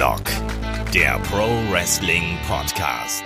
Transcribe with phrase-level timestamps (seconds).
[0.00, 0.24] Headlock,
[0.94, 3.22] der Pro Wrestling Podcast.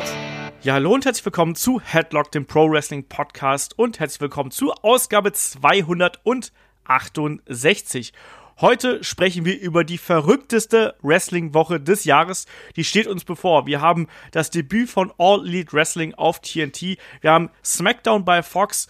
[0.65, 4.73] Ja, hallo und herzlich willkommen zu Headlock, dem Pro Wrestling Podcast und herzlich willkommen zu
[4.73, 8.13] Ausgabe 268.
[8.61, 12.47] Heute sprechen wir über die verrückteste Wrestling-Woche des Jahres.
[12.75, 13.69] Die steht uns bevor.
[13.69, 16.99] Wir haben das Debüt von All Elite Wrestling auf TNT.
[17.21, 18.89] Wir haben SmackDown bei Fox.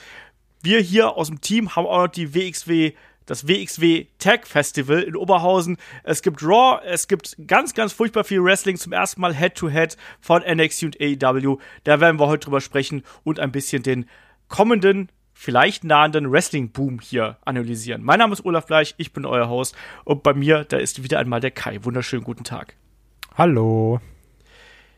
[0.63, 2.94] Wir hier aus dem Team haben auch noch die WXW
[3.27, 5.77] das WXW Tag Festival in Oberhausen.
[6.03, 9.97] Es gibt Raw, es gibt ganz, ganz furchtbar viel Wrestling zum ersten Mal Head-to-Head -Head
[10.21, 11.59] von NXT und AEW.
[11.85, 14.09] Da werden wir heute drüber sprechen und ein bisschen den
[14.49, 18.03] kommenden, vielleicht nahenden Wrestling-Boom hier analysieren.
[18.03, 21.19] Mein Name ist Olaf Bleich, ich bin euer Host und bei mir, da ist wieder
[21.19, 21.85] einmal der Kai.
[21.85, 22.77] Wunderschönen guten Tag.
[23.36, 24.00] Hallo.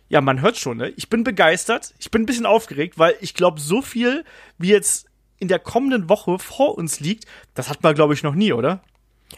[0.09, 0.91] Ja, man hört schon, ne?
[0.91, 1.95] Ich bin begeistert.
[1.99, 4.24] Ich bin ein bisschen aufgeregt, weil ich glaube, so viel
[4.57, 5.05] wie jetzt
[5.38, 8.80] in der kommenden Woche vor uns liegt, das hat man, glaube ich, noch nie, oder?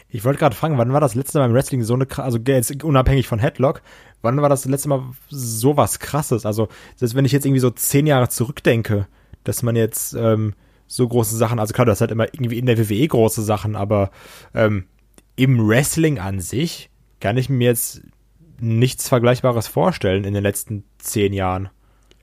[0.07, 2.83] Ich wollte gerade fragen, wann war das letzte Mal im Wrestling so eine, also jetzt
[2.83, 3.81] unabhängig von Headlock,
[4.21, 6.45] wann war das letzte Mal so was krasses?
[6.45, 9.07] Also, selbst wenn ich jetzt irgendwie so zehn Jahre zurückdenke,
[9.43, 10.53] dass man jetzt ähm,
[10.87, 14.11] so große Sachen, also klar, das halt immer irgendwie in der WWE große Sachen, aber
[14.53, 14.85] ähm,
[15.35, 18.01] im Wrestling an sich kann ich mir jetzt
[18.59, 21.69] nichts Vergleichbares vorstellen in den letzten zehn Jahren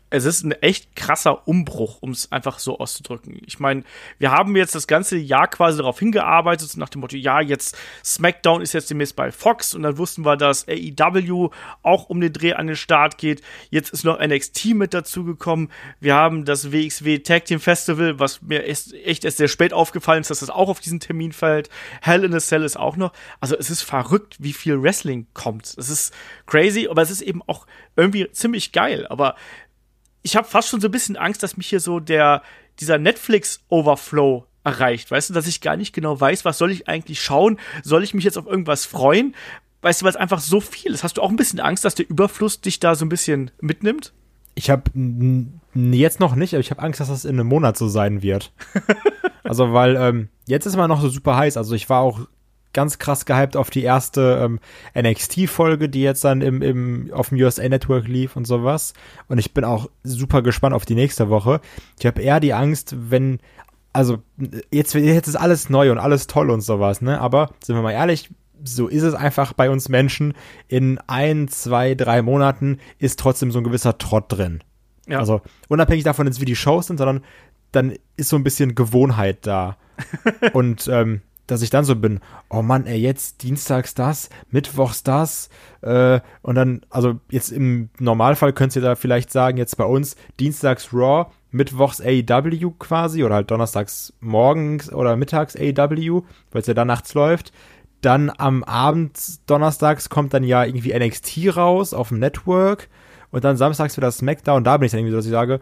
[0.08, 3.40] es ist ein echt krasser Umbruch, um es einfach so auszudrücken.
[3.44, 3.82] Ich meine,
[4.18, 8.62] wir haben jetzt das ganze Jahr quasi darauf hingearbeitet, nach dem Motto, ja, jetzt SmackDown
[8.62, 11.50] ist jetzt demnächst bei Fox und dann wussten wir, dass AEW
[11.82, 13.42] auch um den Dreh an den Start geht.
[13.70, 15.72] Jetzt ist noch NXT mit dazugekommen.
[15.98, 20.20] Wir haben das WXW Tag Team Festival, was mir echt, echt erst sehr spät aufgefallen
[20.20, 21.68] ist, dass das auch auf diesen Termin fällt.
[22.00, 23.12] Hell in a Cell ist auch noch.
[23.40, 25.74] Also es ist verrückt, wie viel Wrestling kommt.
[25.76, 26.14] Es ist
[26.46, 29.06] crazy, aber es ist eben auch irgendwie ziemlich geil.
[29.08, 29.34] Aber
[30.26, 32.42] ich habe fast schon so ein bisschen Angst, dass mich hier so der,
[32.80, 35.08] dieser Netflix-Overflow erreicht.
[35.08, 37.60] Weißt du, dass ich gar nicht genau weiß, was soll ich eigentlich schauen?
[37.84, 39.36] Soll ich mich jetzt auf irgendwas freuen?
[39.82, 41.04] Weißt du, weil es einfach so viel ist.
[41.04, 44.14] Hast du auch ein bisschen Angst, dass der Überfluss dich da so ein bisschen mitnimmt?
[44.56, 44.90] Ich habe
[45.74, 48.52] jetzt noch nicht, aber ich habe Angst, dass das in einem Monat so sein wird.
[49.44, 51.56] also, weil ähm, jetzt ist man noch so super heiß.
[51.56, 52.26] Also, ich war auch
[52.76, 54.60] ganz krass gehypt auf die erste ähm,
[54.94, 58.92] NXT-Folge, die jetzt dann im, im, auf dem USA Network lief und sowas.
[59.28, 61.62] Und ich bin auch super gespannt auf die nächste Woche.
[61.98, 63.40] Ich habe eher die Angst, wenn,
[63.94, 64.18] also
[64.70, 67.18] jetzt, jetzt ist alles neu und alles toll und sowas, ne?
[67.18, 68.28] Aber sind wir mal ehrlich,
[68.62, 70.34] so ist es einfach bei uns Menschen.
[70.68, 74.62] In ein, zwei, drei Monaten ist trotzdem so ein gewisser Trott drin.
[75.08, 75.18] Ja.
[75.18, 77.22] Also unabhängig davon, wie die Shows sind, sondern
[77.72, 79.78] dann ist so ein bisschen Gewohnheit da.
[80.52, 82.20] und ähm, dass ich dann so bin,
[82.50, 85.48] oh Mann, ey, jetzt dienstags das, mittwochs das,
[85.82, 90.16] äh, und dann, also jetzt im Normalfall könnt ihr da vielleicht sagen, jetzt bei uns
[90.40, 96.74] dienstags Raw, mittwochs AEW quasi, oder halt donnerstags morgens oder mittags AEW, weil es ja
[96.74, 97.52] dann nachts läuft.
[98.02, 99.18] Dann am Abend
[99.48, 102.88] donnerstags kommt dann ja irgendwie NXT raus auf dem Network
[103.30, 104.64] und dann samstags wieder SmackDown.
[104.64, 105.60] Da bin ich dann irgendwie so, dass ich sage,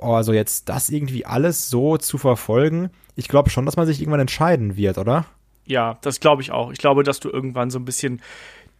[0.00, 4.20] also jetzt das irgendwie alles so zu verfolgen, ich glaube schon, dass man sich irgendwann
[4.20, 5.26] entscheiden wird, oder?
[5.66, 6.70] Ja, das glaube ich auch.
[6.70, 8.22] Ich glaube, dass du irgendwann so ein bisschen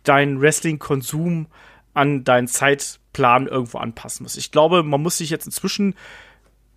[0.05, 1.47] deinen Wrestling-Konsum
[1.95, 4.37] an deinen Zeitplan irgendwo anpassen musst.
[4.37, 5.95] Ich glaube, man muss sich jetzt inzwischen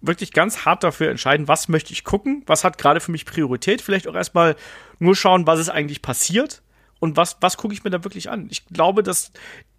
[0.01, 3.81] wirklich ganz hart dafür entscheiden, was möchte ich gucken, was hat gerade für mich Priorität.
[3.81, 4.55] Vielleicht auch erstmal
[4.97, 6.61] nur schauen, was ist eigentlich passiert
[6.99, 8.47] und was, was gucke ich mir da wirklich an.
[8.49, 9.31] Ich glaube, dass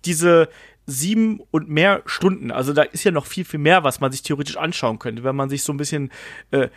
[0.04, 0.48] diese
[0.86, 2.50] sieben und mehr Stunden.
[2.50, 5.36] Also da ist ja noch viel, viel mehr, was man sich theoretisch anschauen könnte, wenn
[5.36, 6.10] man sich so ein bisschen
[6.50, 6.68] äh,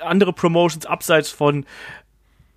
[0.00, 1.66] andere Promotions abseits von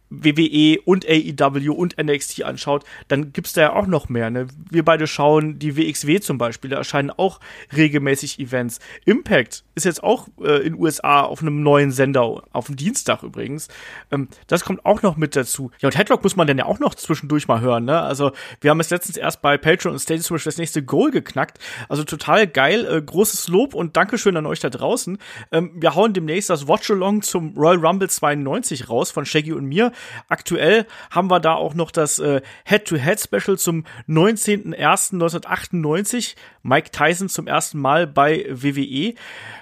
[0.09, 4.29] WWE und AEW und NXT anschaut, dann gibt's da ja auch noch mehr.
[4.29, 4.47] Ne?
[4.69, 7.39] Wir beide schauen die WXW zum Beispiel, da erscheinen auch
[7.75, 8.79] regelmäßig Events.
[9.05, 13.67] Impact ist jetzt auch äh, in USA auf einem neuen Sender, auf dem Dienstag übrigens.
[14.11, 15.71] Ähm, das kommt auch noch mit dazu.
[15.79, 17.85] Ja, und Headlock muss man dann ja auch noch zwischendurch mal hören.
[17.85, 17.99] Ne?
[17.99, 18.31] Also
[18.61, 21.59] wir haben es letztens erst bei Patreon und Stadia zum Beispiel das nächste Goal geknackt.
[21.87, 25.17] Also total geil, äh, großes Lob und Dankeschön an euch da draußen.
[25.51, 29.91] Ähm, wir hauen demnächst das Watch-Along zum Royal Rumble 92 raus von Shaggy und mir.
[30.27, 36.35] Aktuell haben wir da auch noch das äh, Head-to-Head-Special zum 19.01.1998.
[36.63, 39.13] Mike Tyson zum ersten Mal bei WWE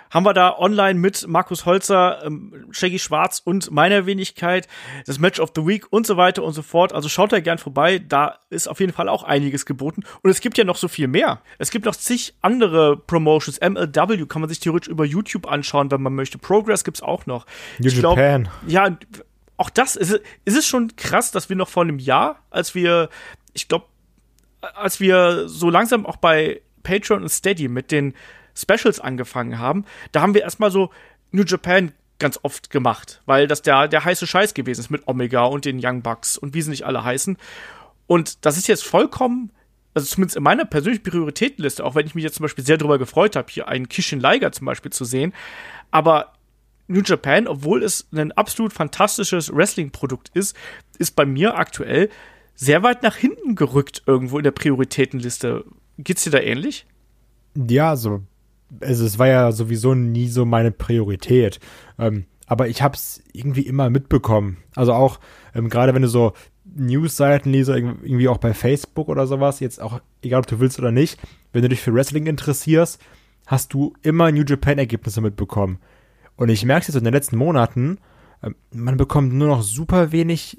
[0.09, 4.67] haben wir da online mit Markus Holzer, ähm, Shaggy Schwarz und meiner Wenigkeit
[5.05, 6.93] das Match of the Week und so weiter und so fort.
[6.93, 10.03] Also schaut da gern vorbei, da ist auf jeden Fall auch einiges geboten.
[10.21, 11.41] Und es gibt ja noch so viel mehr.
[11.57, 13.59] Es gibt noch zig andere Promotions.
[13.59, 16.37] MLW kann man sich theoretisch über YouTube anschauen, wenn man möchte.
[16.37, 17.45] Progress gibt's auch noch.
[17.79, 18.49] New ich glaub, Japan.
[18.65, 18.97] Ja,
[19.57, 23.09] auch das ist, ist es schon krass, dass wir noch vor einem Jahr, als wir,
[23.53, 23.85] ich glaube,
[24.61, 28.13] als wir so langsam auch bei Patreon und Steady mit den
[28.55, 30.91] Specials angefangen haben, da haben wir erstmal so
[31.31, 35.43] New Japan ganz oft gemacht, weil das der, der heiße Scheiß gewesen ist mit Omega
[35.43, 37.37] und den Young Bucks und wie sie nicht alle heißen.
[38.07, 39.51] Und das ist jetzt vollkommen
[39.97, 42.99] also zumindest in meiner persönlichen Prioritätenliste, auch wenn ich mich jetzt zum Beispiel sehr darüber
[42.99, 45.33] gefreut habe, hier einen Kishin Liger zum Beispiel zu sehen,
[45.89, 46.33] aber
[46.87, 50.55] New Japan, obwohl es ein absolut fantastisches Wrestling-Produkt ist,
[50.97, 52.09] ist bei mir aktuell
[52.55, 55.65] sehr weit nach hinten gerückt irgendwo in der Prioritätenliste.
[55.97, 56.87] Geht's dir da ähnlich?
[57.55, 58.21] Ja, so.
[58.81, 61.59] Also es war ja sowieso nie so meine Priorität.
[61.99, 64.57] Ähm, aber ich hab's irgendwie immer mitbekommen.
[64.75, 65.19] Also auch,
[65.53, 70.01] ähm, gerade wenn du so Newsseiten liest, irgendwie auch bei Facebook oder sowas, jetzt auch,
[70.21, 71.19] egal ob du willst oder nicht,
[71.51, 73.01] wenn du dich für Wrestling interessierst,
[73.45, 75.79] hast du immer New Japan-Ergebnisse mitbekommen.
[76.37, 77.99] Und ich merke es jetzt in den letzten Monaten,
[78.41, 80.57] ähm, man bekommt nur noch super wenig,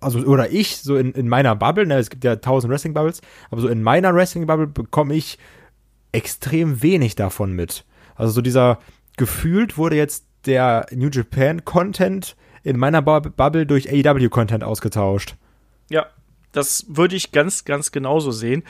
[0.00, 3.60] also, oder ich, so in, in meiner Bubble, ne, es gibt ja tausend Wrestling-Bubbles, aber
[3.60, 5.38] so in meiner Wrestling-Bubble bekomme ich
[6.12, 7.84] extrem wenig davon mit.
[8.16, 8.78] Also so dieser,
[9.16, 15.36] gefühlt wurde jetzt der New Japan-Content in meiner Bubble durch AEW-Content ausgetauscht.
[15.88, 16.06] Ja,
[16.52, 18.64] das würde ich ganz, ganz genauso sehen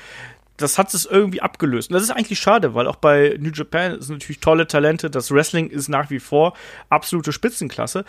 [0.60, 1.90] das hat es irgendwie abgelöst.
[1.90, 5.10] Und das ist eigentlich schade, weil auch bei New Japan sind natürlich tolle Talente.
[5.10, 6.54] Das Wrestling ist nach wie vor
[6.88, 8.04] absolute Spitzenklasse.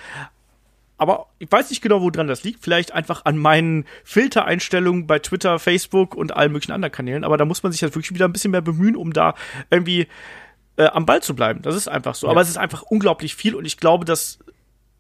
[0.98, 2.64] Aber ich weiß nicht genau, woran das liegt.
[2.64, 7.24] Vielleicht einfach an meinen Filtereinstellungen bei Twitter, Facebook und allen möglichen anderen Kanälen.
[7.24, 9.34] Aber da muss man sich halt wirklich wieder ein bisschen mehr bemühen, um da
[9.72, 10.08] irgendwie
[10.78, 11.62] äh, am Ball zu bleiben.
[11.64, 12.28] Das ist einfach so.
[12.28, 12.32] Ja.
[12.32, 14.40] Aber es ist einfach unglaublich viel und ich glaube, dass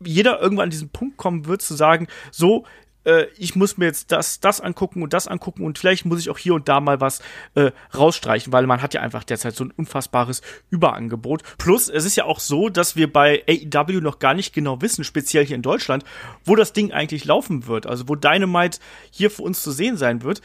[0.03, 2.65] jeder irgendwann an diesen Punkt kommen wird, zu sagen, so,
[3.05, 6.29] äh, ich muss mir jetzt das, das angucken und das angucken und vielleicht muss ich
[6.29, 7.21] auch hier und da mal was
[7.55, 11.43] äh, rausstreichen, weil man hat ja einfach derzeit so ein unfassbares Überangebot.
[11.57, 15.03] Plus, es ist ja auch so, dass wir bei AEW noch gar nicht genau wissen,
[15.03, 16.03] speziell hier in Deutschland,
[16.45, 20.23] wo das Ding eigentlich laufen wird, also wo Dynamite hier für uns zu sehen sein
[20.23, 20.41] wird.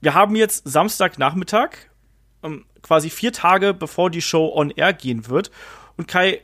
[0.00, 1.70] Wir haben jetzt Samstagnachmittag,
[2.42, 5.50] ähm, quasi vier Tage bevor die Show on air gehen wird.
[5.96, 6.40] Und Kai,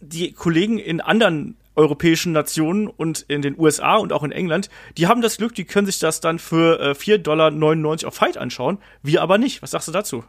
[0.00, 5.06] die Kollegen in anderen europäischen Nationen und in den USA und auch in England, die
[5.06, 8.78] haben das Glück, die können sich das dann für äh, 4,99 Dollar auf Fight anschauen.
[9.02, 9.62] Wir aber nicht.
[9.62, 10.24] Was sagst du dazu?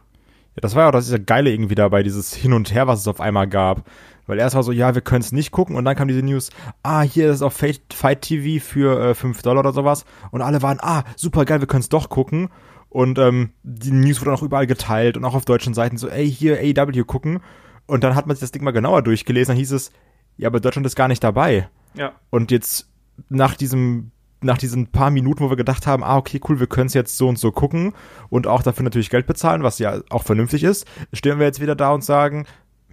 [0.54, 3.08] Ja, das war ja auch das Geile irgendwie dabei, dieses Hin und Her, was es
[3.08, 3.84] auf einmal gab.
[4.26, 6.50] Weil erst war so, ja, wir können es nicht gucken und dann kam diese News,
[6.82, 10.04] ah, hier ist es auf Fight, Fight TV für äh, 5 Dollar oder sowas.
[10.30, 12.50] Und alle waren, ah, super geil, wir können es doch gucken.
[12.90, 16.30] Und ähm, die News wurde auch überall geteilt und auch auf deutschen Seiten so, ey,
[16.30, 17.40] hier AEW gucken.
[17.86, 19.92] Und dann hat man sich das Ding mal genauer durchgelesen, dann hieß es,
[20.38, 21.68] ja, aber Deutschland ist gar nicht dabei.
[21.94, 22.12] Ja.
[22.30, 22.88] Und jetzt
[23.28, 26.86] nach diesem nach diesen paar Minuten, wo wir gedacht haben, ah, okay, cool, wir können
[26.86, 27.92] es jetzt so und so gucken
[28.28, 31.74] und auch dafür natürlich Geld bezahlen, was ja auch vernünftig ist, stehen wir jetzt wieder
[31.74, 32.46] da und sagen,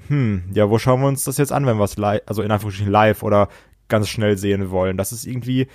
[0.08, 2.50] hm, ja, wo schauen wir uns das jetzt an, wenn wir es live, also in
[2.50, 3.50] Anführungsstrichen live oder
[3.90, 4.98] ganz schnell sehen wollen?
[4.98, 5.68] Das ist irgendwie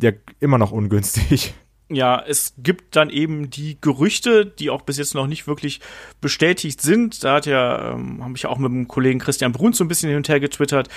[0.00, 1.54] ja immer noch ungünstig
[1.90, 5.80] ja, es gibt dann eben die Gerüchte, die auch bis jetzt noch nicht wirklich
[6.20, 7.24] bestätigt sind.
[7.24, 10.08] Da hat ja, ähm, habe ich auch mit dem Kollegen Christian Brun so ein bisschen
[10.08, 10.88] hin und her getwittert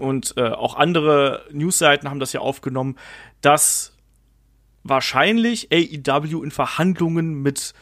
[0.00, 2.96] und äh, auch andere Newsseiten haben das ja aufgenommen,
[3.42, 3.92] dass
[4.82, 7.74] wahrscheinlich AEW in Verhandlungen mit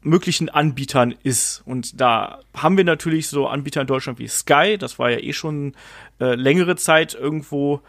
[0.00, 1.62] möglichen Anbietern ist.
[1.66, 5.32] Und da haben wir natürlich so Anbieter in Deutschland wie Sky, das war ja eh
[5.32, 5.74] schon
[6.20, 7.82] äh, längere Zeit irgendwo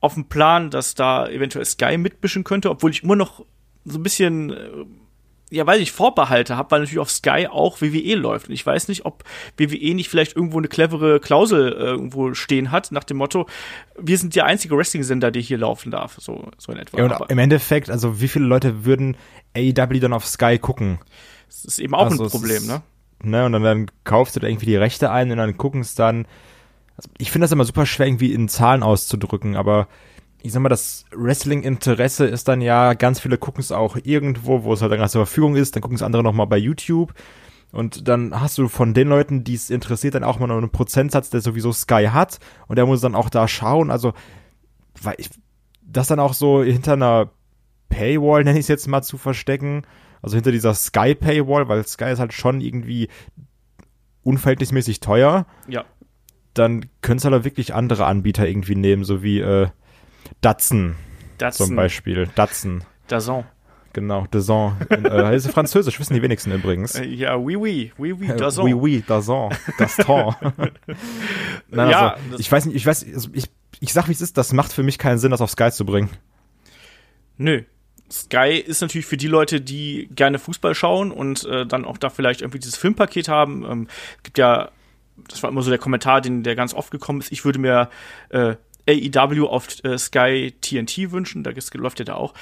[0.00, 3.44] auf dem Plan, dass da eventuell Sky mitmischen könnte, obwohl ich immer noch
[3.84, 4.84] so ein bisschen, äh,
[5.50, 8.48] ja, weiß ich, Vorbehalte habe, weil natürlich auf Sky auch WWE läuft.
[8.48, 9.24] Und ich weiß nicht, ob
[9.58, 13.46] WWE nicht vielleicht irgendwo eine clevere Klausel äh, irgendwo stehen hat, nach dem Motto,
[13.98, 16.98] wir sind der einzige Wrestling-Sender, der hier laufen darf, so, so in etwa.
[16.98, 19.16] Ja, und Aber im Endeffekt, also wie viele Leute würden
[19.56, 20.98] AEW dann auf Sky gucken?
[21.48, 22.82] Das ist eben auch also ein Problem, ne?
[23.22, 25.94] Ne, und dann, dann kaufst du da irgendwie die Rechte ein und dann gucken es
[25.94, 26.26] dann
[27.18, 29.88] ich finde das immer super schwer, irgendwie in Zahlen auszudrücken, aber
[30.42, 34.72] ich sag mal, das Wrestling-Interesse ist dann ja, ganz viele gucken es auch irgendwo, wo
[34.72, 37.12] es halt dann zur Verfügung ist, dann gucken es andere nochmal bei YouTube.
[37.72, 40.70] Und dann hast du von den Leuten, die es interessiert, dann auch mal noch einen
[40.70, 42.38] Prozentsatz, der sowieso Sky hat.
[42.66, 43.90] Und der muss dann auch da schauen.
[43.90, 44.12] Also,
[45.00, 45.30] weil ich,
[45.82, 47.30] das dann auch so hinter einer
[47.88, 49.82] Paywall, nenne ich es jetzt mal, zu verstecken.
[50.20, 53.08] Also hinter dieser Sky-Paywall, weil Sky ist halt schon irgendwie
[54.22, 55.46] unverhältnismäßig teuer.
[55.68, 55.84] Ja
[56.54, 59.68] dann können es halt wirklich andere Anbieter irgendwie nehmen, so wie äh,
[60.40, 60.96] Datsun,
[61.38, 62.28] Datsun zum Beispiel.
[62.34, 62.84] Datsun.
[63.08, 63.44] Dazon.
[63.92, 64.76] Genau, Dazon.
[64.88, 66.94] äh, das ist französisch, wissen die wenigsten übrigens.
[66.94, 68.64] Äh, ja, oui, oui, oui, oui, Dazon.
[68.64, 69.52] Oui, oui, Dazon.
[69.78, 70.34] Daston.
[71.70, 74.38] Nein, ja, also, ich weiß nicht, ich weiß, also ich, ich sag, wie es ist,
[74.38, 76.10] das macht für mich keinen Sinn, das auf Sky zu bringen.
[77.36, 77.62] Nö.
[78.10, 82.10] Sky ist natürlich für die Leute, die gerne Fußball schauen und äh, dann auch da
[82.10, 83.64] vielleicht irgendwie dieses Filmpaket haben.
[83.68, 83.88] Ähm,
[84.22, 84.70] gibt ja
[85.28, 87.90] das war immer so der Kommentar, den, der ganz oft gekommen ist, ich würde mir
[88.30, 88.56] äh,
[88.88, 92.34] AEW auf äh, Sky TNT wünschen, da läuft ja da auch.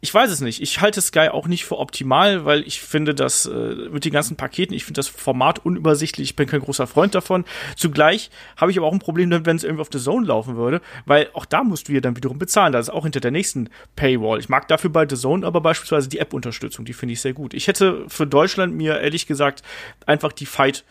[0.00, 0.60] Ich weiß es nicht.
[0.62, 4.36] Ich halte Sky auch nicht für optimal, weil ich finde, dass äh, mit den ganzen
[4.36, 6.30] Paketen, ich finde das Format unübersichtlich.
[6.30, 7.44] Ich bin kein großer Freund davon.
[7.76, 10.56] Zugleich habe ich aber auch ein Problem damit, wenn es irgendwie auf The Zone laufen
[10.56, 12.72] würde, weil auch da musst du ja dann wiederum bezahlen.
[12.72, 14.38] Das ist auch hinter der nächsten Paywall.
[14.38, 17.54] Ich mag dafür bei The Zone aber beispielsweise die App-Unterstützung, die finde ich sehr gut.
[17.54, 19.62] Ich hätte für Deutschland mir ehrlich gesagt
[20.04, 20.84] einfach die Fight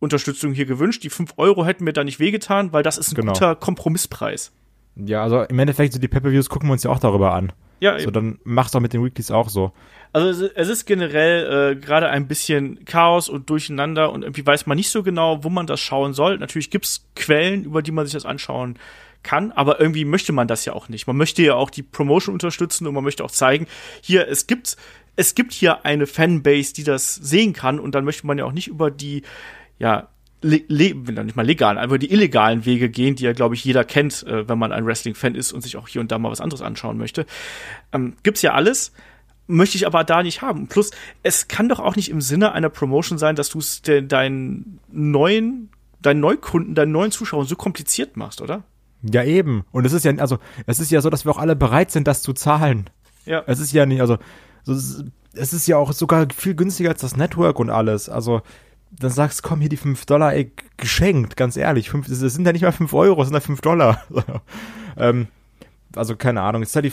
[0.00, 1.04] Unterstützung hier gewünscht.
[1.04, 3.32] Die 5 Euro hätten mir da nicht wehgetan, weil das ist ein genau.
[3.32, 4.52] guter Kompromisspreis.
[4.96, 7.52] Ja, also im Endeffekt, so die Pay-Per-Views gucken wir uns ja auch darüber an.
[7.80, 9.72] Ja, so, dann mach's doch mit den Weeklies auch so.
[10.12, 14.76] Also es ist generell äh, gerade ein bisschen Chaos und Durcheinander und irgendwie weiß man
[14.76, 16.36] nicht so genau, wo man das schauen soll.
[16.36, 18.78] Natürlich gibt's Quellen, über die man sich das anschauen
[19.22, 21.06] kann, aber irgendwie möchte man das ja auch nicht.
[21.06, 23.66] Man möchte ja auch die Promotion unterstützen und man möchte auch zeigen,
[24.02, 24.76] hier, es gibt,
[25.16, 28.52] es gibt hier eine Fanbase, die das sehen kann und dann möchte man ja auch
[28.52, 29.22] nicht über die,
[29.80, 30.08] ja,
[30.42, 34.22] le nicht mal legalen, aber die illegalen Wege gehen, die ja, glaube ich, jeder kennt,
[34.22, 36.62] äh, wenn man ein Wrestling-Fan ist und sich auch hier und da mal was anderes
[36.62, 37.26] anschauen möchte.
[37.92, 38.92] Ähm, gibt's ja alles
[39.50, 40.68] möchte ich aber da nicht haben.
[40.68, 40.90] Plus,
[41.22, 45.70] es kann doch auch nicht im Sinne einer Promotion sein, dass du es deinen neuen,
[46.00, 48.62] deinen Neukunden, deinen neuen Zuschauern so kompliziert machst, oder?
[49.02, 49.64] Ja, eben.
[49.72, 52.06] Und es ist ja, also, es ist ja so, dass wir auch alle bereit sind,
[52.06, 52.88] das zu zahlen.
[53.26, 53.42] Ja.
[53.46, 54.18] Es ist ja nicht, also,
[54.64, 58.08] so, es ist ja auch sogar viel günstiger als das Network und alles.
[58.08, 58.42] Also,
[58.90, 61.90] dann sagst, komm, hier die 5 Dollar, ey, geschenkt, ganz ehrlich.
[61.90, 64.02] Fünf, das sind ja nicht mal 5 Euro, das sind ja 5 Dollar.
[64.96, 65.28] ähm,
[65.94, 66.62] also, keine Ahnung.
[66.62, 66.92] Ist ja die,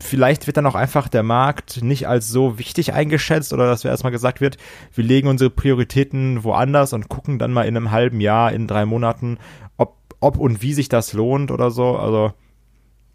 [0.00, 3.90] vielleicht wird dann auch einfach der Markt nicht als so wichtig eingeschätzt oder dass wir
[3.90, 4.56] erstmal gesagt wird,
[4.94, 8.86] wir legen unsere Prioritäten woanders und gucken dann mal in einem halben Jahr, in drei
[8.86, 9.38] Monaten,
[9.76, 11.96] ob, ob und wie sich das lohnt oder so.
[11.96, 12.32] Also,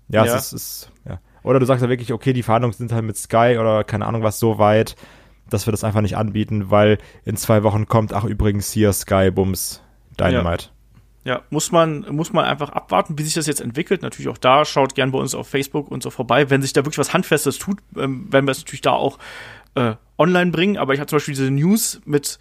[0.09, 0.35] ja, ja.
[0.35, 1.19] es ist, ist ja.
[1.43, 4.23] Oder du sagst ja wirklich, okay, die Verhandlungen sind halt mit Sky oder keine Ahnung
[4.23, 4.95] was so weit
[5.49, 9.31] dass wir das einfach nicht anbieten, weil in zwei Wochen kommt, ach übrigens hier Sky
[9.31, 9.81] Bums
[10.19, 10.65] Dynamite.
[10.65, 10.69] Ja.
[11.25, 14.01] Ja, muss man, muss man einfach abwarten, wie sich das jetzt entwickelt.
[14.01, 16.49] Natürlich auch da, schaut gern bei uns auf Facebook und so vorbei.
[16.49, 19.19] Wenn sich da wirklich was Handfestes tut, ähm, werden wir es natürlich da auch
[19.75, 20.77] äh, online bringen.
[20.77, 22.39] Aber ich hatte zum Beispiel diese News mit,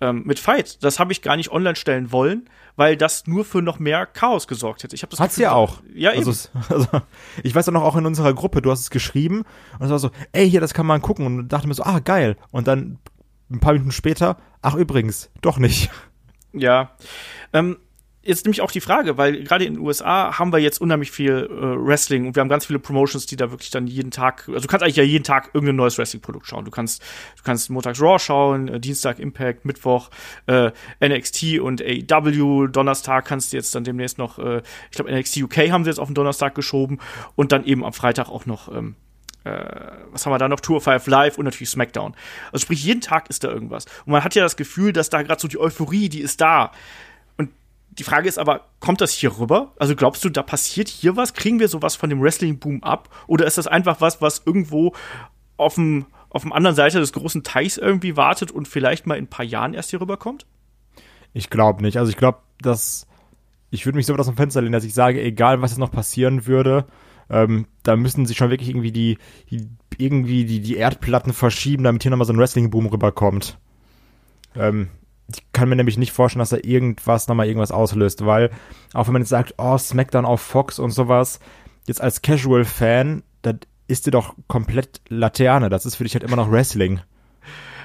[0.00, 0.82] ähm, mit Fight.
[0.82, 4.46] Das habe ich gar nicht online stellen wollen, weil das nur für noch mehr Chaos
[4.48, 4.94] gesorgt hätte.
[4.94, 5.82] Ich habe das Hat's ja auch.
[5.94, 6.26] Ja, eben.
[6.26, 6.88] Also, also,
[7.42, 9.44] ich weiß auch noch auch in unserer Gruppe, du hast es geschrieben
[9.78, 12.00] und es war so, ey, hier, das kann man gucken und dachte mir so, ah,
[12.00, 12.36] geil.
[12.50, 12.98] Und dann
[13.50, 15.90] ein paar Minuten später, ach übrigens, doch nicht.
[16.52, 16.92] Ja.
[17.52, 17.78] Ähm,
[18.24, 21.48] jetzt nämlich auch die Frage, weil gerade in den USA haben wir jetzt unheimlich viel
[21.50, 24.60] äh, Wrestling und wir haben ganz viele Promotions, die da wirklich dann jeden Tag, also
[24.60, 26.64] du kannst eigentlich ja jeden Tag irgendein neues Wrestling-Produkt schauen.
[26.64, 27.02] Du kannst,
[27.36, 30.10] du kannst montags Raw schauen, äh, Dienstag Impact, Mittwoch
[30.46, 35.42] äh, NXT und AEW, Donnerstag kannst du jetzt dann demnächst noch, äh, ich glaube NXT
[35.42, 37.00] UK haben sie jetzt auf den Donnerstag geschoben
[37.36, 38.96] und dann eben am Freitag auch noch ähm,
[39.44, 39.50] äh,
[40.10, 40.60] was haben wir da noch?
[40.60, 42.16] Tour 5 Live und natürlich SmackDown.
[42.50, 43.84] Also sprich, jeden Tag ist da irgendwas.
[44.06, 46.72] Und man hat ja das Gefühl, dass da gerade so die Euphorie, die ist da.
[47.98, 49.72] Die Frage ist aber, kommt das hier rüber?
[49.78, 51.34] Also glaubst du, da passiert hier was?
[51.34, 53.08] Kriegen wir sowas von dem Wrestling-Boom ab?
[53.26, 54.94] Oder ist das einfach was, was irgendwo
[55.56, 59.24] auf dem, auf dem anderen Seite des großen Teichs irgendwie wartet und vielleicht mal in
[59.24, 60.46] ein paar Jahren erst hier rüberkommt?
[61.32, 61.98] Ich glaube nicht.
[61.98, 63.06] Also ich glaube, dass
[63.70, 65.90] ich würde mich so aus dem Fenster lehnen, dass ich sage, egal was jetzt noch
[65.90, 66.86] passieren würde,
[67.28, 69.18] ähm, da müssen sich schon wirklich irgendwie die,
[69.50, 73.58] die irgendwie die, die Erdplatten verschieben, damit hier nochmal so ein Wrestling-Boom rüberkommt.
[74.54, 74.90] Ähm,
[75.28, 78.50] ich kann mir nämlich nicht vorstellen, dass da irgendwas nochmal irgendwas auslöst, weil
[78.92, 81.40] auch wenn man jetzt sagt, oh, SmackDown auf Fox und sowas,
[81.86, 85.68] jetzt als Casual-Fan, das ist dir doch komplett Laterne.
[85.68, 87.00] Das ist für dich halt immer noch Wrestling.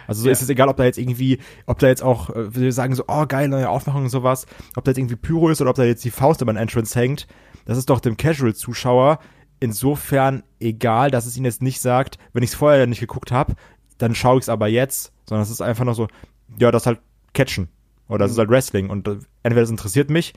[0.07, 0.31] Also so ja.
[0.31, 3.03] ist es egal, ob da jetzt irgendwie, ob da jetzt auch, äh, wir sagen so,
[3.07, 5.83] oh geil, neue Aufmachung und sowas, ob da jetzt irgendwie Pyro ist oder ob da
[5.83, 7.27] jetzt die Faust über den Entrance hängt,
[7.65, 9.19] das ist doch dem Casual-Zuschauer
[9.59, 13.55] insofern egal, dass es ihn jetzt nicht sagt, wenn ich es vorher nicht geguckt habe,
[13.97, 16.07] dann schaue ich es aber jetzt, sondern es ist einfach nur so,
[16.57, 16.99] ja, das halt
[17.33, 17.69] catchen.
[18.07, 18.41] Oder es ist mhm.
[18.41, 18.89] halt Wrestling.
[18.89, 20.33] Und äh, entweder es interessiert mich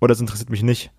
[0.00, 0.90] oder es interessiert mich nicht.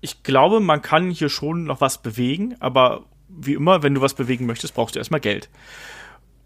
[0.00, 4.14] Ich glaube, man kann hier schon noch was bewegen, aber wie immer, wenn du was
[4.14, 5.48] bewegen möchtest, brauchst du erstmal Geld.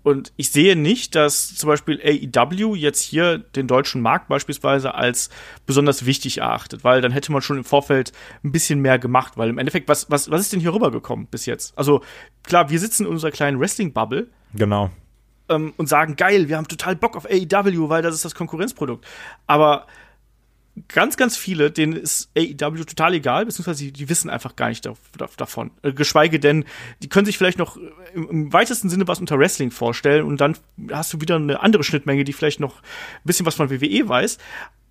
[0.03, 5.29] Und ich sehe nicht, dass zum Beispiel AEW jetzt hier den deutschen Markt beispielsweise als
[5.67, 9.51] besonders wichtig erachtet, weil dann hätte man schon im Vorfeld ein bisschen mehr gemacht, weil
[9.51, 11.77] im Endeffekt, was, was, was ist denn hier rübergekommen bis jetzt?
[11.77, 12.03] Also
[12.45, 14.29] klar, wir sitzen in unserer kleinen Wrestling-Bubble.
[14.55, 14.91] Genau
[15.51, 19.07] ähm, und sagen, geil, wir haben total Bock auf AEW, weil das ist das Konkurrenzprodukt.
[19.47, 19.87] Aber
[20.89, 24.89] ganz, ganz viele, denen ist AEW total egal, beziehungsweise die, die wissen einfach gar nicht
[25.37, 25.71] davon.
[25.83, 26.65] Äh, geschweige denn,
[27.03, 27.77] die können sich vielleicht noch
[28.15, 30.57] im, im, weitesten Sinne was unter Wrestling vorstellen und dann
[30.93, 34.39] hast du wieder eine andere Schnittmenge, die vielleicht noch ein bisschen was von WWE weiß.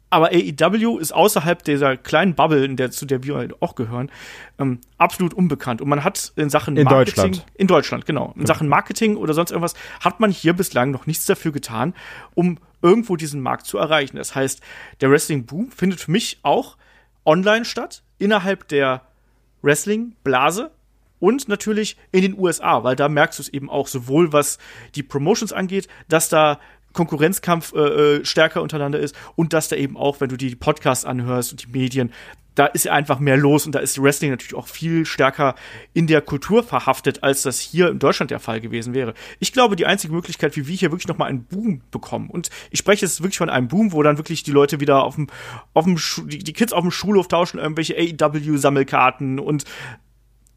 [0.09, 4.11] Aber AEW ist außerhalb dieser kleinen Bubble, in der, zu der wir auch gehören,
[4.57, 5.81] ähm, absolut unbekannt.
[5.81, 7.15] Und man hat in Sachen in Marketing.
[7.15, 7.45] Deutschland.
[7.55, 8.33] In Deutschland, genau.
[8.35, 11.93] In Sachen Marketing oder sonst irgendwas hat man hier bislang noch nichts dafür getan,
[12.33, 14.17] um irgendwo diesen Markt zu erreichen.
[14.17, 14.61] Das heißt,
[15.01, 16.77] der Wrestling-Boom findet für mich auch
[17.25, 19.03] online statt, innerhalb der
[19.61, 20.71] Wrestling-Blase
[21.19, 24.57] und natürlich in den USA, weil da merkst du es eben auch sowohl was
[24.95, 26.59] die Promotions angeht, dass da
[26.93, 31.05] Konkurrenzkampf äh, äh, stärker untereinander ist und dass da eben auch, wenn du die Podcasts
[31.05, 32.11] anhörst und die Medien,
[32.59, 35.55] da ist einfach mehr los und da ist Wrestling natürlich auch viel stärker
[35.93, 39.13] in der Kultur verhaftet, als das hier in Deutschland der Fall gewesen wäre.
[39.39, 42.79] Ich glaube, die einzige Möglichkeit, wie wir hier wirklich nochmal einen Boom bekommen, und ich
[42.79, 45.27] spreche jetzt wirklich von einem Boom, wo dann wirklich die Leute wieder auf dem,
[45.73, 49.63] auf dem die, die Kids auf dem Schulhof tauschen irgendwelche AEW-Sammelkarten und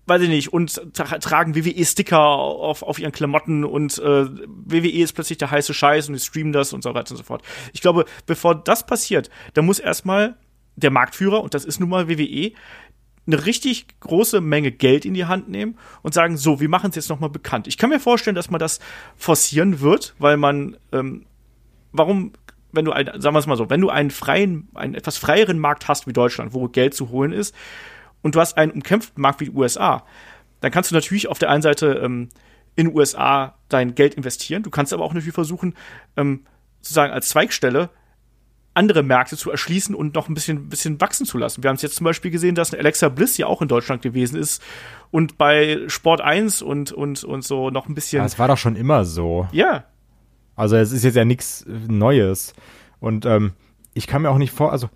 [0.06, 5.12] weiß ich nicht, und tra tragen WWE-Sticker auf, auf ihren Klamotten und äh, WWE ist
[5.12, 7.42] plötzlich der heiße Scheiß und die streamen das und so weiter und so fort.
[7.72, 10.36] Ich glaube, bevor das passiert, da muss erstmal
[10.76, 12.52] der Marktführer, und das ist nun mal WWE,
[13.26, 16.96] eine richtig große Menge Geld in die Hand nehmen und sagen, so, wir machen es
[16.96, 17.68] jetzt nochmal bekannt.
[17.68, 18.80] Ich kann mir vorstellen, dass man das
[19.16, 21.26] forcieren wird, weil man, ähm,
[21.92, 22.32] warum,
[22.72, 25.60] wenn du ein, sagen wir es mal so, wenn du einen freien, einen etwas freieren
[25.60, 27.54] Markt hast wie Deutschland, wo Geld zu holen ist,
[28.22, 30.04] und du hast einen umkämpften Markt wie die USA,
[30.60, 32.28] dann kannst du natürlich auf der einen Seite ähm,
[32.76, 34.62] in den USA dein Geld investieren.
[34.62, 35.74] Du kannst aber auch natürlich versuchen,
[36.16, 36.44] ähm,
[36.80, 37.90] sozusagen als Zweigstelle
[38.74, 41.62] andere Märkte zu erschließen und noch ein bisschen, bisschen wachsen zu lassen.
[41.62, 44.36] Wir haben es jetzt zum Beispiel gesehen, dass Alexa Bliss ja auch in Deutschland gewesen
[44.36, 44.62] ist
[45.10, 48.22] und bei Sport 1 und, und, und so noch ein bisschen.
[48.22, 49.46] Das war doch schon immer so.
[49.52, 49.84] Ja.
[50.56, 52.54] Also es ist jetzt ja nichts Neues.
[52.98, 53.52] Und ähm,
[53.94, 54.88] ich kann mir auch nicht vor, also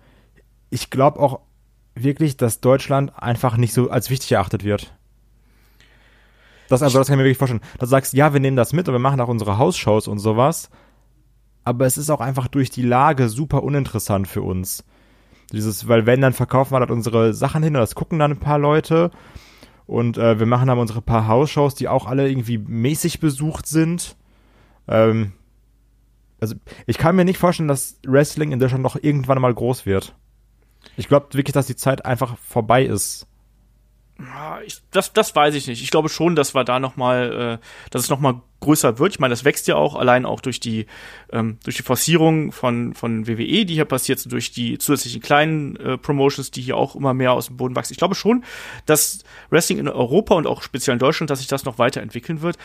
[0.69, 1.41] ich glaube auch
[2.03, 4.93] wirklich, dass Deutschland einfach nicht so als wichtig erachtet wird.
[6.69, 7.61] Das, also, das kann ich mir wirklich vorstellen.
[7.79, 10.19] Dass du sagst, ja, wir nehmen das mit und wir machen auch unsere Hausshows und
[10.19, 10.69] sowas.
[11.63, 14.83] Aber es ist auch einfach durch die Lage super uninteressant für uns.
[15.51, 18.39] Dieses, weil wenn, dann verkaufen wir halt unsere Sachen hin und das gucken dann ein
[18.39, 19.11] paar Leute.
[19.85, 24.17] Und äh, wir machen dann unsere paar Hausshows, die auch alle irgendwie mäßig besucht sind.
[24.87, 25.31] Ähm,
[26.39, 30.15] also ich kann mir nicht vorstellen, dass Wrestling in Deutschland noch irgendwann mal groß wird.
[30.95, 33.27] Ich glaube wirklich, dass die Zeit einfach vorbei ist.
[34.65, 35.83] Ich, das, das weiß ich nicht.
[35.83, 39.13] Ich glaube schon, dass wir da noch mal, äh, dass es noch mal größer wird.
[39.13, 40.87] Ich meine, das wächst ja auch allein auch durch die
[41.31, 45.97] ähm, durch die Forcierung von von WWE, die hier passiert, durch die zusätzlichen kleinen äh,
[45.99, 47.93] Promotions, die hier auch immer mehr aus dem Boden wachsen.
[47.93, 48.43] Ich glaube schon,
[48.87, 52.57] dass Wrestling in Europa und auch speziell in Deutschland, dass sich das noch weiterentwickeln wird.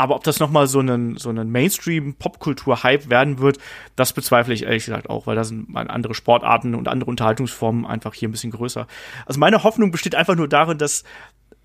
[0.00, 3.58] Aber ob das nochmal so ein, so ein Mainstream-Popkultur-Hype werden wird,
[3.96, 8.14] das bezweifle ich ehrlich gesagt auch, weil da sind andere Sportarten und andere Unterhaltungsformen einfach
[8.14, 8.86] hier ein bisschen größer.
[9.26, 11.04] Also meine Hoffnung besteht einfach nur darin, dass,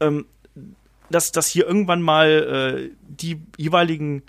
[0.02, 0.26] ähm,
[1.10, 4.24] dass, dass hier irgendwann mal äh, die jeweiligen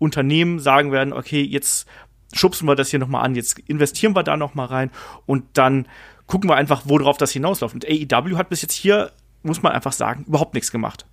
[0.00, 1.86] Unternehmen sagen werden, okay, jetzt
[2.32, 4.90] schubsen wir das hier nochmal an, jetzt investieren wir da nochmal rein
[5.24, 5.86] und dann
[6.26, 7.76] gucken wir einfach, worauf das hinausläuft.
[7.76, 9.12] Und AEW hat bis jetzt hier,
[9.44, 11.06] muss man einfach sagen, überhaupt nichts gemacht.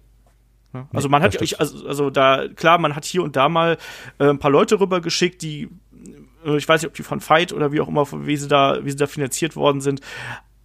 [0.93, 3.77] Also man hat, ich, also, also da, klar, man hat hier und da mal
[4.19, 5.69] äh, ein paar Leute rübergeschickt, die,
[6.45, 8.84] äh, ich weiß nicht, ob die von Fight oder wie auch immer, wie sie da,
[8.84, 10.01] wie sie da finanziert worden sind.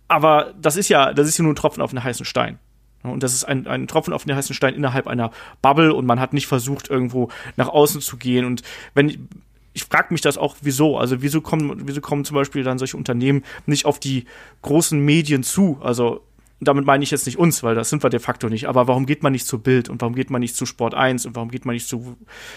[0.09, 2.59] Aber das ist ja, das ist ja nur ein Tropfen auf einen heißen Stein.
[3.03, 6.21] Und das ist ein, ein Tropfen auf den heißen Stein innerhalb einer Bubble und man
[6.21, 8.45] hat nicht versucht, irgendwo nach außen zu gehen.
[8.47, 8.63] Und
[8.95, 9.29] wenn,
[9.75, 10.97] ich frage mich das auch, wieso.
[10.97, 14.25] Also wieso kommen, wieso kommen zum Beispiel dann solche Unternehmen nicht auf die
[14.63, 15.79] großen Medien zu?
[15.83, 16.23] Also
[16.69, 19.07] damit meine ich jetzt nicht uns, weil das sind wir de facto nicht, aber warum
[19.07, 21.51] geht man nicht zu Bild und warum geht man nicht zu Sport 1 und warum
[21.51, 22.17] geht man nicht zu,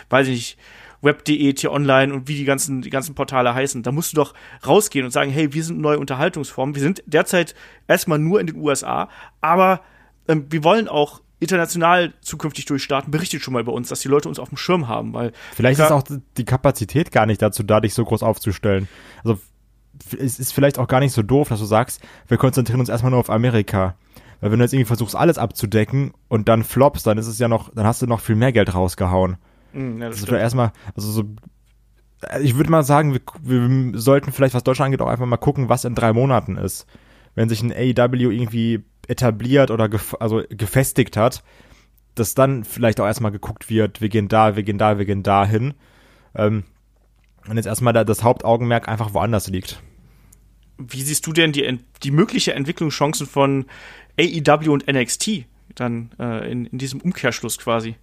[0.10, 0.58] weiß ich nicht,
[1.02, 3.84] web.de, T-Online und wie die ganzen, die ganzen Portale heißen.
[3.84, 4.34] Da musst du doch
[4.65, 6.76] rausgehen und sagen, hey, wir sind neue Unterhaltungsformen.
[6.76, 7.56] Wir sind derzeit
[7.88, 9.10] erstmal nur in den USA,
[9.41, 9.82] aber
[10.28, 14.28] ähm, wir wollen auch international zukünftig durchstarten, berichtet schon mal über uns, dass die Leute
[14.28, 16.04] uns auf dem Schirm haben, weil vielleicht ist auch
[16.36, 18.88] die Kapazität gar nicht dazu da, dich so groß aufzustellen.
[19.24, 19.39] Also
[20.13, 23.12] es ist vielleicht auch gar nicht so doof, dass du sagst, wir konzentrieren uns erstmal
[23.12, 23.96] nur auf Amerika.
[24.39, 27.48] Weil wenn du jetzt irgendwie versuchst, alles abzudecken und dann flops, dann ist es ja
[27.48, 29.38] noch, dann hast du noch viel mehr Geld rausgehauen.
[29.74, 31.24] Mm, ja, das das ist erstmal, also so,
[32.41, 35.70] ich würde mal sagen, wir, wir sollten vielleicht, was Deutschland angeht, auch einfach mal gucken,
[35.70, 36.86] was in drei Monaten ist.
[37.36, 41.43] Wenn sich ein AEW irgendwie etabliert oder gef also gefestigt hat,
[42.15, 45.24] dass dann vielleicht auch erstmal geguckt wird, wir gehen da, wir gehen da, wir gehen
[45.24, 45.76] da hin.
[46.36, 46.63] Ähm,
[47.48, 49.82] und jetzt erstmal da das Hauptaugenmerk einfach woanders liegt.
[50.78, 53.66] Wie siehst du denn die, die mögliche Entwicklungschancen von
[54.20, 57.96] AEW und NXT dann äh, in, in diesem Umkehrschluss quasi?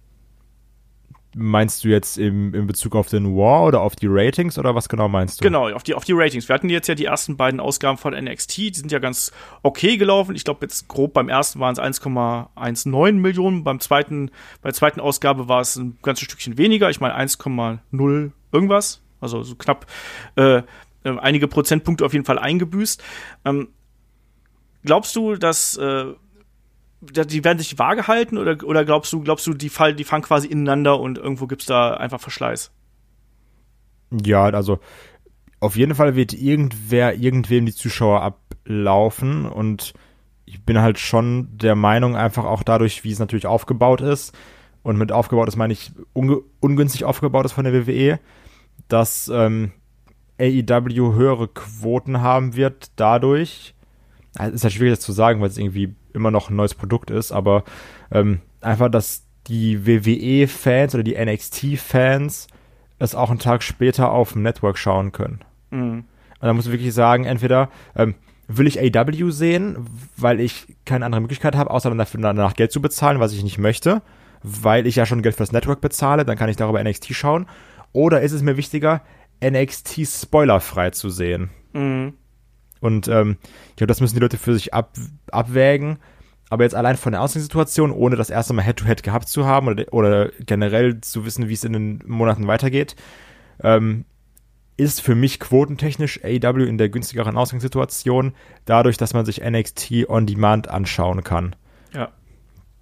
[1.37, 4.87] Meinst du jetzt im, in Bezug auf den War oder auf die Ratings oder was
[4.87, 5.43] genau meinst du?
[5.43, 6.47] Genau, auf die, auf die Ratings.
[6.47, 9.97] Wir hatten jetzt ja die ersten beiden Ausgaben von NXT, die sind ja ganz okay
[9.97, 10.33] gelaufen.
[10.33, 15.01] Ich glaube, jetzt grob beim ersten waren es 1,19 Millionen, beim zweiten, bei der zweiten
[15.01, 19.87] Ausgabe war es ein ganzes Stückchen weniger, ich meine 1,0 irgendwas, also so knapp
[20.37, 20.61] äh,
[21.05, 23.01] äh, einige Prozentpunkte auf jeden Fall eingebüßt.
[23.45, 23.69] Ähm,
[24.83, 26.05] glaubst du, dass äh,
[27.01, 30.23] die werden sich vage halten oder, oder glaubst du, glaubst du, die, fall, die fangen
[30.23, 32.71] quasi ineinander und irgendwo gibt es da einfach Verschleiß?
[34.23, 34.79] Ja, also
[35.59, 39.93] auf jeden Fall wird irgendwer irgendwem die Zuschauer ablaufen und
[40.45, 44.35] ich bin halt schon der Meinung, einfach auch dadurch, wie es natürlich aufgebaut ist,
[44.83, 48.19] und mit aufgebaut ist meine ich ungünstig aufgebaut ist von der WWE,
[48.87, 49.71] dass ähm,
[50.39, 53.73] AEW höhere Quoten haben wird dadurch.
[54.37, 57.09] Also ist ja schwierig das zu sagen, weil es irgendwie immer noch ein neues Produkt
[57.09, 57.63] ist, aber
[58.11, 62.47] ähm, einfach, dass die WWE-Fans oder die NXT-Fans
[62.99, 65.39] es auch einen Tag später auf dem Network schauen können.
[65.71, 66.05] Mhm.
[66.39, 68.15] Und da muss ich wirklich sagen, entweder ähm,
[68.47, 69.77] will ich AW sehen,
[70.17, 73.57] weil ich keine andere Möglichkeit habe, außer dafür danach Geld zu bezahlen, was ich nicht
[73.57, 74.01] möchte,
[74.43, 77.47] weil ich ja schon Geld fürs Network bezahle, dann kann ich darüber NXT schauen.
[77.91, 79.01] Oder ist es mir wichtiger,
[79.43, 81.49] NXT spoilerfrei zu sehen?
[81.73, 82.13] Mhm.
[82.79, 83.37] Und ähm,
[83.69, 84.93] ich glaube, das müssen die Leute für sich ab,
[85.31, 85.97] abwägen.
[86.49, 89.67] Aber jetzt allein von der Ausgangssituation, ohne das erste Mal Head-to-Head -Head gehabt zu haben
[89.67, 92.95] oder, oder generell zu wissen, wie es in den Monaten weitergeht,
[93.63, 94.05] ähm,
[94.77, 98.33] ist für mich quotentechnisch AEW in der günstigeren Ausgangssituation,
[98.65, 101.55] dadurch, dass man sich NXT on Demand anschauen kann.
[101.93, 102.11] Ja.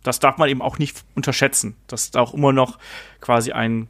[0.02, 2.78] Das darf man eben auch nicht unterschätzen, dass da auch immer noch
[3.22, 3.88] quasi ein,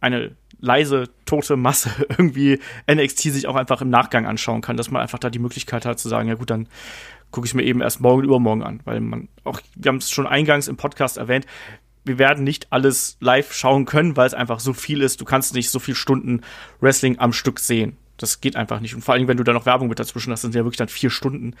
[0.00, 2.58] eine leise, tote Masse irgendwie
[2.90, 5.98] NXT sich auch einfach im Nachgang anschauen kann, dass man einfach da die Möglichkeit hat
[5.98, 6.68] zu sagen, ja gut, dann
[7.30, 10.26] gucke ich mir eben erst morgen übermorgen an, weil man auch, wir haben es schon
[10.26, 11.46] eingangs im Podcast erwähnt,
[12.04, 15.20] wir werden nicht alles live schauen können, weil es einfach so viel ist.
[15.20, 16.40] Du kannst nicht so viele Stunden
[16.80, 17.96] Wrestling am Stück sehen.
[18.16, 18.94] Das geht einfach nicht.
[18.94, 20.88] Und vor allem, wenn du da noch Werbung mit dazwischen hast, sind ja wirklich dann
[20.88, 21.54] vier Stunden.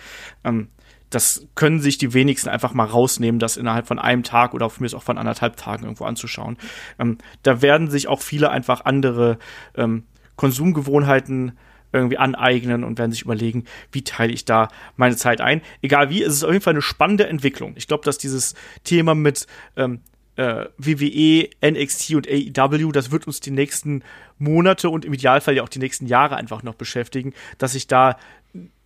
[0.44, 0.68] Ähm,
[1.14, 4.82] das können sich die wenigsten einfach mal rausnehmen, das innerhalb von einem Tag oder von
[4.82, 6.56] mir ist auch von anderthalb Tagen irgendwo anzuschauen.
[6.98, 9.38] Ähm, da werden sich auch viele einfach andere
[9.76, 10.04] ähm,
[10.36, 11.52] Konsumgewohnheiten
[11.92, 15.60] irgendwie aneignen und werden sich überlegen, wie teile ich da meine Zeit ein.
[15.82, 17.74] Egal wie, es ist auf jeden Fall eine spannende Entwicklung.
[17.76, 19.46] Ich glaube, dass dieses Thema mit
[19.76, 20.00] ähm,
[20.36, 24.02] äh, WWE, NXT und AEW, das wird uns die nächsten
[24.38, 28.16] Monate und im Idealfall ja auch die nächsten Jahre einfach noch beschäftigen, dass sich da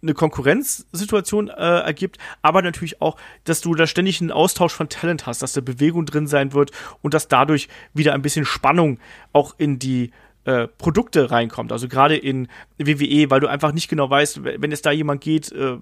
[0.06, 5.26] eine Konkurrenzsituation äh, ergibt, aber natürlich auch, dass du da ständig einen Austausch von Talent
[5.26, 6.70] hast, dass da Bewegung drin sein wird
[7.02, 8.98] und dass dadurch wieder ein bisschen Spannung
[9.32, 10.12] auch in die
[10.44, 11.72] äh, Produkte reinkommt.
[11.72, 15.50] Also gerade in WWE, weil du einfach nicht genau weißt, wenn es da jemand geht,
[15.52, 15.76] äh,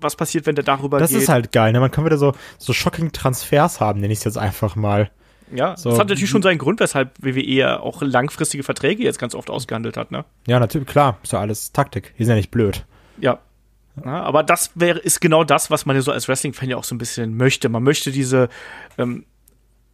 [0.00, 1.16] was passiert, wenn der darüber das geht.
[1.16, 1.80] Das ist halt geil, ne?
[1.80, 5.10] Man kann wieder so, so shocking Transfers haben, nenne ich es jetzt einfach mal.
[5.52, 5.90] Ja, so.
[5.90, 9.50] das hat natürlich schon seinen Grund, weshalb WWE ja auch langfristige Verträge jetzt ganz oft
[9.50, 10.24] ausgehandelt hat, ne?
[10.46, 11.18] Ja, natürlich, klar.
[11.22, 12.14] Ist ja alles Taktik.
[12.18, 12.84] Die sind ja nicht blöd.
[13.18, 13.38] Ja.
[14.02, 16.84] Ja aber das wäre, ist genau das, was man ja so als Wrestling-Fan ja auch
[16.84, 17.68] so ein bisschen möchte.
[17.68, 18.48] Man möchte diese
[18.98, 19.24] ähm,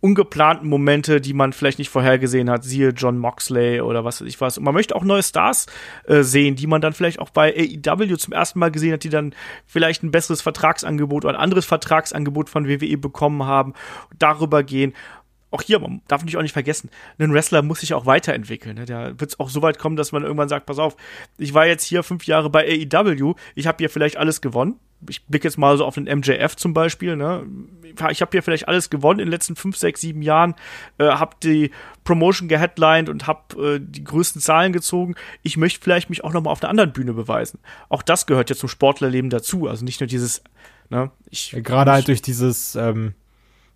[0.00, 4.40] ungeplanten Momente, die man vielleicht nicht vorhergesehen hat, siehe John Moxley oder was weiß ich
[4.40, 4.56] was.
[4.56, 5.66] Und man möchte auch neue Stars
[6.04, 9.10] äh, sehen, die man dann vielleicht auch bei AEW zum ersten Mal gesehen hat, die
[9.10, 9.34] dann
[9.66, 13.74] vielleicht ein besseres Vertragsangebot oder ein anderes Vertragsangebot von WWE bekommen haben,
[14.18, 14.94] darüber gehen
[15.50, 18.76] auch hier, man darf natürlich auch nicht vergessen, ein Wrestler muss sich auch weiterentwickeln.
[18.76, 18.84] Ne?
[18.84, 20.96] Da wird es auch so weit kommen, dass man irgendwann sagt, pass auf,
[21.38, 24.76] ich war jetzt hier fünf Jahre bei AEW, ich habe hier vielleicht alles gewonnen.
[25.08, 27.16] Ich blicke jetzt mal so auf den MJF zum Beispiel.
[27.16, 27.46] Ne?
[28.10, 30.54] Ich habe hier vielleicht alles gewonnen in den letzten fünf, sechs, sieben Jahren,
[30.98, 31.70] äh, habe die
[32.04, 35.14] Promotion geheadlined und habe äh, die größten Zahlen gezogen.
[35.42, 37.60] Ich möchte vielleicht mich auch noch mal auf einer anderen Bühne beweisen.
[37.88, 39.68] Auch das gehört ja zum Sportlerleben dazu.
[39.68, 40.42] Also nicht nur dieses
[40.90, 41.10] Ne?
[41.30, 43.14] Ich, Gerade halt durch dieses ähm,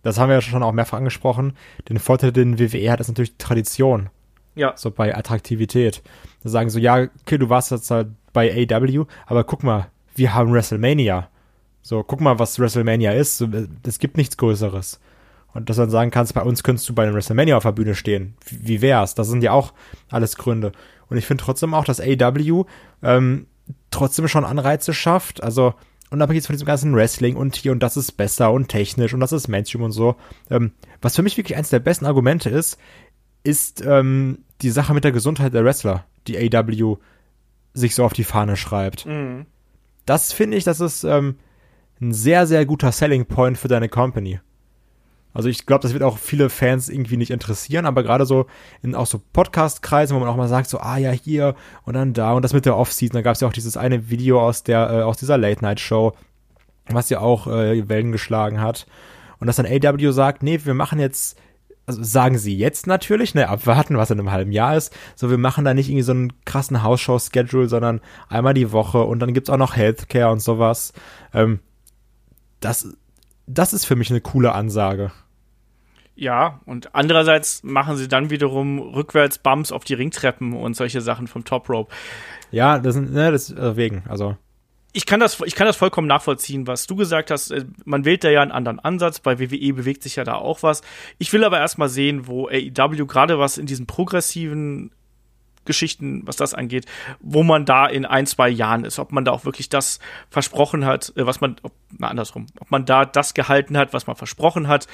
[0.04, 1.56] das haben wir ja schon auch mehrfach angesprochen,
[1.88, 4.10] den Vorteil, den WWE hat, ist natürlich Tradition.
[4.54, 4.74] Ja.
[4.76, 6.02] So bei Attraktivität.
[6.44, 10.34] Da sagen so, ja, okay, du warst jetzt halt bei AW, aber guck mal, wir
[10.34, 11.28] haben WrestleMania.
[11.82, 13.44] So, guck mal, was WrestleMania ist.
[13.82, 15.00] Es gibt nichts Größeres.
[15.54, 17.72] Und dass du dann sagen kannst, bei uns könntest du bei einem WrestleMania auf der
[17.72, 18.36] Bühne stehen.
[18.48, 19.14] Wie wär's?
[19.14, 19.72] Das sind ja auch
[20.10, 20.72] alles Gründe.
[21.08, 22.64] Und ich finde trotzdem auch, dass AW
[23.02, 23.46] ähm,
[23.90, 25.42] trotzdem schon Anreize schafft.
[25.42, 25.74] Also,
[26.14, 29.33] unabhängig von diesem ganzen Wrestling und hier und das ist besser und technisch und das
[29.33, 30.16] ist Mainstream und so.
[30.50, 30.72] Ähm,
[31.03, 32.79] was für mich wirklich eines der besten Argumente ist,
[33.42, 36.96] ist ähm, die Sache mit der Gesundheit der Wrestler, die AW
[37.74, 39.05] sich so auf die Fahne schreibt.
[39.07, 39.46] Mhm.
[40.07, 41.37] Das finde ich, das ist ähm,
[42.00, 44.40] ein sehr, sehr guter Selling Point für deine Company.
[45.35, 48.47] Also ich glaube, das wird auch viele Fans irgendwie nicht interessieren, aber gerade so
[48.83, 52.14] in auch so Podcast-Kreisen, wo man auch mal sagt, so, ah ja, hier und dann
[52.14, 54.62] da und das mit der Off-Season, da gab es ja auch dieses eine Video aus
[54.62, 56.12] der, äh, aus dieser Late-Night-Show,
[56.87, 58.87] was ja auch äh, Wellen geschlagen hat.
[59.40, 61.37] Und dass dann AW sagt, nee, wir machen jetzt,
[61.85, 64.97] also sagen sie jetzt natürlich, ne, abwarten, was in einem halben Jahr ist.
[65.16, 69.18] So, wir machen da nicht irgendwie so einen krassen Hausshow-Schedule, sondern einmal die Woche und
[69.18, 70.92] dann gibt's auch noch Healthcare und sowas.
[71.33, 71.59] Ähm,
[72.61, 72.97] das,
[73.47, 75.11] das ist für mich eine coole Ansage.
[76.16, 81.27] Ja, und andererseits machen sie dann wiederum rückwärts Bumps auf die Ringtreppen und solche Sachen
[81.27, 81.92] vom Top Rope.
[82.50, 84.37] Ja, das, ne, deswegen, äh, also.
[84.92, 87.50] Ich kann, das, ich kann das vollkommen nachvollziehen, was du gesagt hast.
[87.50, 89.18] Äh, man wählt da ja einen anderen Ansatz.
[89.18, 90.83] Bei WWE bewegt sich ja da auch was.
[91.18, 94.92] Ich will aber erstmal sehen, wo AEW gerade was in diesen progressiven
[95.64, 96.87] Geschichten, was das angeht,
[97.20, 99.98] wo man da in ein, zwei Jahren ist, ob man da auch wirklich das
[100.31, 104.07] versprochen hat, äh, was man, ob, na andersrum, ob man da das gehalten hat, was
[104.07, 104.87] man versprochen hat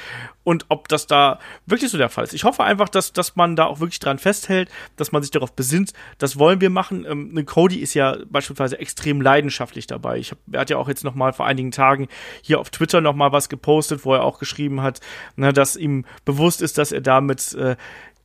[0.44, 2.34] und ob das da wirklich so der Fall ist.
[2.34, 5.52] Ich hoffe einfach, dass, dass man da auch wirklich dran festhält, dass man sich darauf
[5.52, 7.04] besinnt, das wollen wir machen.
[7.08, 10.18] Ähm, Cody ist ja beispielsweise extrem leidenschaftlich dabei.
[10.18, 12.08] Ich hab, er hat ja auch jetzt noch mal vor einigen Tagen
[12.42, 15.00] hier auf Twitter noch mal was gepostet, wo er auch geschrieben hat,
[15.36, 17.76] ne, dass ihm bewusst ist, dass er damit äh,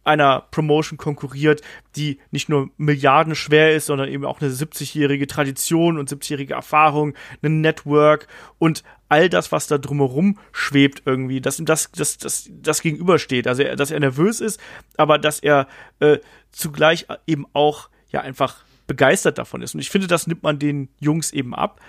[0.06, 1.62] einer Promotion konkurriert,
[1.96, 7.62] die nicht nur milliardenschwer ist, sondern eben auch eine 70-jährige Tradition und 70-jährige Erfahrung, ein
[7.62, 8.28] Network
[8.60, 13.48] und all das, was da drumherum schwebt irgendwie, dass ihm das, das, das, das gegenübersteht.
[13.48, 14.60] Also, dass er nervös ist,
[14.98, 15.68] aber dass er
[16.00, 16.18] äh,
[16.52, 19.74] zugleich eben auch ja einfach begeistert davon ist.
[19.74, 21.82] Und ich finde, das nimmt man den Jungs eben ab.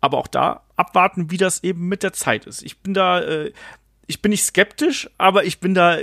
[0.00, 2.62] Aber auch da abwarten, wie das eben mit der Zeit ist.
[2.62, 3.52] Ich bin da, äh,
[4.10, 5.96] ich bin nicht skeptisch, aber ich bin da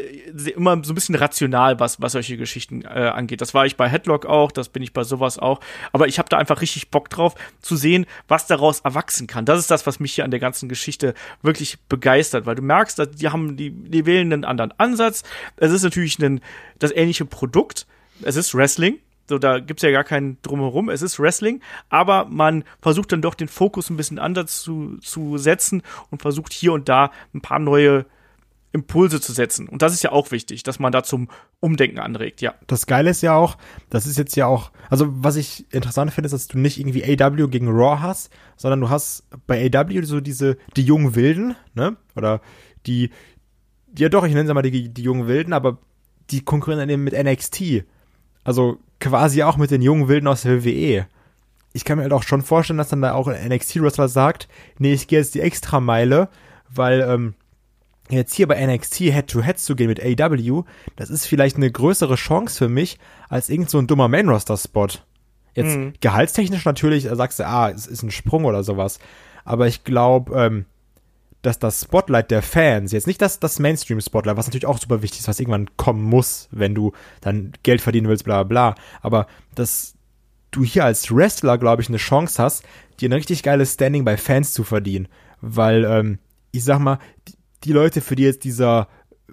[0.55, 3.41] immer so ein bisschen rational, was, was solche Geschichten äh, angeht.
[3.41, 5.59] Das war ich bei Headlock auch, das bin ich bei sowas auch.
[5.91, 9.43] Aber ich habe da einfach richtig Bock drauf, zu sehen, was daraus erwachsen kann.
[9.43, 12.97] Das ist das, was mich hier an der ganzen Geschichte wirklich begeistert, weil du merkst,
[12.97, 15.23] dass die haben, die, die wählen einen anderen Ansatz.
[15.57, 16.39] Es ist natürlich ein,
[16.79, 17.87] das ähnliche Produkt.
[18.21, 20.89] Es ist Wrestling, so, da gibt's ja gar keinen drumherum.
[20.89, 25.37] Es ist Wrestling, aber man versucht dann doch den Fokus ein bisschen anders zu, zu
[25.37, 28.05] setzen und versucht hier und da ein paar neue
[28.71, 29.67] Impulse zu setzen.
[29.67, 32.53] Und das ist ja auch wichtig, dass man da zum Umdenken anregt, ja.
[32.67, 33.57] Das Geile ist ja auch,
[33.89, 37.03] das ist jetzt ja auch, also was ich interessant finde, ist, dass du nicht irgendwie
[37.03, 41.97] AW gegen Raw hast, sondern du hast bei AW so diese, die jungen Wilden, ne?
[42.15, 42.41] Oder
[42.85, 43.09] die,
[43.97, 45.79] ja doch, ich nenne sie mal die, die jungen Wilden, aber
[46.29, 47.85] die konkurrieren dann eben mit NXT.
[48.43, 51.07] Also quasi auch mit den jungen Wilden aus der WWE.
[51.73, 54.47] Ich kann mir halt auch schon vorstellen, dass dann da auch ein NXT-Wrestler sagt,
[54.79, 56.29] nee, ich gehe jetzt die Extrameile,
[56.69, 57.35] weil ähm,
[58.09, 60.63] jetzt hier bei NXT Head-to-Head zu gehen mit AW,
[60.95, 62.97] das ist vielleicht eine größere Chance für mich
[63.29, 64.87] als irgend so ein dummer Main-Roster-Spot.
[65.53, 65.93] Jetzt mhm.
[65.99, 68.99] gehaltstechnisch natürlich, da sagst du, ah, es ist ein Sprung oder sowas.
[69.43, 70.65] Aber ich glaube, ähm,
[71.47, 75.21] dass das Spotlight der Fans, jetzt nicht das, das Mainstream-Spotlight, was natürlich auch super wichtig
[75.21, 79.95] ist, was irgendwann kommen muss, wenn du dann Geld verdienen willst, bla bla, aber dass
[80.51, 82.63] du hier als Wrestler, glaube ich, eine Chance hast,
[82.99, 85.07] dir ein richtig geiles Standing bei Fans zu verdienen.
[85.39, 86.19] Weil, ähm,
[86.51, 87.33] ich sag mal, die,
[87.63, 88.87] die Leute, für die jetzt dieser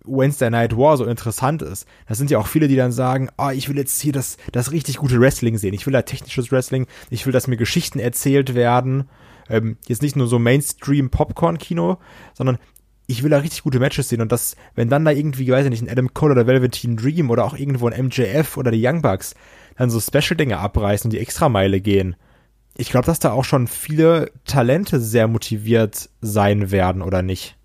[0.04, 1.86] Wednesday Night War so interessant ist.
[2.06, 4.36] Das sind ja auch viele, die dann sagen, ah, oh, ich will jetzt hier das,
[4.52, 5.72] das richtig gute Wrestling sehen.
[5.72, 6.86] Ich will da technisches Wrestling.
[7.10, 9.08] Ich will, dass mir Geschichten erzählt werden
[9.48, 11.98] ähm, jetzt nicht nur so Mainstream-Popcorn-Kino,
[12.32, 12.58] sondern
[13.06, 15.70] ich will da richtig gute Matches sehen und das, wenn dann da irgendwie, weiß ich
[15.70, 19.02] nicht, ein Adam Cole oder Velveteen Dream oder auch irgendwo ein MJF oder die Young
[19.02, 19.34] Bucks
[19.76, 22.16] dann so Special-Dinge abreißen und die Extrameile gehen.
[22.76, 27.56] Ich glaube, dass da auch schon viele Talente sehr motiviert sein werden, oder nicht?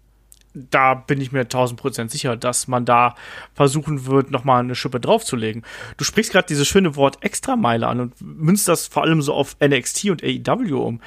[0.54, 3.16] Da bin ich mir tausend Prozent sicher, dass man da
[3.54, 5.64] versuchen wird, nochmal eine Schippe draufzulegen.
[5.98, 9.58] Du sprichst gerade dieses schöne Wort Extrameile an und münzt das vor allem so auf
[9.62, 11.02] NXT und AEW um.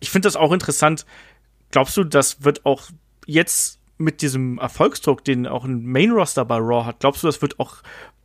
[0.00, 1.06] Ich finde das auch interessant.
[1.70, 2.82] Glaubst du, das wird auch
[3.26, 7.42] jetzt mit diesem Erfolgsdruck, den auch ein Main Roster bei Raw hat, glaubst du, das
[7.42, 7.76] wird auch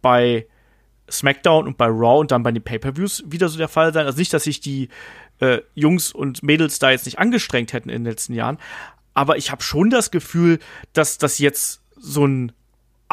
[0.02, 0.48] bei
[1.10, 4.06] SmackDown und bei Raw und dann bei den Pay-per-Views wieder so der Fall sein?
[4.06, 4.90] Also nicht, dass sich die
[5.40, 8.58] äh, Jungs und Mädels da jetzt nicht angestrengt hätten in den letzten Jahren,
[9.14, 10.60] aber ich habe schon das Gefühl,
[10.94, 12.52] dass das jetzt so ein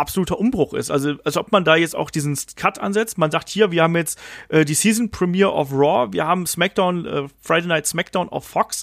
[0.01, 0.91] absoluter Umbruch ist.
[0.91, 3.19] Also als ob man da jetzt auch diesen Cut ansetzt.
[3.19, 7.07] Man sagt hier, wir haben jetzt äh, die Season Premiere of Raw, wir haben SmackDown,
[7.07, 8.83] äh, Friday Night SmackDown auf Fox.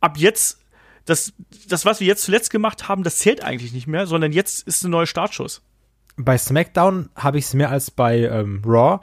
[0.00, 0.60] Ab jetzt,
[1.06, 1.32] das,
[1.68, 4.84] das, was wir jetzt zuletzt gemacht haben, das zählt eigentlich nicht mehr, sondern jetzt ist
[4.84, 5.62] ein neuer Startschuss.
[6.16, 9.00] Bei SmackDown habe ich es mehr als bei ähm, Raw,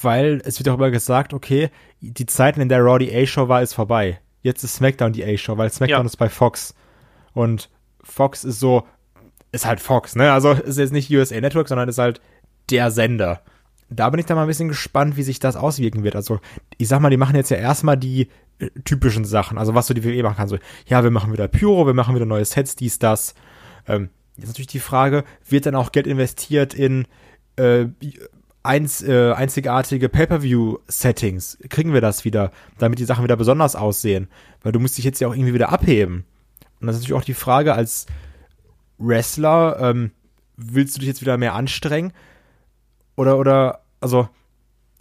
[0.00, 3.74] weil es wird darüber gesagt, okay, die Zeiten, in der Raw die A-Show war, ist
[3.74, 6.06] vorbei jetzt ist SmackDown die A-Show, weil SmackDown ja.
[6.06, 6.74] ist bei Fox.
[7.34, 7.68] Und
[8.02, 8.86] Fox ist so,
[9.52, 10.32] ist halt Fox, ne?
[10.32, 12.20] Also ist jetzt nicht USA Network, sondern ist halt
[12.70, 13.42] der Sender.
[13.90, 16.16] Da bin ich dann mal ein bisschen gespannt, wie sich das auswirken wird.
[16.16, 16.40] Also,
[16.76, 18.28] ich sag mal, die machen jetzt ja erstmal die
[18.58, 20.48] äh, typischen Sachen, also was so die WWE machen kann.
[20.48, 23.34] So, ja, wir machen wieder Pyro, wir machen wieder neue Sets, dies, das.
[23.86, 27.06] Ähm, jetzt natürlich die Frage, wird dann auch Geld investiert in
[27.56, 27.86] äh,
[28.66, 31.58] einz, äh, einzigartige Pay-per-view-Settings.
[31.68, 34.28] Kriegen wir das wieder, damit die Sachen wieder besonders aussehen?
[34.62, 36.24] Weil du musst dich jetzt ja auch irgendwie wieder abheben.
[36.80, 38.06] Und das ist natürlich auch die Frage als
[38.98, 40.10] Wrestler, ähm,
[40.56, 42.12] willst du dich jetzt wieder mehr anstrengen?
[43.14, 44.28] Oder, oder, also,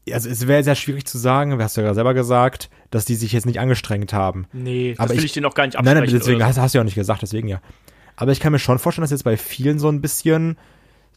[0.10, 3.32] also es wäre sehr schwierig zu sagen, hast du ja selber gesagt, dass die sich
[3.32, 4.47] jetzt nicht angestrengt haben.
[4.54, 5.99] Nee, das Aber will ich, ich denen auch gar nicht absprechen.
[5.99, 7.62] Nein, nein, deswegen hast, hast du ja auch nicht gesagt, deswegen ja.
[8.15, 10.58] Aber ich kann mir schon vorstellen, dass jetzt bei vielen so ein bisschen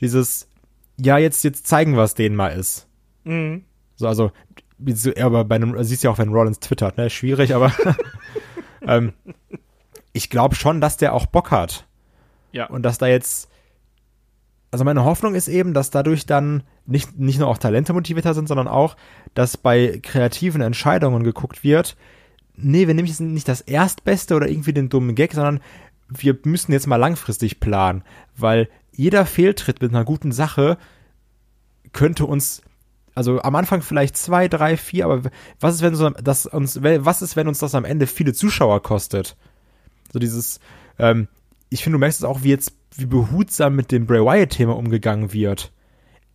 [0.00, 0.47] dieses,
[1.00, 2.88] ja, jetzt, jetzt zeigen wir es denen mal ist.
[3.24, 3.64] Mhm.
[3.96, 4.32] So, also,
[5.20, 7.11] aber bei einem, siehst ja auch, wenn Rollins twittert, ne?
[7.11, 7.72] Schwierig, aber
[8.87, 9.12] ähm,
[10.12, 11.87] ich glaube schon, dass der auch Bock hat.
[12.52, 12.66] Ja.
[12.66, 13.48] Und dass da jetzt
[14.70, 18.48] also meine Hoffnung ist eben, dass dadurch dann nicht, nicht nur auch Talente motivierter sind,
[18.48, 18.96] sondern auch,
[19.34, 21.96] dass bei kreativen Entscheidungen geguckt wird,
[22.54, 25.61] nee, wir nehmen jetzt nicht das Erstbeste oder irgendwie den dummen Gag, sondern
[26.08, 28.02] wir müssen jetzt mal langfristig planen,
[28.37, 30.76] weil jeder Fehltritt mit einer guten Sache
[31.92, 32.62] könnte uns
[33.14, 35.30] also am Anfang vielleicht zwei, drei, vier, aber
[35.61, 38.82] was ist, wenn so, das uns, was ist, wenn uns das am Ende viele Zuschauer
[38.82, 39.37] kostet?
[40.12, 40.61] So dieses,
[40.98, 41.28] ähm,
[41.68, 45.32] ich finde, du merkst es auch, wie jetzt, wie behutsam mit dem Bray Wyatt-Thema umgegangen
[45.32, 45.72] wird.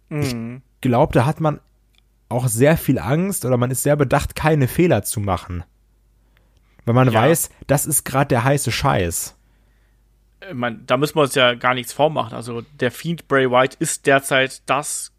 [0.10, 0.62] Mhm.
[0.76, 1.60] Ich glaube, da hat man
[2.30, 5.64] auch sehr viel Angst oder man ist sehr bedacht, keine Fehler zu machen.
[6.86, 7.22] Weil man ja.
[7.22, 9.36] weiß, das ist gerade der heiße Scheiß.
[10.50, 12.36] Ich mein, da müssen wir uns ja gar nichts vormachen.
[12.36, 15.14] Also der Fiend Bray Wyatt ist derzeit das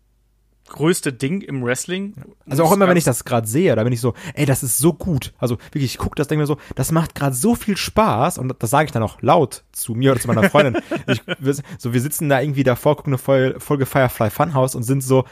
[0.68, 2.14] größte Ding im Wrestling.
[2.48, 4.78] Also auch immer, wenn ich das gerade sehe, da bin ich so, ey, das ist
[4.78, 5.34] so gut.
[5.38, 8.54] Also wirklich, ich gucke das, denke mir so, das macht gerade so viel Spaß und
[8.58, 10.82] das sage ich dann auch laut zu mir oder zu meiner Freundin.
[11.06, 11.22] ich,
[11.78, 13.18] so, wir sitzen da irgendwie davor, gucken eine
[13.58, 15.24] Folge, Firefly Funhouse und sind so,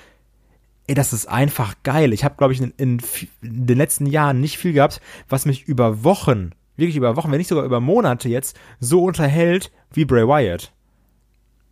[0.86, 2.12] ey, das ist einfach geil.
[2.12, 3.00] Ich habe, glaube ich, in, in,
[3.40, 6.52] in den letzten Jahren nicht viel gehabt, was mich über Wochen,
[6.82, 10.72] wirklich über Wochen, wenn nicht sogar über Monate jetzt, so unterhält wie Bray Wyatt.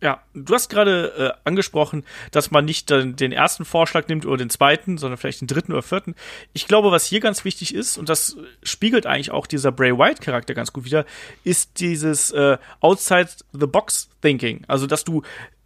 [0.03, 4.37] Ja, du hast gerade äh, angesprochen, dass man nicht den, den ersten Vorschlag nimmt oder
[4.37, 6.15] den zweiten, sondern vielleicht den dritten oder vierten.
[6.53, 10.55] Ich glaube, was hier ganz wichtig ist, und das spiegelt eigentlich auch dieser Bray White-Charakter
[10.55, 11.05] ganz gut wieder,
[11.43, 14.63] ist dieses äh, Outside the Box Thinking.
[14.67, 15.21] Also, dass du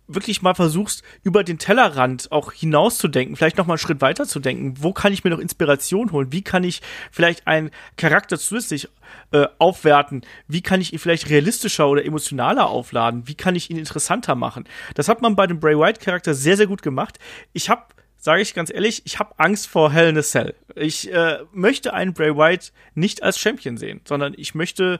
[0.07, 4.39] wirklich mal versuchst, über den Tellerrand auch hinauszudenken, vielleicht noch mal einen Schritt weiter zu
[4.39, 4.75] denken.
[4.79, 6.31] Wo kann ich mir noch Inspiration holen?
[6.31, 8.89] Wie kann ich vielleicht einen Charakter zusätzlich
[9.31, 10.21] äh, aufwerten?
[10.47, 13.27] Wie kann ich ihn vielleicht realistischer oder emotionaler aufladen?
[13.27, 14.65] Wie kann ich ihn interessanter machen?
[14.93, 17.19] Das hat man bei dem Bray White Charakter sehr, sehr gut gemacht.
[17.53, 17.83] Ich habe
[18.17, 20.55] sage ich ganz ehrlich, ich habe Angst vor Hell in a Cell.
[20.73, 24.99] Ich äh, möchte einen Bray White nicht als Champion sehen, sondern ich möchte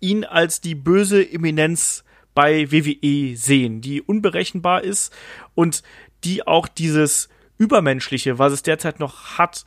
[0.00, 5.14] ihn als die böse Eminenz bei WWE sehen, die unberechenbar ist
[5.54, 5.82] und
[6.24, 9.64] die auch dieses Übermenschliche, was es derzeit noch hat,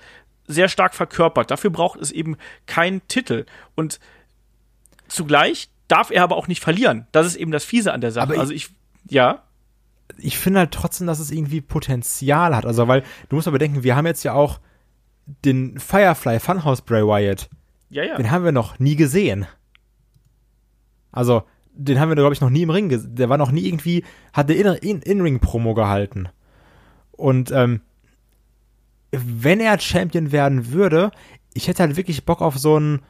[0.47, 1.51] sehr stark verkörpert.
[1.51, 3.45] Dafür braucht es eben keinen Titel.
[3.75, 3.99] Und
[5.07, 7.07] zugleich darf er aber auch nicht verlieren.
[7.11, 8.33] Das ist eben das Fiese an der Sache.
[8.33, 8.69] Ich, also ich,
[9.09, 9.43] ja.
[10.17, 12.65] Ich finde halt trotzdem, dass es irgendwie Potenzial hat.
[12.65, 14.59] Also, weil du musst aber denken, wir haben jetzt ja auch
[15.43, 17.49] den Firefly Funhouse Bray Wyatt.
[17.89, 18.17] Ja, ja.
[18.17, 19.47] Den haben wir noch nie gesehen.
[21.11, 21.43] Also,
[21.77, 23.15] den haben wir, glaube ich, noch nie im Ring gesehen.
[23.15, 26.29] Der war noch nie irgendwie, hat eine In-Ring-Promo gehalten.
[27.11, 27.81] Und ähm,
[29.11, 31.11] wenn er Champion werden würde,
[31.53, 33.01] ich hätte halt wirklich Bock auf so ein,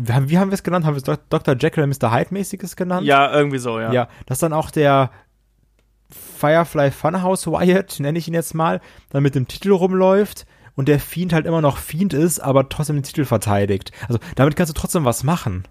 [0.00, 0.84] wie haben, wie haben wir es genannt?
[0.84, 1.56] Haben wir es Dr.
[1.56, 2.10] Jekyll und Mr.
[2.10, 3.06] Hyde-mäßiges genannt?
[3.06, 3.92] Ja, irgendwie so, ja.
[3.92, 5.10] Ja, dass dann auch der
[6.10, 10.98] Firefly Funhouse Wyatt, nenne ich ihn jetzt mal, dann mit dem Titel rumläuft und der
[10.98, 13.92] Fiend halt immer noch Fiend ist, aber trotzdem den Titel verteidigt.
[14.08, 15.68] Also damit kannst du trotzdem was machen.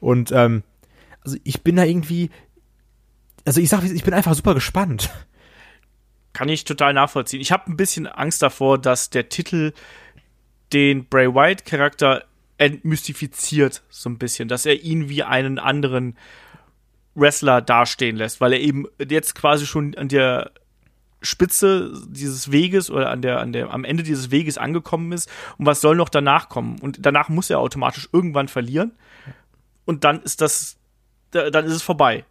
[0.00, 0.62] Und ähm,
[1.24, 2.30] also ich bin da irgendwie,
[3.44, 5.10] also ich sag, ich bin einfach super gespannt.
[6.32, 7.40] Kann ich total nachvollziehen.
[7.40, 9.72] Ich habe ein bisschen Angst davor, dass der Titel
[10.72, 12.24] den Bray Wyatt Charakter
[12.58, 16.16] entmystifiziert so ein bisschen, dass er ihn wie einen anderen
[17.14, 20.50] Wrestler dastehen lässt, weil er eben jetzt quasi schon an der
[21.22, 25.30] Spitze dieses Weges oder an der, an der, am Ende dieses Weges angekommen ist.
[25.56, 26.78] Und was soll noch danach kommen?
[26.80, 28.92] Und danach muss er automatisch irgendwann verlieren.
[29.84, 30.76] Und dann ist das
[31.34, 32.24] dann ist es vorbei.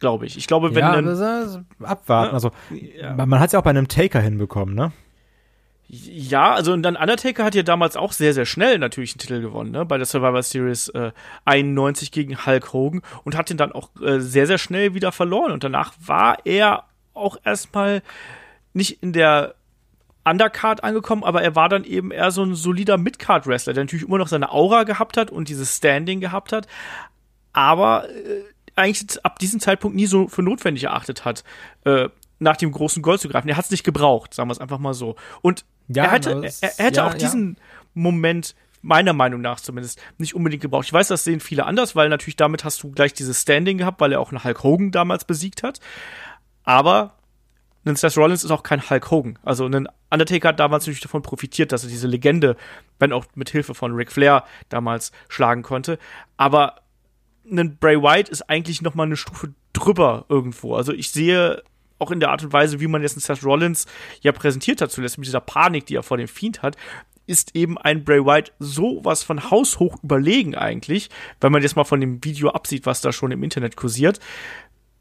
[0.00, 0.36] Glaube ich.
[0.36, 0.80] Ich glaube, wenn.
[0.82, 2.30] Ja, dann, das abwarten.
[2.30, 2.34] Ne?
[2.34, 3.14] Also, ja.
[3.14, 4.92] man hat es ja auch bei einem Taker hinbekommen, ne?
[5.86, 9.40] Ja, also und dann Undertaker hat ja damals auch sehr, sehr schnell natürlich einen Titel
[9.40, 9.84] gewonnen, ne?
[9.84, 11.12] Bei der Survivor Series äh,
[11.44, 15.52] 91 gegen Hulk Hogan und hat den dann auch äh, sehr, sehr schnell wieder verloren.
[15.52, 18.02] Und danach war er auch erstmal
[18.72, 19.54] nicht in der
[20.24, 24.18] Undercard angekommen, aber er war dann eben eher so ein solider Midcard-Wrestler, der natürlich immer
[24.18, 26.66] noch seine Aura gehabt hat und dieses Standing gehabt hat,
[27.54, 28.42] aber äh,
[28.76, 31.44] eigentlich ab diesem Zeitpunkt nie so für notwendig erachtet hat,
[31.84, 33.48] äh, nach dem großen Gold zu greifen.
[33.48, 35.16] Er hat es nicht gebraucht, sagen wir es einfach mal so.
[35.40, 37.62] Und ja, er, hätte, er, er, hätte ja, auch diesen ja.
[37.94, 40.86] Moment meiner Meinung nach zumindest nicht unbedingt gebraucht.
[40.86, 44.00] Ich weiß, das sehen viele anders, weil natürlich damit hast du gleich dieses Standing gehabt,
[44.00, 45.80] weil er auch einen Hulk Hogan damals besiegt hat.
[46.64, 47.14] Aber
[47.86, 49.38] ein Seth Rollins ist auch kein Hulk Hogan.
[49.42, 52.56] Also ein Undertaker hat damals natürlich davon profitiert, dass er diese Legende,
[52.98, 55.98] wenn auch mit Hilfe von Ric Flair damals schlagen konnte.
[56.36, 56.76] Aber
[57.50, 60.74] ein Bray White ist eigentlich noch mal eine Stufe drüber irgendwo.
[60.74, 61.62] Also ich sehe
[61.98, 63.86] auch in der Art und Weise, wie man jetzt einen Seth Rollins
[64.20, 66.76] ja präsentiert hat zuletzt, mit dieser Panik, die er vor dem Fiend hat,
[67.26, 71.08] ist eben ein Bray White sowas von haushoch überlegen eigentlich,
[71.40, 74.20] wenn man jetzt mal von dem Video absieht, was da schon im Internet kursiert,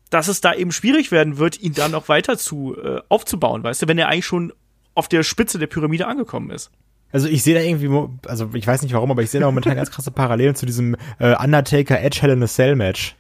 [0.10, 3.82] dass es da eben schwierig werden wird, ihn dann noch weiter zu äh, aufzubauen, weißt
[3.82, 4.54] du, wenn er eigentlich schon
[4.96, 6.72] auf der Spitze der Pyramide angekommen ist.
[7.14, 7.90] Also ich sehe da irgendwie,
[8.28, 10.98] also ich weiß nicht warum, aber ich sehe da momentan ganz krasse Parallelen zu diesem
[11.20, 13.16] äh, Undertaker Edge Hell in a Cell Match.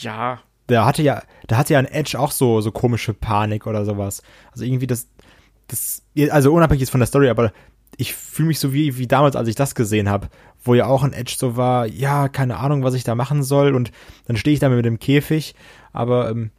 [0.00, 0.40] Ja.
[0.68, 4.22] da hatte ja, da hatte ja ein Edge auch so, so komische Panik oder sowas.
[4.52, 5.08] Also irgendwie das,
[5.66, 7.52] das, also unabhängig jetzt von der Story, aber
[7.96, 10.28] ich fühle mich so wie, wie damals, als ich das gesehen habe,
[10.62, 13.74] wo ja auch ein Edge so war, ja, keine Ahnung, was ich da machen soll
[13.74, 13.90] und
[14.26, 15.56] dann stehe ich da mit dem Käfig,
[15.92, 16.52] aber ähm,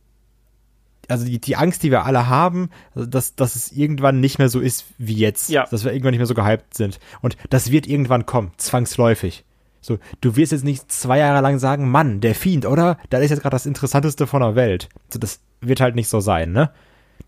[1.10, 4.60] also die, die Angst, die wir alle haben, dass, dass es irgendwann nicht mehr so
[4.60, 5.66] ist wie jetzt, Ja.
[5.70, 9.43] dass wir irgendwann nicht mehr so gehypt sind und das wird irgendwann kommen, zwangsläufig.
[9.82, 12.97] So, du wirst jetzt nicht zwei Jahre lang sagen, Mann, der Fiend, oder?
[13.10, 14.89] Das ist jetzt gerade das Interessanteste von der Welt.
[15.12, 16.72] So, das wird halt nicht so sein, ne?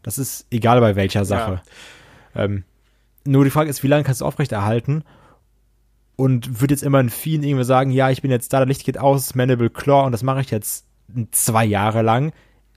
[0.03, 1.61] Das ist egal bei welcher Sache.
[2.35, 2.63] Ähm,
[3.23, 5.03] nur die Frage ist, wie lange kannst du aufrechterhalten?
[6.17, 8.83] Und wird jetzt immer ein Fiend irgendwie sagen, ja, ich bin jetzt da, das Licht
[8.83, 10.85] geht aus, Mandible Claw und das mache ich jetzt
[11.31, 12.31] zwei Jahre lang,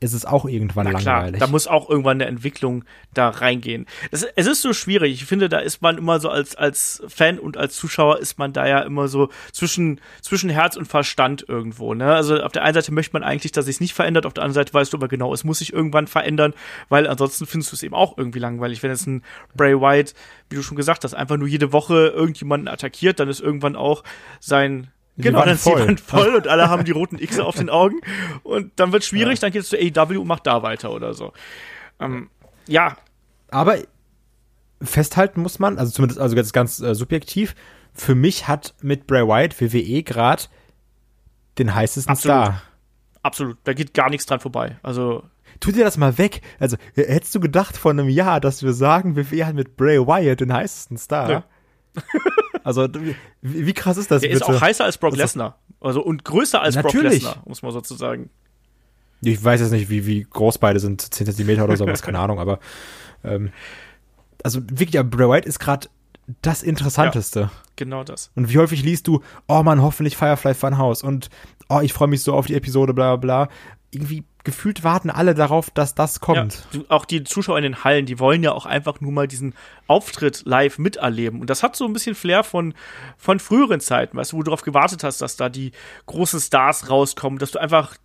[0.05, 1.40] ist es auch irgendwann Na klar, langweilig.
[1.40, 3.86] da muss auch irgendwann eine Entwicklung da reingehen.
[4.11, 5.14] Das, es ist so schwierig.
[5.14, 8.52] Ich finde, da ist man immer so als, als Fan und als Zuschauer ist man
[8.52, 11.94] da ja immer so zwischen, zwischen Herz und Verstand irgendwo.
[11.94, 12.14] Ne?
[12.14, 14.62] Also auf der einen Seite möchte man eigentlich, dass es nicht verändert, auf der anderen
[14.62, 16.55] Seite weißt du aber genau, es muss sich irgendwann verändern,
[16.88, 18.82] weil ansonsten findest du es eben auch irgendwie langweilig.
[18.82, 19.22] Wenn jetzt ein
[19.57, 20.14] Bray Wyatt,
[20.50, 24.05] wie du schon gesagt hast, einfach nur jede Woche irgendjemanden attackiert, dann ist irgendwann auch
[24.40, 25.87] sein Genau, dann ist die voll.
[25.87, 28.01] Wand voll und alle haben die roten X auf den Augen.
[28.43, 31.33] Und dann wird schwierig, dann geht es zu AEW und macht da weiter oder so.
[32.01, 32.31] Ähm,
[32.67, 32.97] ja,
[33.51, 33.77] Aber
[34.83, 37.55] festhalten muss man, also zumindest also jetzt ganz äh, subjektiv,
[37.93, 40.45] für mich hat mit Bray Wyatt WWE gerade
[41.59, 42.37] den heißesten Absolut.
[42.37, 42.62] Star.
[43.23, 43.59] absolut.
[43.65, 44.79] Da geht gar nichts dran vorbei.
[44.83, 45.23] Also,
[45.61, 46.43] Tu dir das mal weg.
[46.59, 49.99] Also, äh, hättest du gedacht vor einem Jahr, dass wir sagen, WWE hat mit Bray
[49.99, 51.29] Wyatt den heißesten Star?
[51.95, 52.03] Nö.
[52.65, 52.89] Also,
[53.43, 54.41] wie, krass ist das der bitte?
[54.41, 55.59] ist auch heißer als Brock Lesnar.
[55.81, 57.23] Also, und größer als Brock Natürlich.
[57.23, 58.31] Lesnar, muss man sozusagen.
[59.21, 62.41] Ich weiß jetzt nicht, wie, wie groß beide sind, 10 Zentimeter oder sowas, keine Ahnung,
[62.41, 62.59] aber
[63.23, 63.53] ähm,
[64.43, 65.89] also wirklich, ja, Bray Wyatt ist gerade
[66.43, 67.51] das Interessanteste.
[67.77, 68.31] Genau das.
[68.35, 71.29] Und wie häufig liest du, oh man, hoffentlich Firefly Funhouse und
[71.69, 73.55] oh, ich freue mich so auf die Episode, bla bla bla.
[73.95, 76.66] Irgendwie gefühlt warten alle darauf, dass das kommt.
[76.72, 79.55] Ja, auch die Zuschauer in den Hallen, die wollen ja auch einfach nur mal diesen
[79.86, 81.40] Auftritt live miterleben.
[81.40, 82.74] Und das hat so ein bisschen Flair von,
[83.16, 85.72] von früheren Zeiten, weißt du, wo du darauf gewartet hast, dass da die
[86.07, 87.97] großen Stars rauskommen, dass du einfach,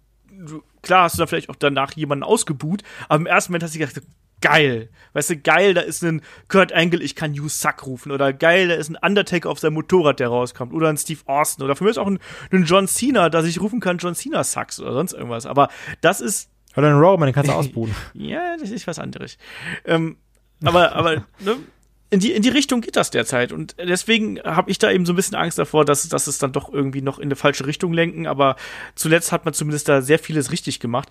[0.82, 3.80] klar hast du dann vielleicht auch danach jemanden ausgebuht, aber im ersten Moment hast du
[3.80, 4.02] gedacht,
[4.42, 8.34] geil, weißt du, geil, da ist ein Kurt Angle, ich kann You Suck rufen, oder
[8.34, 11.76] geil, da ist ein Undertaker auf seinem Motorrad, der rauskommt, oder ein Steve Austin, oder
[11.76, 12.20] für mich ist auch ein,
[12.52, 15.70] ein John Cena, dass ich rufen kann, John Cena Sucks, oder sonst irgendwas, aber
[16.02, 17.94] das ist Oder ein Roman, den kannst du ausbuhen.
[18.14, 19.38] ja, das ist was anderes.
[19.86, 20.18] Ähm,
[20.64, 21.58] aber, aber ne,
[22.10, 23.52] in, die, in die Richtung geht das derzeit.
[23.52, 26.52] Und deswegen habe ich da eben so ein bisschen Angst davor, dass, dass es dann
[26.52, 28.26] doch irgendwie noch in eine falsche Richtung lenken.
[28.26, 28.56] Aber
[28.96, 31.10] zuletzt hat man zumindest da sehr vieles richtig gemacht.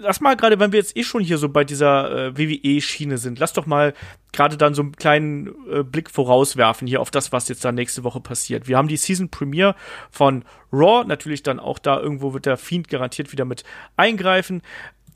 [0.00, 3.40] Lass mal gerade, wenn wir jetzt eh schon hier so bei dieser äh, WWE-Schiene sind,
[3.40, 3.94] lass doch mal
[4.32, 8.04] gerade dann so einen kleinen äh, Blick vorauswerfen hier auf das, was jetzt da nächste
[8.04, 8.68] Woche passiert.
[8.68, 9.74] Wir haben die Season Premiere
[10.10, 13.64] von Raw, natürlich dann auch da irgendwo wird der Fiend garantiert wieder mit
[13.96, 14.62] eingreifen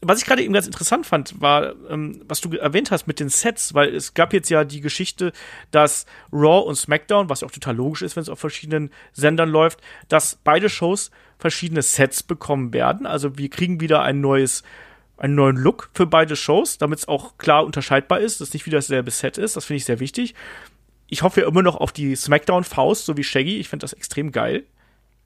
[0.05, 3.28] was ich gerade eben ganz interessant fand, war, ähm, was du erwähnt hast mit den
[3.28, 5.32] Sets, weil es gab jetzt ja die Geschichte,
[5.70, 9.48] dass Raw und SmackDown, was ja auch total logisch ist, wenn es auf verschiedenen Sendern
[9.48, 13.07] läuft, dass beide Shows verschiedene Sets bekommen werden.
[13.07, 14.64] Also wir kriegen wieder ein neues,
[15.18, 18.78] einen neuen Look für beide Shows, damit es auch klar unterscheidbar ist, dass nicht wieder
[18.78, 19.57] dasselbe Set ist.
[19.57, 20.34] Das finde ich sehr wichtig.
[21.07, 23.59] Ich hoffe ja immer noch auf die SmackDown-Faust, so wie Shaggy.
[23.59, 24.64] Ich finde das extrem geil.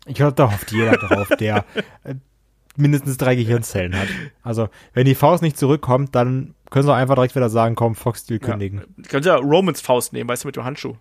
[0.05, 1.65] Ich glaube, da hofft jeder drauf, der
[2.05, 2.15] äh,
[2.79, 4.09] mindestens drei Gehirnzellen hat.
[4.43, 8.21] Also, wenn die Faust nicht zurückkommt, dann können sie einfach direkt wieder sagen, komm, Fox
[8.21, 8.83] Steel kündigen.
[8.97, 9.03] Ja.
[9.09, 10.97] Könnt ihr Romans Faust nehmen, weißt du, mit dem Handschuh.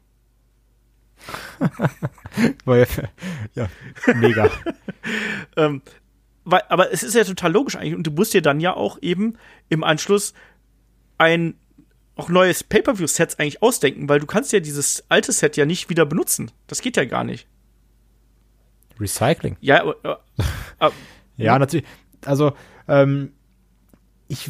[2.65, 2.87] Weil,
[3.55, 3.67] ja,
[4.15, 4.49] mega.
[5.57, 5.83] Ähm,
[6.45, 7.95] weil, aber es ist ja total logisch eigentlich.
[7.95, 9.37] Und du musst dir dann ja auch eben
[9.69, 10.33] im Anschluss
[11.17, 11.55] ein
[12.15, 16.05] auch neues Pay-Per-View-Sets eigentlich ausdenken, weil du kannst ja dieses alte Set ja nicht wieder
[16.05, 16.51] benutzen.
[16.67, 17.47] Das geht ja gar nicht.
[18.99, 19.57] Recycling.
[19.59, 20.21] Ja, aber,
[20.79, 20.93] aber
[21.37, 21.85] Ja, natürlich.
[22.25, 22.53] Also,
[22.87, 23.31] ähm,
[24.27, 24.49] ich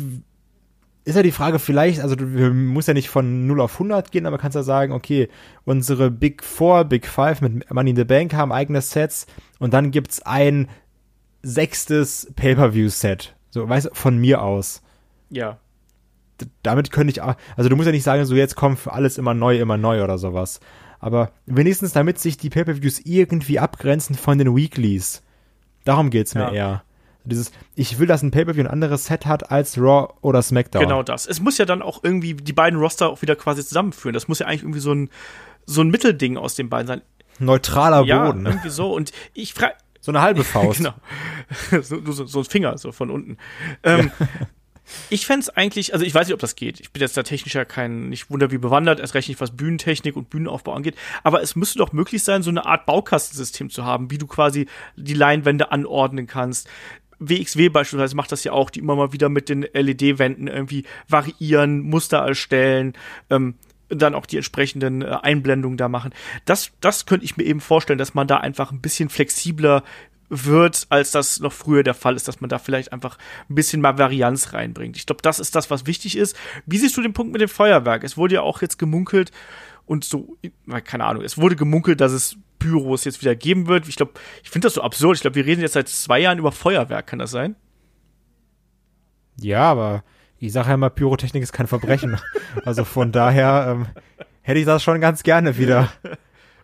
[1.04, 4.12] ist ja die Frage vielleicht, also du wir- muss ja nicht von 0 auf 100
[4.12, 5.30] gehen, aber kannst ja sagen, okay,
[5.64, 9.28] unsere Big Four, Big Five mit Money in the Bank haben eigene Sets
[9.60, 10.68] und dann gibt's ein
[11.44, 13.36] sechstes Pay-Per-View-Set.
[13.52, 14.82] So, weißt du, von mir aus.
[15.30, 15.60] ja.
[16.42, 18.92] D- Damit könnte ich, auch- also du musst ja nicht sagen, so jetzt kommt für
[18.92, 20.60] alles immer neu, immer neu oder sowas.
[21.00, 25.22] Aber wenigstens damit sich die Pay-Per-Views irgendwie abgrenzen von den Weeklies.
[25.86, 26.52] Darum geht's mir Ja.
[26.52, 26.84] eher.
[27.24, 30.84] Dieses, ich will, dass ein Pay-Per-View ein anderes Set hat als Raw oder SmackDown.
[30.84, 31.26] Genau das.
[31.26, 34.14] Es muss ja dann auch irgendwie die beiden Roster auch wieder quasi zusammenführen.
[34.14, 35.10] Das muss ja eigentlich irgendwie so ein,
[35.66, 37.02] so ein Mittelding aus den beiden sein.
[37.40, 38.44] Neutraler Ja, Boden.
[38.44, 38.50] ne?
[38.50, 38.94] irgendwie so.
[38.94, 40.78] Und ich frage, So eine halbe Faust.
[40.78, 40.94] Genau.
[41.82, 43.38] So, so, so ein Finger, so von unten.
[43.84, 44.12] Ähm,
[45.10, 46.80] Ich fände eigentlich, also ich weiß nicht, ob das geht.
[46.80, 49.56] Ich bin jetzt da technisch ja kein, nicht wunder wie bewandert, erst recht nicht, was
[49.56, 50.96] Bühnentechnik und Bühnenaufbau angeht.
[51.24, 54.68] Aber es müsste doch möglich sein, so eine Art Baukastensystem zu haben, wie du quasi
[54.96, 56.70] die Leinwände anordnen kannst,
[57.20, 61.80] WXW beispielsweise macht das ja auch, die immer mal wieder mit den LED-Wänden irgendwie variieren,
[61.80, 62.94] Muster erstellen,
[63.30, 63.56] ähm,
[63.90, 66.14] dann auch die entsprechenden äh, Einblendungen da machen.
[66.46, 69.84] Das, das könnte ich mir eben vorstellen, dass man da einfach ein bisschen flexibler
[70.30, 73.18] wird, als das noch früher der Fall ist, dass man da vielleicht einfach
[73.50, 74.98] ein bisschen mal Varianz reinbringt.
[74.98, 76.36] Ich glaube, das ist das, was wichtig ist.
[76.66, 78.04] Wie siehst du den Punkt mit dem Feuerwerk?
[78.04, 79.32] Es wurde ja auch jetzt gemunkelt
[79.86, 80.38] und so,
[80.84, 83.88] keine Ahnung, es wurde gemunkelt, dass es Pyros jetzt wieder geben wird.
[83.88, 84.14] Ich glaube,
[84.44, 85.18] ich finde das so absurd.
[85.18, 87.56] Ich glaube, wir reden jetzt seit zwei Jahren über Feuerwerk, kann das sein?
[89.40, 90.04] Ja, aber
[90.40, 92.20] ich sage ja immer, Pyrotechnik ist kein Verbrechen.
[92.66, 93.86] also von daher ähm,
[94.42, 95.92] hätte ich das schon ganz gerne wieder.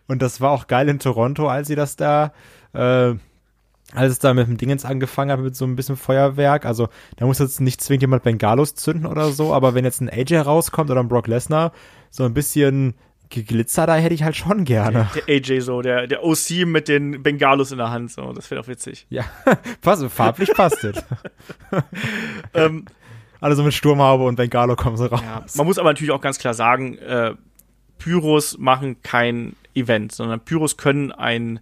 [0.08, 2.32] Und das war auch geil in Toronto, als sie das da
[2.72, 3.14] äh,
[3.94, 7.26] als es da mit dem Dingens angefangen hat, mit so ein bisschen Feuerwerk, also da
[7.26, 10.90] muss jetzt nicht zwingend jemand Bengalos zünden oder so, aber wenn jetzt ein AJ rauskommt
[10.90, 11.72] oder ein Brock Lesnar,
[12.10, 12.94] so ein bisschen
[13.28, 15.08] Glitzer da hätte ich halt schon gerne.
[15.14, 18.60] Der, AJ so, der, der OC mit den Bengalos in der Hand, so, das wäre
[18.60, 19.06] doch witzig.
[19.08, 19.24] Ja,
[19.80, 21.02] passt, farblich passt es.
[22.54, 22.84] ähm,
[23.40, 25.22] Alle so mit Sturmhaube und Bengalo kommen so raus.
[25.24, 27.34] Ja, man muss aber natürlich auch ganz klar sagen, äh,
[27.98, 31.60] Pyros machen kein Event, sondern Pyros können ein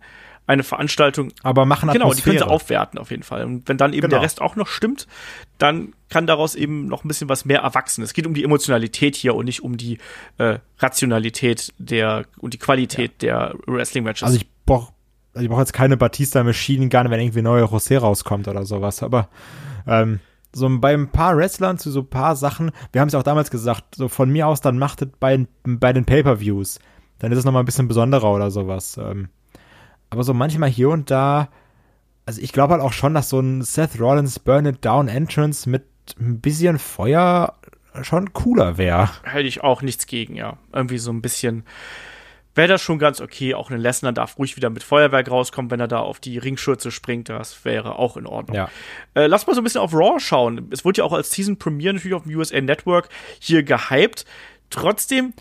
[0.50, 1.32] eine Veranstaltung.
[1.42, 2.04] Aber machen Atmosphäre.
[2.04, 3.44] Genau, die können sie aufwerten auf jeden Fall.
[3.44, 4.16] Und wenn dann eben genau.
[4.16, 5.06] der Rest auch noch stimmt,
[5.58, 8.02] dann kann daraus eben noch ein bisschen was mehr erwachsen.
[8.02, 9.98] Es geht um die Emotionalität hier und nicht um die
[10.38, 13.48] äh, Rationalität der und die Qualität ja.
[13.48, 14.24] der Wrestling-Matches.
[14.24, 14.92] Also ich brauche
[15.32, 19.04] also ich brauche jetzt keine Batista Machine Gun, wenn irgendwie neue José rauskommt oder sowas,
[19.04, 19.28] aber
[19.86, 20.18] ähm,
[20.52, 23.24] so bei ein paar Wrestlern zu so ein paar Sachen, wir haben es ja auch
[23.24, 26.80] damals gesagt, so von mir aus, dann macht es bei, bei den Pay-Per-Views.
[27.20, 28.98] Dann ist es nochmal ein bisschen besonderer oder sowas.
[29.00, 29.28] Ähm,
[30.10, 31.48] aber so manchmal hier und da,
[32.26, 35.68] also ich glaube halt auch schon, dass so ein Seth Rollins Burn It Down Entrance
[35.68, 35.84] mit
[36.18, 37.54] ein bisschen Feuer
[38.02, 39.10] schon cooler wäre.
[39.22, 40.58] Hätte ich auch nichts gegen, ja.
[40.72, 41.64] Irgendwie so ein bisschen
[42.54, 43.54] wäre das schon ganz okay.
[43.54, 46.90] Auch ein Lesnar darf ruhig wieder mit Feuerwerk rauskommen, wenn er da auf die Ringschürze
[46.90, 47.28] springt.
[47.28, 48.56] Das wäre auch in Ordnung.
[48.56, 48.70] Ja.
[49.14, 50.68] Äh, lass mal so ein bisschen auf Raw schauen.
[50.70, 53.08] Es wurde ja auch als Season Premiere natürlich auf dem USA Network
[53.38, 54.24] hier gehypt.
[54.68, 55.32] Trotzdem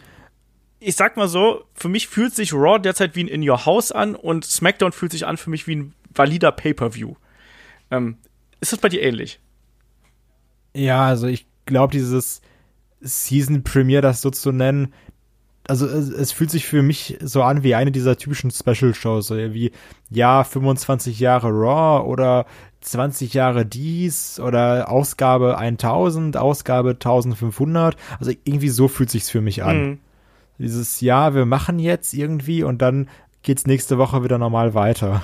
[0.79, 3.91] ich sag mal so, für mich fühlt sich Raw derzeit wie ein In Your House
[3.91, 7.15] an und SmackDown fühlt sich an für mich wie ein valider Pay-Per-View.
[7.91, 8.17] Ähm,
[8.61, 9.39] ist das bei dir ähnlich?
[10.73, 12.41] Ja, also ich glaube, dieses
[13.01, 14.93] Season Premiere, das so zu nennen,
[15.67, 19.27] also es, es, fühlt sich für mich so an wie eine dieser typischen Special Shows,
[19.27, 19.71] so wie
[20.09, 22.47] ja 25 Jahre Raw oder
[22.81, 27.97] 20 Jahre dies oder Ausgabe 1000, Ausgabe 1500.
[28.19, 29.77] Also irgendwie so fühlt sich's für mich an.
[29.77, 29.99] Mhm
[30.59, 33.09] dieses Ja, wir machen jetzt irgendwie und dann
[33.43, 35.23] geht's nächste Woche wieder normal weiter.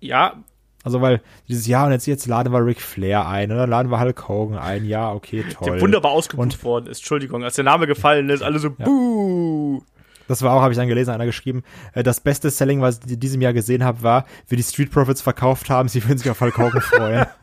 [0.00, 0.42] Ja.
[0.82, 4.00] Also weil dieses Ja und jetzt, jetzt laden wir Ric Flair ein oder laden wir
[4.00, 4.84] Hulk Hogan ein.
[4.86, 5.72] Ja, okay, toll.
[5.72, 6.98] Der wunderbar ausgebucht worden ist.
[6.98, 8.84] Entschuldigung, als der Name gefallen ist, alle so ja.
[8.84, 9.82] Buh.
[10.26, 13.12] Das war auch, habe ich dann gelesen, einer geschrieben, äh, das beste Selling, was ich
[13.12, 16.30] in diesem Jahr gesehen habe, war, wie die Street Profits verkauft haben, sie würden sich
[16.30, 17.26] auf Hulk Hogan freuen.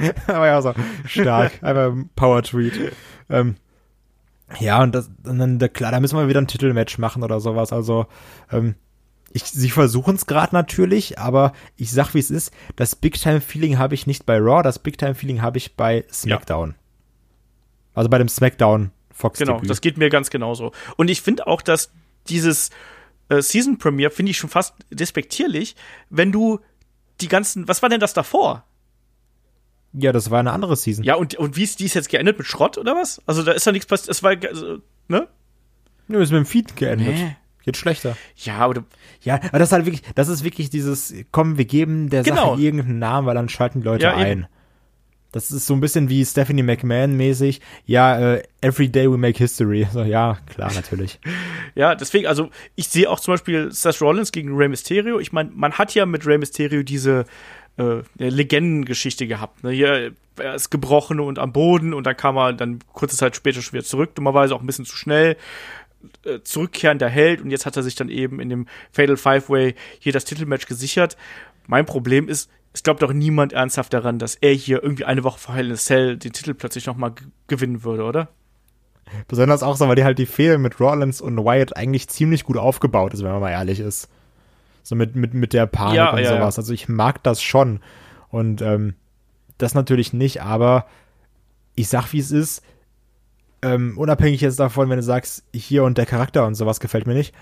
[0.26, 0.74] Aber ja, so
[1.06, 1.62] stark.
[1.62, 2.92] Einfach ein Power-Tweet.
[3.28, 3.56] Ähm,
[4.58, 7.72] ja, und, das, und dann, klar, da müssen wir wieder ein Titelmatch machen oder sowas.
[7.72, 8.06] Also,
[8.50, 8.74] ähm,
[9.32, 12.52] ich, sie versuchen es gerade natürlich, aber ich sag, wie es ist.
[12.74, 16.70] Das Big-Time-Feeling habe ich nicht bei Raw, das Big-Time-Feeling habe ich bei SmackDown.
[16.70, 16.76] Ja.
[17.94, 19.38] Also bei dem SmackDown Fox.
[19.38, 19.70] Genau, Debüt.
[19.70, 20.72] das geht mir ganz genauso.
[20.96, 21.92] Und ich finde auch, dass
[22.28, 22.70] dieses
[23.28, 25.76] äh, Season Premiere finde ich schon fast despektierlich,
[26.08, 26.60] wenn du
[27.20, 28.64] die ganzen, was war denn das davor?
[29.92, 31.04] Ja, das war eine andere Season.
[31.04, 32.38] Ja, und, und wie ist dies jetzt geendet?
[32.38, 33.20] Mit Schrott oder was?
[33.26, 34.10] Also da ist ja nichts passiert.
[34.10, 34.78] Es war, also,
[35.08, 35.28] ne?
[36.06, 37.14] Nö, ist mit dem Feed geendet.
[37.14, 37.36] Nee.
[37.64, 38.16] Geht schlechter.
[38.36, 38.84] Ja, aber
[39.20, 42.52] Ja, aber das ist halt wirklich, das ist wirklich dieses, komm, wir geben der genau.
[42.52, 44.30] Sache irgendeinen Namen, weil dann schalten die Leute ja, ein.
[44.30, 44.46] Eben.
[45.32, 47.60] Das ist so ein bisschen wie Stephanie McMahon mäßig.
[47.84, 49.86] Ja, äh, every day we make history.
[49.92, 51.20] So, ja, klar, natürlich.
[51.74, 55.20] ja, deswegen, also ich sehe auch zum Beispiel Seth Rollins gegen Rey Mysterio.
[55.20, 57.26] Ich meine, man hat ja mit Rey Mysterio diese
[57.80, 59.64] äh, Legendengeschichte gehabt.
[59.64, 59.70] Ne?
[59.70, 63.62] Hier, er ist gebrochen und am Boden und dann kam er dann kurze Zeit später
[63.62, 65.36] schon wieder zurück, dummerweise auch ein bisschen zu schnell.
[66.24, 69.74] Äh, zurückkehrender Held und jetzt hat er sich dann eben in dem Fatal Five Way
[69.98, 71.16] hier das Titelmatch gesichert.
[71.66, 75.38] Mein Problem ist, es glaubt doch niemand ernsthaft daran, dass er hier irgendwie eine Woche
[75.38, 77.12] vor Hell in a Cell den Titel plötzlich nochmal
[77.48, 78.28] gewinnen würde, oder?
[79.28, 82.56] Besonders auch so, weil die halt die Fehlen mit Rollins und Wyatt eigentlich ziemlich gut
[82.56, 84.08] aufgebaut ist, wenn man mal ehrlich ist.
[84.82, 86.56] So mit, mit, mit der Panik ja, und ja, sowas.
[86.56, 86.60] Ja.
[86.60, 87.80] Also ich mag das schon.
[88.28, 88.94] Und ähm,
[89.58, 90.86] das natürlich nicht, aber
[91.74, 92.62] ich sag, wie es ist.
[93.62, 97.14] Ähm, unabhängig jetzt davon, wenn du sagst, hier und der Charakter und sowas gefällt mir
[97.14, 97.34] nicht.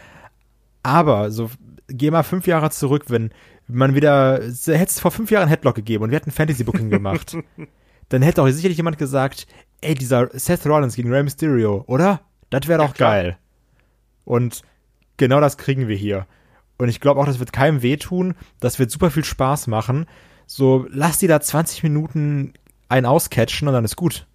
[0.83, 1.51] Aber so,
[1.89, 3.31] geh mal fünf Jahre zurück, wenn
[3.69, 7.37] man wieder, hätte es vor fünf Jahren Headlock gegeben und wir hätten Fantasy Booking gemacht,
[8.09, 9.47] dann hätte auch sicherlich jemand gesagt,
[9.81, 12.21] ey, dieser Seth Rollins gegen Rey Mysterio, oder?
[12.51, 13.39] Das wäre doch ja, geil.
[14.25, 14.63] Und
[15.19, 16.27] genau das kriegen wir hier.
[16.79, 18.35] Und ich glaube auch, das wird keinem wehtun.
[18.61, 20.07] Das wird super viel Spaß machen.
[20.47, 22.55] So, lass die da 20 Minuten
[22.89, 24.27] einen auscatchen und dann ist gut.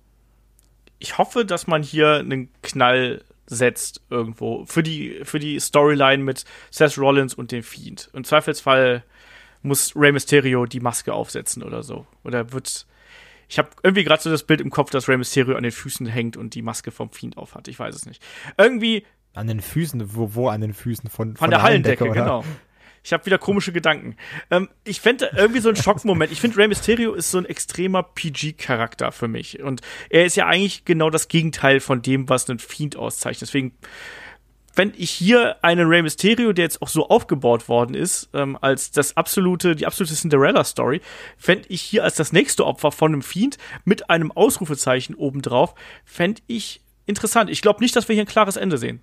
[0.99, 6.45] Ich hoffe, dass man hier einen Knall setzt irgendwo für die, für die Storyline mit
[6.69, 8.09] Seth Rollins und dem Fiend.
[8.13, 9.03] Im Zweifelsfall
[9.61, 12.05] muss Rey Mysterio die Maske aufsetzen oder so.
[12.23, 12.85] Oder wird.
[13.49, 16.05] Ich habe irgendwie gerade so das Bild im Kopf, dass Rey Mysterio an den Füßen
[16.05, 17.67] hängt und die Maske vom Fiend aufhat.
[17.67, 18.21] Ich weiß es nicht.
[18.57, 19.05] Irgendwie.
[19.33, 20.15] An den Füßen?
[20.15, 21.09] Wo, wo an den Füßen?
[21.09, 22.43] Von, von, von der, der Hallendecke, Hallendecke genau.
[23.03, 24.15] Ich habe wieder komische Gedanken.
[24.49, 26.31] Ähm, ich fände irgendwie so ein Schockmoment.
[26.31, 29.61] Ich finde, Rey Mysterio ist so ein extremer PG-Charakter für mich.
[29.61, 33.49] Und er ist ja eigentlich genau das Gegenteil von dem, was einen Fiend auszeichnet.
[33.49, 33.73] Deswegen
[34.75, 38.91] wenn ich hier einen Rey Mysterio, der jetzt auch so aufgebaut worden ist, ähm, als
[38.91, 41.01] das absolute, die absolute Cinderella-Story,
[41.37, 45.75] fände ich hier als das nächste Opfer von einem Fiend mit einem Ausrufezeichen obendrauf,
[46.05, 47.49] fände ich interessant.
[47.49, 49.01] Ich glaube nicht, dass wir hier ein klares Ende sehen.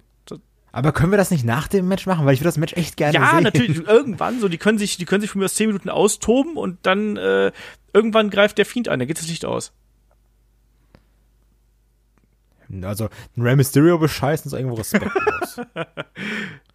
[0.72, 2.26] Aber können wir das nicht nach dem Match machen?
[2.26, 3.36] Weil ich würde das Match echt gerne ja, sehen.
[3.36, 3.78] Ja, natürlich.
[3.86, 6.78] Irgendwann, so, die können sich, die können sich von mir aus zehn Minuten austoben und
[6.82, 7.52] dann äh,
[7.92, 9.72] irgendwann greift der Fiend ein, dann geht das Licht aus.
[12.82, 15.60] Also, ein Rey Mysterio bescheißen ist irgendwo respektlos.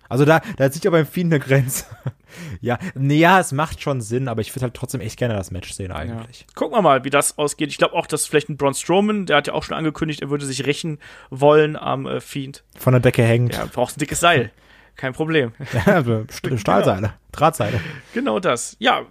[0.09, 1.85] Also, da, da sich aber beim Fiend eine Grenze.
[2.61, 5.51] ja, nee, ja, es macht schon Sinn, aber ich würde halt trotzdem echt gerne das
[5.51, 6.41] Match sehen, eigentlich.
[6.41, 6.47] Ja.
[6.55, 7.69] Gucken wir mal, wie das ausgeht.
[7.69, 10.29] Ich glaube auch, dass vielleicht ein Braun Strowman, der hat ja auch schon angekündigt, er
[10.29, 10.99] würde sich rächen
[11.29, 12.63] wollen am äh, Fiend.
[12.77, 13.53] Von der Decke hängt.
[13.53, 14.51] Ja, brauchst ein dickes Seil.
[14.95, 15.51] Kein Problem.
[15.73, 16.25] ja, also
[16.55, 17.13] Stahlseile, genau.
[17.31, 17.81] Drahtseile.
[18.13, 18.77] Genau das.
[18.79, 19.01] Ja,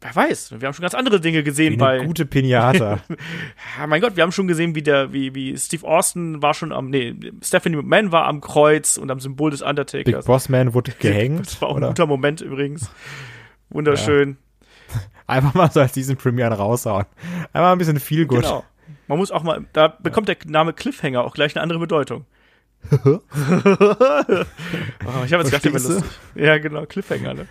[0.00, 1.94] wer weiß, wir haben schon ganz andere Dinge gesehen wie bei.
[1.98, 3.00] Eine gute Pinata.
[3.78, 6.72] ja, mein Gott, wir haben schon gesehen, wie der, wie, wie Steve Austin war schon
[6.72, 10.04] am, nee, Stephanie McMahon war am Kreuz und am Symbol des Undertakers.
[10.04, 11.46] Big Boss Man wurde gehängt.
[11.46, 11.86] Das war auch oder?
[11.86, 12.90] ein guter Moment übrigens.
[13.70, 14.36] Wunderschön.
[14.92, 15.00] Ja.
[15.26, 17.06] Einfach mal so als diesen Premieren raushauen.
[17.52, 18.42] Einmal ein bisschen viel gut.
[18.42, 18.64] Genau.
[19.08, 22.24] Man muss auch mal, da bekommt der Name Cliffhanger auch gleich eine andere Bedeutung.
[22.92, 23.20] oh,
[25.24, 26.04] ich habe jetzt gedacht, lustig.
[26.34, 27.46] Ja, genau, Cliffhanger, ne?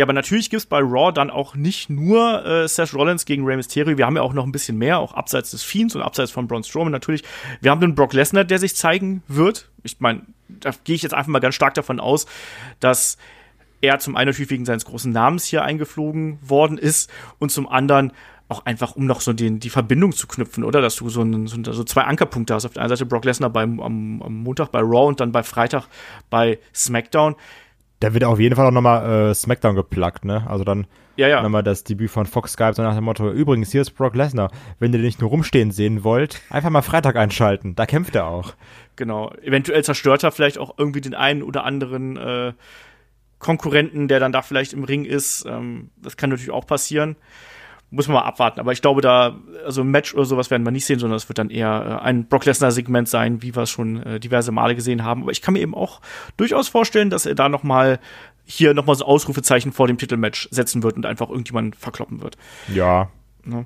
[0.00, 3.44] Ja, aber natürlich gibt es bei Raw dann auch nicht nur äh, Seth Rollins gegen
[3.44, 3.98] Rey Mysterio.
[3.98, 6.48] Wir haben ja auch noch ein bisschen mehr, auch abseits des Fiends und abseits von
[6.48, 7.22] Braun Strowman natürlich.
[7.60, 9.68] Wir haben den Brock Lesnar, der sich zeigen wird.
[9.82, 12.24] Ich meine, da gehe ich jetzt einfach mal ganz stark davon aus,
[12.80, 13.18] dass
[13.82, 18.14] er zum einen natürlich wegen seines großen Namens hier eingeflogen worden ist und zum anderen
[18.48, 20.80] auch einfach, um noch so den, die Verbindung zu knüpfen, oder?
[20.80, 22.64] Dass du so, einen, so, zwei Ankerpunkte hast.
[22.64, 25.42] Auf der einen Seite Brock Lesnar beim, am, am Montag bei Raw und dann bei
[25.42, 25.88] Freitag
[26.30, 27.36] bei SmackDown.
[28.00, 30.46] Da wird auf jeden Fall auch nochmal äh, SmackDown geplagt, ne?
[30.48, 30.86] Also dann
[31.16, 31.42] ja, ja.
[31.42, 34.50] nochmal das Debüt von Fox Skype, so nach dem Motto, übrigens, hier ist Brock Lesnar.
[34.78, 37.74] Wenn ihr den nicht nur rumstehen sehen wollt, einfach mal Freitag einschalten.
[37.74, 38.54] Da kämpft er auch.
[38.96, 39.32] Genau.
[39.42, 42.52] Eventuell zerstört er vielleicht auch irgendwie den einen oder anderen äh,
[43.38, 45.44] Konkurrenten, der dann da vielleicht im Ring ist.
[45.46, 47.16] Ähm, das kann natürlich auch passieren
[47.90, 48.60] muss man mal abwarten.
[48.60, 51.28] Aber ich glaube, da, also ein Match oder sowas werden wir nicht sehen, sondern es
[51.28, 54.74] wird dann eher äh, ein Brock Lesnar-Segment sein, wie wir es schon äh, diverse Male
[54.74, 55.22] gesehen haben.
[55.22, 56.00] Aber ich kann mir eben auch
[56.36, 57.98] durchaus vorstellen, dass er da noch mal
[58.44, 62.36] hier noch mal so Ausrufezeichen vor dem Titelmatch setzen wird und einfach irgendjemand verkloppen wird.
[62.72, 63.10] Ja.
[63.46, 63.64] ja.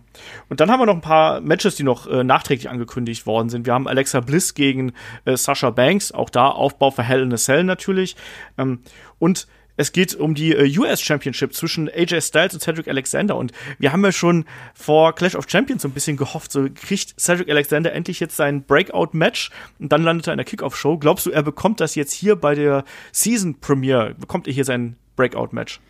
[0.49, 3.67] Und dann haben wir noch ein paar Matches, die noch äh, nachträglich angekündigt worden sind.
[3.67, 4.93] Wir haben Alexa Bliss gegen
[5.25, 8.17] äh, Sasha Banks, auch da Aufbau für Hell in a Cell natürlich.
[8.59, 8.81] Ähm,
[9.19, 9.47] und
[9.77, 13.37] es geht um die äh, US Championship zwischen AJ Styles und Cedric Alexander.
[13.37, 14.45] Und wir haben ja schon
[14.75, 18.63] vor Clash of Champions so ein bisschen gehofft, so kriegt Cedric Alexander endlich jetzt sein
[18.65, 20.99] Breakout-Match und dann landet er in der Kickoff-Show.
[20.99, 24.15] Glaubst du, er bekommt das jetzt hier bei der Season Premiere?
[24.15, 25.81] Bekommt er hier sein Breakout-Match?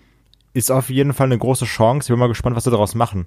[0.55, 2.07] Ist auf jeden Fall eine große Chance.
[2.07, 3.27] Ich bin mal gespannt, was sie daraus machen.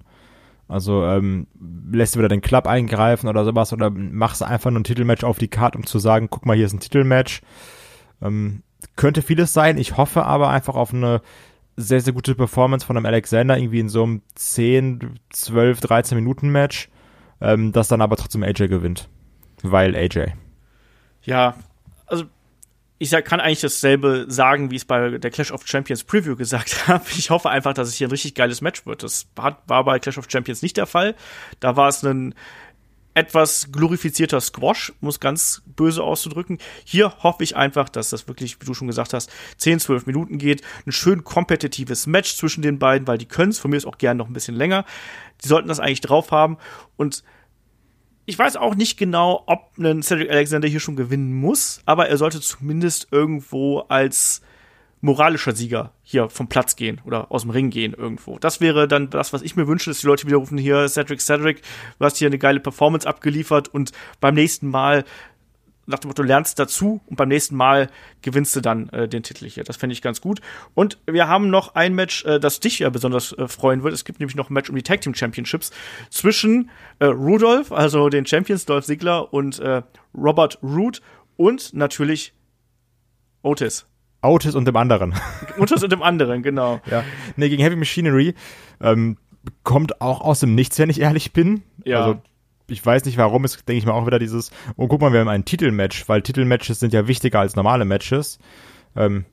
[0.69, 1.47] Also ähm,
[1.91, 5.37] lässt du wieder den Club eingreifen oder sowas oder machst einfach nur ein Titelmatch auf
[5.37, 7.41] die Karte, um zu sagen, guck mal, hier ist ein Titelmatch.
[8.21, 8.63] Ähm,
[8.95, 9.77] könnte vieles sein.
[9.77, 11.21] Ich hoffe aber einfach auf eine
[11.75, 16.49] sehr, sehr gute Performance von einem Alexander, irgendwie in so einem 10, 12, 13 Minuten
[16.49, 16.89] Match,
[17.39, 19.09] ähm, das dann aber trotzdem AJ gewinnt.
[19.61, 20.33] Weil AJ.
[21.23, 21.55] Ja,
[22.07, 22.25] also
[22.99, 26.87] ich kann eigentlich dasselbe sagen, wie ich es bei der Clash of Champions Preview gesagt
[26.87, 27.05] habe.
[27.15, 29.03] Ich hoffe einfach, dass es hier ein richtig geiles Match wird.
[29.03, 31.15] Das war bei Clash of Champions nicht der Fall.
[31.59, 32.33] Da war es ein
[33.17, 36.59] etwas glorifizierter Squash, muss ganz böse auszudrücken.
[36.85, 40.37] Hier hoffe ich einfach, dass das wirklich, wie du schon gesagt hast, 10, 12 Minuten
[40.37, 40.61] geht.
[40.85, 43.57] Ein schön kompetitives Match zwischen den beiden, weil die können es.
[43.57, 44.85] Von mir ist auch gern noch ein bisschen länger.
[45.43, 46.57] Die sollten das eigentlich drauf haben.
[46.95, 47.23] Und
[48.27, 52.17] ich weiß auch nicht genau, ob ein Cedric Alexander hier schon gewinnen muss, aber er
[52.17, 54.43] sollte zumindest irgendwo als
[55.01, 58.39] moralischer Sieger hier vom Platz gehen oder aus dem Ring gehen irgendwo.
[58.39, 61.21] Das wäre dann das, was ich mir wünsche, dass die Leute wieder rufen, hier, Cedric,
[61.21, 61.61] Cedric,
[61.99, 65.03] du hast hier eine geile Performance abgeliefert und beim nächsten Mal
[65.87, 67.89] nach dem Motto, lernst dazu und beim nächsten Mal
[68.21, 69.63] gewinnst du dann äh, den Titel hier.
[69.63, 70.41] Das fände ich ganz gut.
[70.75, 73.93] Und wir haben noch ein Match, äh, das dich ja besonders äh, freuen wird.
[73.93, 75.71] Es gibt nämlich noch ein Match um die Tag Team Championships
[76.09, 76.69] zwischen
[76.99, 79.81] äh, Rudolph, also den Champions Dolph Ziggler und äh,
[80.13, 81.01] Robert Root
[81.37, 82.33] und natürlich
[83.41, 83.85] Otis.
[84.21, 85.13] Otis und dem anderen.
[85.59, 86.81] Otis und dem anderen, genau.
[86.89, 87.03] Ja.
[87.35, 88.33] Nee, gegen Heavy Machinery.
[88.81, 89.17] Ähm,
[89.63, 91.63] kommt auch aus dem Nichts, wenn ich ehrlich bin.
[91.83, 91.99] Ja.
[92.05, 92.21] Also,
[92.67, 95.21] ich weiß nicht warum, ist, denke ich mal auch wieder dieses, oh, guck mal, wir
[95.21, 98.39] haben ein Titelmatch, weil Titelmatches sind ja wichtiger als normale Matches.
[98.95, 99.25] Ähm,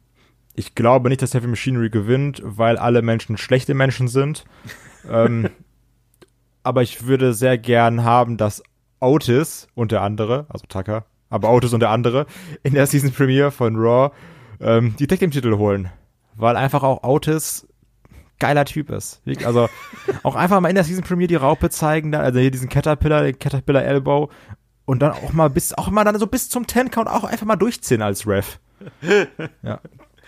[0.55, 4.45] ich glaube nicht, dass Heavy Machinery gewinnt, weil alle Menschen schlechte Menschen sind.
[5.11, 5.51] ähm,
[6.63, 8.63] aber ich würde sehr gern haben, dass
[9.01, 12.27] Otis und der andere, also Tucker, aber Otis und der andere
[12.63, 14.13] in der Season Premiere von Raw
[14.61, 15.91] ähm, die Tag Team Titel holen,
[16.37, 17.67] weil einfach auch Otis
[18.39, 19.23] geiler Typ ist.
[19.45, 19.69] Also
[20.23, 23.23] auch einfach mal in der Season Premiere die Raupe zeigen, da, also hier diesen Caterpillar,
[23.23, 24.31] den Caterpillar Elbow
[24.85, 27.47] und dann auch mal bis auch mal dann so bis zum Ten Count auch einfach
[27.47, 28.59] mal durchziehen als Ref.
[29.63, 29.81] Ja.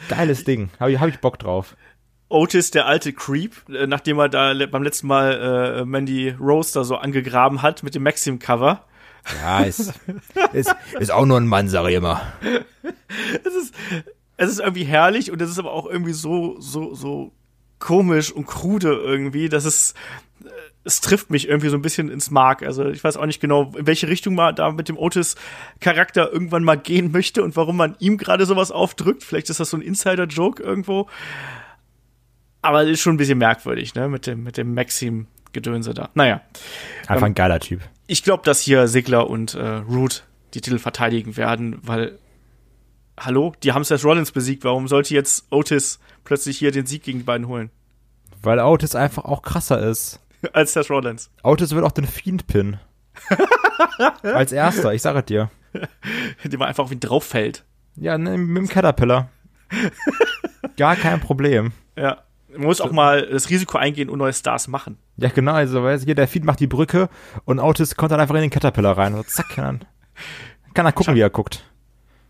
[0.09, 0.71] Geiles Ding.
[0.79, 1.77] Habe ich, hab ich Bock drauf.
[2.29, 6.85] Otis, der alte Creep, äh, nachdem er da beim letzten Mal äh, Mandy Rose da
[6.85, 8.85] so angegraben hat mit dem Maxim-Cover.
[9.43, 9.93] Ja, ist,
[10.53, 12.23] ist, ist auch nur ein Mann, sag ich immer.
[14.37, 17.33] Es ist irgendwie herrlich und es ist aber auch irgendwie so, so, so
[17.79, 19.95] komisch und krude irgendwie, dass es,
[20.45, 20.49] äh,
[20.85, 22.63] es trifft mich irgendwie so ein bisschen ins Mark.
[22.63, 26.65] Also ich weiß auch nicht genau, in welche Richtung man da mit dem Otis-Charakter irgendwann
[26.65, 29.25] mal gehen möchte und warum man ihm gerade sowas aufdrückt.
[29.25, 31.09] Vielleicht ist das so ein Insider-Joke irgendwo.
[32.63, 36.11] Aber es ist schon ein bisschen merkwürdig, ne, mit dem, mit dem Maxim-Gedönse da.
[36.15, 36.41] Naja.
[37.07, 37.81] Einfach ein geiler Typ.
[38.07, 42.19] Ich glaube, dass hier Sigler und äh, Root die Titel verteidigen werden, weil
[43.19, 44.65] Hallo, die haben Seth Rollins besiegt.
[44.65, 47.71] Warum sollte jetzt Otis plötzlich hier den Sieg gegen die beiden holen?
[48.43, 50.21] Weil Otis einfach auch krasser ist.
[50.53, 51.31] Als Seth Rollins.
[51.43, 52.79] Otis wird auch den Fiend pinnen.
[54.23, 55.51] Als erster, ich sage dir.
[56.45, 57.65] Dem man einfach auf ihn drauf fällt.
[57.97, 59.31] Ja, ne, mit dem Caterpillar.
[60.77, 61.73] Gar kein Problem.
[61.97, 62.23] Ja.
[62.57, 64.99] Man muss auch mal das Risiko eingehen und neue Stars machen.
[65.17, 67.09] Ja, genau, also weißt du, hier der Fiend macht die Brücke
[67.45, 69.15] und Otis kommt dann einfach in den Caterpillar rein.
[69.15, 69.85] Und zack, kann,
[70.75, 71.65] kann er gucken, wie er guckt.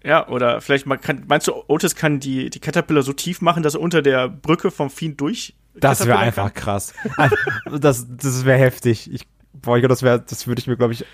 [0.05, 3.62] Ja, oder vielleicht mal kann, meinst du, Otis kann die, die Caterpillar so tief machen,
[3.62, 5.57] dass er unter der Brücke vom Fiend durch.
[5.74, 6.62] Das wäre einfach kann?
[6.62, 6.95] krass.
[7.81, 9.12] Das, das wäre heftig.
[9.12, 11.05] Ich, boah, ich glaub, das wäre, das würde ich mir, glaube ich,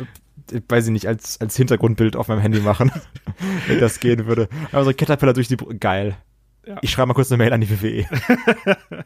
[0.68, 2.92] weiß ich nicht, als, als Hintergrundbild auf meinem Handy machen,
[3.66, 4.48] wenn das gehen würde.
[4.72, 6.16] Aber so Caterpillar durch die Brücke, geil.
[6.64, 6.76] Ja.
[6.80, 8.06] Ich schreibe mal kurz eine Mail an die WWE.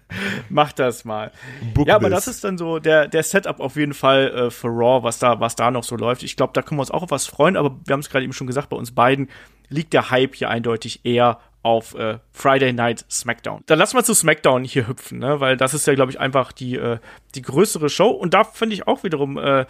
[0.50, 1.32] Mach das mal.
[1.72, 4.68] Book Ja, aber das ist dann so der, der Setup auf jeden Fall äh, für
[4.68, 6.22] Raw, was da, was da noch so läuft.
[6.22, 8.24] Ich glaube, da können wir uns auch auf was freuen, aber wir haben es gerade
[8.24, 9.30] eben schon gesagt, bei uns beiden
[9.68, 13.62] liegt der Hype hier eindeutig eher auf äh, Friday Night SmackDown.
[13.66, 15.40] Dann lass mal zu SmackDown hier hüpfen, ne?
[15.40, 16.98] weil das ist ja, glaube ich, einfach die, äh,
[17.34, 18.10] die größere Show.
[18.10, 19.66] Und da finde ich auch wiederum äh,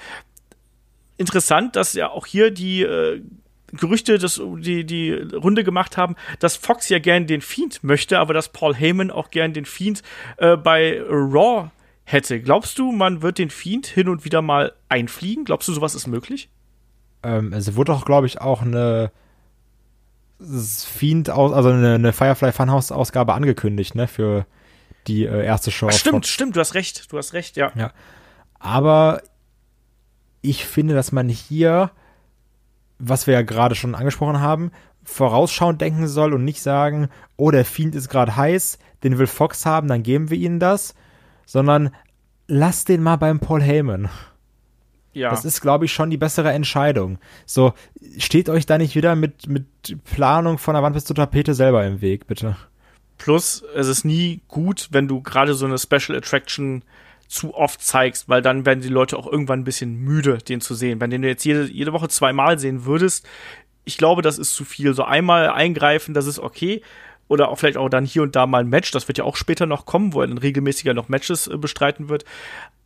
[1.17, 3.23] interessant, dass ja auch hier die äh,
[3.77, 8.35] Gerüchte, das, die, die Runde gemacht haben, dass Fox ja gern den Fiend möchte, aber
[8.35, 10.03] dass Paul Heyman auch gern den Fiend
[10.39, 11.71] äh, bei Raw
[12.05, 12.41] hätte.
[12.41, 15.45] Glaubst du, man wird den Fiend hin und wieder mal einfliegen?
[15.45, 16.49] Glaubst du, sowas ist möglich?
[17.23, 19.11] Ähm, es wurde doch, glaube ich, auch eine
[20.39, 24.47] Fiend, aus, also eine, eine Firefly Funhouse Ausgabe angekündigt, ne, für
[25.07, 25.89] die äh, erste Show.
[25.89, 26.29] Ach, stimmt, Fox.
[26.29, 27.73] stimmt, du hast recht, du hast recht, ja.
[27.75, 27.93] Ja.
[28.59, 29.23] Aber
[30.43, 31.91] ich finde, dass man hier,
[32.99, 34.71] was wir ja gerade schon angesprochen haben,
[35.05, 39.67] vorausschauend denken soll und nicht sagen, oh, der Fiend ist gerade heiß, den will Fox
[39.67, 40.95] haben, dann geben wir ihnen das,
[41.45, 41.91] sondern
[42.49, 44.09] lass den mal beim Paul Heyman.
[45.13, 47.19] Ja, Das ist, glaube ich, schon die bessere Entscheidung.
[47.47, 47.73] So,
[48.19, 49.65] steht euch da nicht wieder mit, mit
[50.05, 52.57] Planung von der Wand bis zur Tapete selber im Weg, bitte.
[53.17, 56.83] plus es ist nie gut, wenn du gerade so eine Special Attraction
[57.29, 60.75] zu oft zeigst, weil dann werden die Leute auch irgendwann ein bisschen müde, den zu
[60.75, 61.01] sehen.
[61.01, 63.27] Wenn den du jetzt jede, jede Woche zweimal sehen würdest,
[63.85, 64.95] ich glaube, das ist zu viel.
[64.95, 66.83] So einmal eingreifen, das ist okay.
[67.29, 68.91] Oder auch vielleicht auch dann hier und da mal ein Match.
[68.91, 72.09] Das wird ja auch später noch kommen, wo er dann regelmäßiger noch Matches äh, bestreiten
[72.09, 72.25] wird.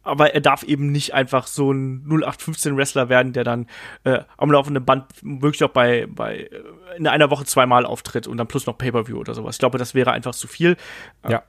[0.03, 3.66] Aber er darf eben nicht einfach so ein 0815-Wrestler werden, der dann
[4.05, 8.38] äh, am laufenden Band wirklich auch bei, bei äh, in einer Woche zweimal auftritt und
[8.38, 9.57] dann plus noch Pay-Per-View oder sowas.
[9.57, 10.76] Ich glaube, das wäre einfach zu viel.
[11.28, 11.43] Ja.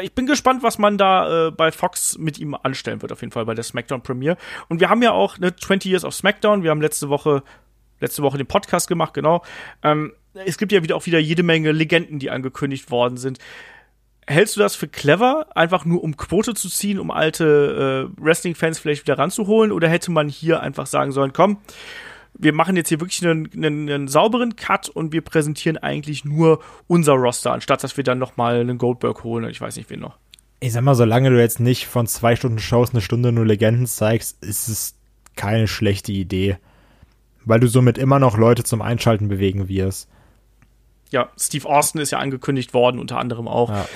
[0.00, 3.32] Ich bin gespannt, was man da äh, bei Fox mit ihm anstellen wird, auf jeden
[3.32, 4.36] Fall bei der SmackDown Premiere.
[4.68, 6.62] Und wir haben ja auch eine 20 Years of SmackDown.
[6.62, 7.42] Wir haben letzte Woche,
[7.98, 9.42] letzte Woche den Podcast gemacht, genau.
[9.82, 13.38] Ähm, es gibt ja wieder auch wieder jede Menge Legenden, die angekündigt worden sind.
[14.28, 18.78] Hältst du das für clever, einfach nur um Quote zu ziehen, um alte äh, Wrestling-Fans
[18.78, 19.72] vielleicht wieder ranzuholen?
[19.72, 21.58] Oder hätte man hier einfach sagen sollen, komm,
[22.42, 26.60] wir machen jetzt hier wirklich einen, einen, einen sauberen Cut und wir präsentieren eigentlich nur
[26.86, 29.90] unser Roster, anstatt dass wir dann noch mal einen Goldberg holen und ich weiß nicht
[29.90, 30.16] wen noch.
[30.60, 33.86] Ich sag mal, solange du jetzt nicht von zwei Stunden Shows eine Stunde nur Legenden
[33.86, 34.94] zeigst, ist es
[35.36, 36.58] keine schlechte Idee.
[37.44, 40.08] Weil du somit immer noch Leute zum Einschalten bewegen wirst.
[41.10, 43.70] Ja, Steve Austin ist ja angekündigt worden, unter anderem auch.
[43.70, 43.88] Ja.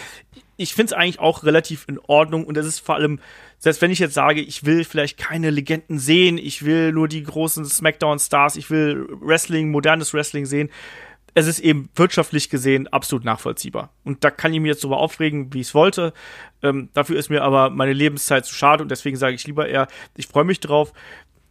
[0.57, 3.21] Ich finde es eigentlich auch relativ in Ordnung und es ist vor allem,
[3.65, 7.23] selbst wenn ich jetzt sage, ich will vielleicht keine Legenden sehen, ich will nur die
[7.23, 10.69] großen Smackdown-Stars, ich will Wrestling, modernes Wrestling sehen,
[11.33, 13.89] es ist eben wirtschaftlich gesehen absolut nachvollziehbar.
[14.05, 16.13] Und da kann ich mir jetzt so aufregen, wie ich es wollte.
[16.63, 19.89] Ähm, dafür ist mir aber meine Lebenszeit zu schade und deswegen sage ich lieber eher,
[20.15, 20.93] ich freue mich drauf,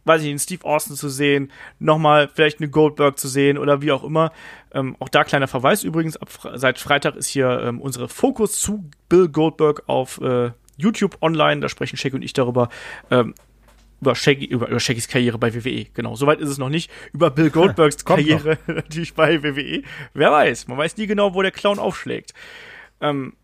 [0.04, 1.50] weiß ich, einen Steve Austin zu sehen,
[1.80, 4.30] nochmal vielleicht eine Goldberg zu sehen oder wie auch immer.
[4.72, 8.88] Ähm, auch da kleiner Verweis übrigens, ab, seit Freitag ist hier ähm, unsere Fokus zu
[9.08, 11.60] Bill Goldberg auf äh, YouTube online.
[11.60, 12.68] Da sprechen Shaggy und ich darüber.
[13.10, 13.34] Ähm,
[14.00, 15.86] über, Shaggy, über, über Shaggys Karriere bei WWE.
[15.94, 16.90] Genau, soweit ist es noch nicht.
[17.12, 19.82] Über Bill Goldbergs Karriere natürlich bei WWE.
[20.12, 22.34] Wer weiß, man weiß nie genau, wo der Clown aufschlägt.
[23.00, 23.34] Ähm,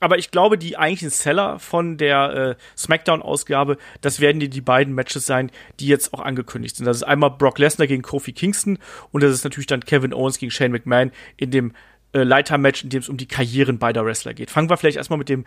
[0.00, 4.94] aber ich glaube, die eigentlichen Seller von der äh, SmackDown-Ausgabe, das werden die, die beiden
[4.94, 6.86] Matches sein, die jetzt auch angekündigt sind.
[6.86, 8.78] Das ist einmal Brock Lesnar gegen Kofi Kingston
[9.12, 11.72] und das ist natürlich dann Kevin Owens gegen Shane McMahon in dem
[12.12, 14.50] äh, Leiter-Match, in dem es um die Karrieren beider Wrestler geht.
[14.50, 15.44] Fangen wir vielleicht erstmal mit dem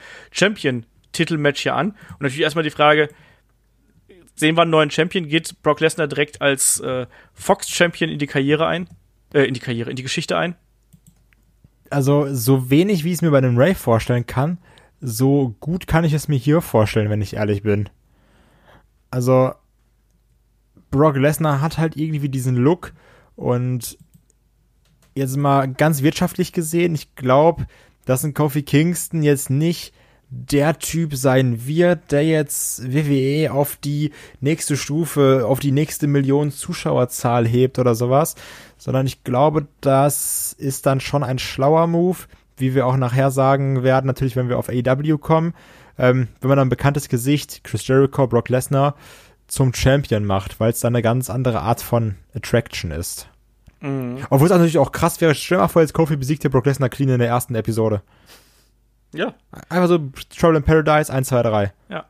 [1.16, 1.92] Champion-Titelmatch hier an.
[1.92, 3.10] Und natürlich erstmal die Frage,
[4.36, 5.28] sehen wir einen neuen Champion?
[5.28, 8.90] Geht Brock Lesnar direkt als äh, Fox-Champion in die Karriere ein?
[9.34, 10.56] Äh, in die Karriere, in die Geschichte ein?
[11.90, 14.58] also so wenig, wie ich es mir bei einem Ray vorstellen kann,
[15.02, 17.90] so gut kann ich es mir hier vorstellen, wenn ich ehrlich bin.
[19.12, 19.54] Also
[20.92, 22.94] Brock Lesnar hat halt irgendwie diesen Look
[23.36, 23.98] und
[25.16, 27.66] jetzt mal ganz wirtschaftlich gesehen, ich glaube,
[28.06, 29.94] dass ein Kofi Kingston jetzt nicht
[30.32, 36.52] der Typ sein wird, der jetzt WWE auf die nächste Stufe, auf die nächste Million
[36.52, 38.36] Zuschauerzahl hebt oder sowas,
[38.78, 42.18] sondern ich glaube, das ist dann schon ein schlauer Move,
[42.58, 45.54] wie wir auch nachher sagen werden, natürlich, wenn wir auf AEW kommen,
[45.98, 48.96] ähm, wenn man ein bekanntes Gesicht, Chris Jericho, Brock Lesnar,
[49.48, 53.28] zum Champion macht, weil es dann eine ganz andere Art von Attraction ist.
[53.82, 54.20] Mhm.
[54.30, 56.90] Obwohl es natürlich auch krass wäre, stell mal vor, jetzt Kofi besiegt der Brock Lesnar
[56.90, 58.04] clean in der ersten Episode.
[59.14, 59.34] Ja.
[59.70, 59.98] Einfach so
[60.38, 61.74] Trouble in Paradise 1, 2, 3.
[61.90, 62.06] Ja.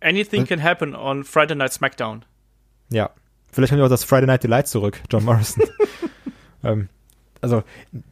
[0.00, 2.24] Anything can happen on Friday Night SmackDown.
[2.90, 3.10] Ja.
[3.52, 5.64] Vielleicht kommt ja auch das Friday Night Delight zurück, John Morrison.
[6.64, 6.88] ähm,
[7.40, 7.62] also,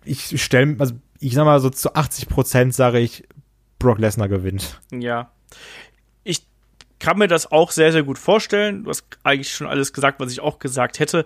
[0.05, 3.25] ich stelle, also ich sag mal so zu 80 Prozent sage ich,
[3.79, 4.81] Brock Lesnar gewinnt.
[4.93, 5.31] Ja.
[6.25, 6.47] Ich
[6.99, 8.85] kann mir das auch sehr, sehr gut vorstellen.
[8.85, 11.25] Du hast eigentlich schon alles gesagt, was ich auch gesagt hätte.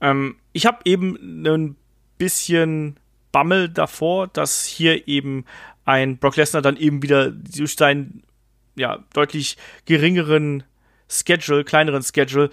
[0.00, 1.76] Ähm, ich habe eben ein
[2.18, 2.98] bisschen
[3.32, 5.44] Bammel davor, dass hier eben
[5.90, 8.22] ein Brock Lesnar dann eben wieder durch seinen
[8.76, 10.62] ja, deutlich geringeren
[11.08, 12.50] Schedule, kleineren Schedule,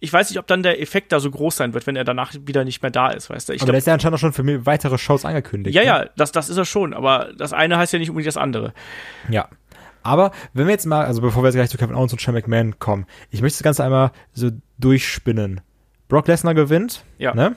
[0.00, 2.34] ich weiß nicht, ob dann der Effekt da so groß sein wird, wenn er danach
[2.44, 3.54] wieder nicht mehr da ist, weißt du?
[3.54, 5.74] Ich aber glaub, der ist ja anscheinend auch schon für weitere Shows angekündigt.
[5.74, 5.86] Ja, ne?
[5.86, 8.74] ja, das, das ist er schon, aber das eine heißt ja nicht unbedingt das andere.
[9.30, 9.48] Ja.
[10.02, 12.34] Aber wenn wir jetzt mal, also bevor wir jetzt gleich zu Kevin Owens und Shane
[12.34, 15.62] McMahon kommen, ich möchte das Ganze einmal so durchspinnen.
[16.08, 17.34] Brock Lesnar gewinnt, ja.
[17.34, 17.56] ne?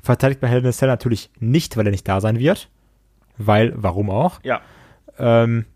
[0.00, 2.68] Verteidigt bei Hell in a Cell natürlich nicht, weil er nicht da sein wird
[3.46, 4.40] weil, warum auch?
[4.42, 4.60] Ja.
[5.18, 5.66] Ähm,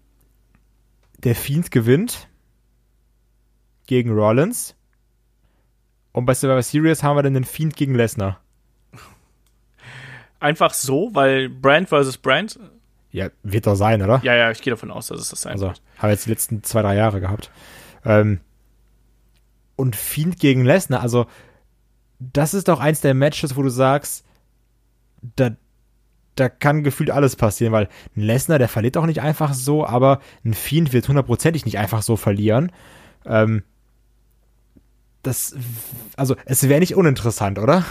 [1.19, 2.29] der Fiend gewinnt
[3.87, 4.75] gegen Rollins.
[6.13, 8.41] Und bei Survivor Series haben wir dann den Fiend gegen Lesnar.
[10.41, 12.59] Einfach so, weil Brand versus Brand.
[13.11, 14.21] Ja, wird doch sein, oder?
[14.23, 15.83] Ja, ja, ich gehe davon aus, dass es das sein also, wird.
[15.99, 17.51] Haben wir jetzt die letzten zwei, drei Jahre gehabt.
[18.05, 18.41] Ähm,
[19.77, 21.27] und Fiend gegen Lesnar, also
[22.19, 24.25] das ist doch eins der Matches, wo du sagst,
[25.37, 25.51] da,
[26.37, 30.21] da kann gefühlt alles passieren, weil ein Lesnar, der verliert auch nicht einfach so, aber
[30.45, 32.71] ein Fiend wird hundertprozentig nicht einfach so verlieren.
[33.25, 33.63] Ähm,
[35.23, 35.57] das,
[36.17, 37.85] also, es wäre nicht uninteressant, oder?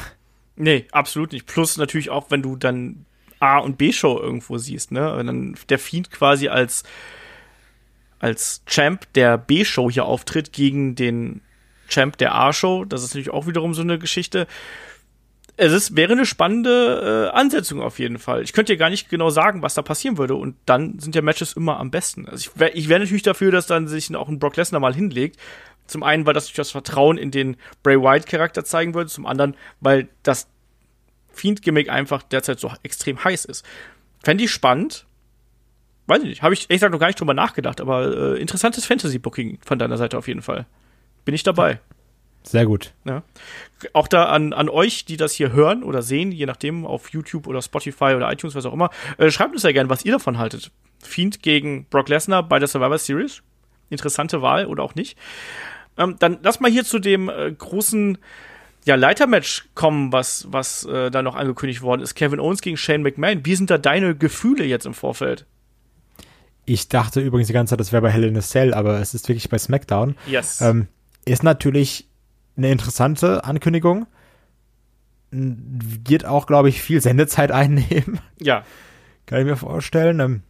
[0.55, 1.47] Nee, absolut nicht.
[1.47, 3.05] Plus natürlich auch, wenn du dann
[3.39, 5.13] A- und B-Show irgendwo siehst, ne?
[5.17, 6.83] Wenn dann der Fiend quasi als,
[8.19, 11.41] als Champ der B-Show hier auftritt gegen den
[11.89, 12.85] Champ der A-Show.
[12.85, 14.47] Das ist natürlich auch wiederum so eine Geschichte
[15.57, 18.43] es ist, wäre eine spannende äh, Ansetzung auf jeden Fall.
[18.43, 20.35] Ich könnte dir gar nicht genau sagen, was da passieren würde.
[20.35, 22.27] Und dann sind ja Matches immer am besten.
[22.27, 24.93] Also ich wäre ich wär natürlich dafür, dass dann sich auch ein Brock Lesnar mal
[24.93, 25.39] hinlegt.
[25.87, 29.09] Zum einen, weil das durch das Vertrauen in den Bray Wyatt-Charakter zeigen würde.
[29.09, 30.47] Zum anderen, weil das
[31.31, 33.65] Fiend-Gimmick einfach derzeit so extrem heiß ist.
[34.23, 35.05] Fände ich spannend.
[36.07, 36.41] Weiß ich nicht.
[36.41, 37.79] Habe ich ehrlich gesagt noch gar nicht drüber nachgedacht.
[37.79, 40.65] Aber äh, interessantes Fantasy-Booking von deiner Seite auf jeden Fall.
[41.23, 41.79] Bin ich dabei.
[42.45, 42.93] Sehr gut.
[43.05, 43.23] Ja.
[43.93, 47.47] Auch da an, an euch, die das hier hören oder sehen, je nachdem, auf YouTube
[47.47, 50.37] oder Spotify oder iTunes, was auch immer, äh, schreibt uns ja gerne, was ihr davon
[50.37, 50.71] haltet.
[51.03, 53.41] Fiend gegen Brock Lesnar bei der Survivor Series.
[53.89, 55.17] Interessante Wahl oder auch nicht.
[55.97, 58.17] Ähm, dann lass mal hier zu dem äh, großen
[58.85, 62.13] ja, Leitermatch kommen, was, was äh, da noch angekündigt worden ist.
[62.13, 63.45] Kevin Owens gegen Shane McMahon.
[63.45, 65.45] Wie sind da deine Gefühle jetzt im Vorfeld?
[66.65, 69.13] Ich dachte übrigens die ganze Zeit, das wäre bei Hell in a Cell, aber es
[69.13, 70.15] ist wirklich bei SmackDown.
[70.27, 70.61] Yes.
[70.61, 70.87] Ähm,
[71.25, 72.07] ist natürlich
[72.57, 74.07] eine interessante Ankündigung.
[75.31, 78.19] Wird auch, glaube ich, viel Sendezeit einnehmen.
[78.39, 78.63] Ja.
[79.25, 80.19] Kann ich mir vorstellen.
[80.19, 80.43] Ähm,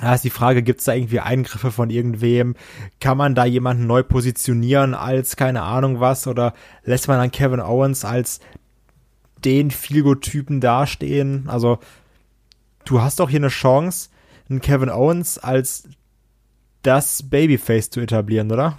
[0.00, 2.54] da ist die Frage, gibt es da irgendwie Eingriffe von irgendwem?
[3.00, 6.26] Kann man da jemanden neu positionieren als keine Ahnung was?
[6.26, 8.40] Oder lässt man dann Kevin Owens als
[9.44, 11.48] den Feelgood-Typen dastehen.
[11.48, 11.78] Also,
[12.84, 14.10] du hast doch hier eine Chance,
[14.48, 15.88] einen Kevin Owens als
[16.82, 18.78] das Babyface zu etablieren, oder?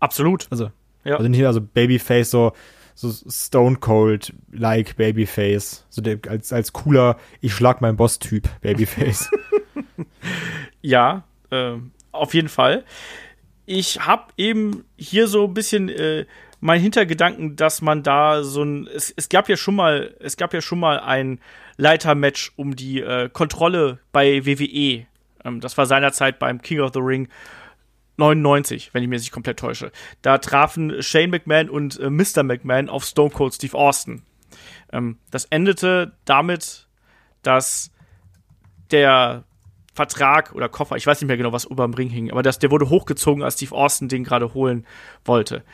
[0.00, 0.46] Absolut.
[0.50, 0.70] Also,
[1.04, 1.16] ja.
[1.16, 2.52] also nicht also Babyface so
[2.94, 8.48] so Stone Cold like Babyface, so der, als als cooler ich schlag meinen Boss Typ
[8.60, 9.30] Babyface.
[10.82, 11.74] ja, äh,
[12.10, 12.84] auf jeden Fall.
[13.64, 16.26] Ich habe eben hier so ein bisschen äh,
[16.60, 20.52] mein Hintergedanken, dass man da so ein es, es gab ja schon mal es gab
[20.54, 21.40] ja schon mal ein
[21.76, 25.06] Leitermatch um die äh, Kontrolle bei WWE.
[25.44, 27.28] Ähm, das war seinerzeit beim King of the Ring
[28.16, 29.90] 99, wenn ich mich nicht komplett täusche.
[30.20, 32.42] Da trafen Shane McMahon und äh, Mr.
[32.42, 34.22] McMahon auf Stone Cold Steve Austin.
[34.92, 36.88] Ähm, das endete damit,
[37.42, 37.90] dass
[38.90, 39.44] der
[39.94, 42.58] Vertrag oder Koffer, ich weiß nicht mehr genau, was über dem Ring hing, aber das,
[42.58, 44.86] der wurde hochgezogen, als Steve Austin den gerade holen
[45.24, 45.64] wollte.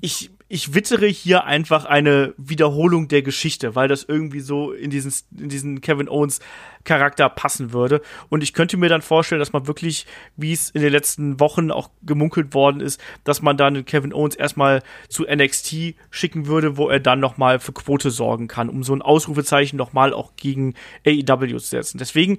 [0.00, 5.12] Ich ich wittere hier einfach eine Wiederholung der Geschichte, weil das irgendwie so in diesen,
[5.36, 6.40] in diesen Kevin Owens
[6.84, 8.00] Charakter passen würde.
[8.30, 11.70] Und ich könnte mir dann vorstellen, dass man wirklich, wie es in den letzten Wochen
[11.70, 16.88] auch gemunkelt worden ist, dass man dann Kevin Owens erstmal zu NXT schicken würde, wo
[16.88, 20.74] er dann nochmal für Quote sorgen kann, um so ein Ausrufezeichen nochmal auch gegen
[21.06, 21.98] AEW zu setzen.
[21.98, 22.38] Deswegen,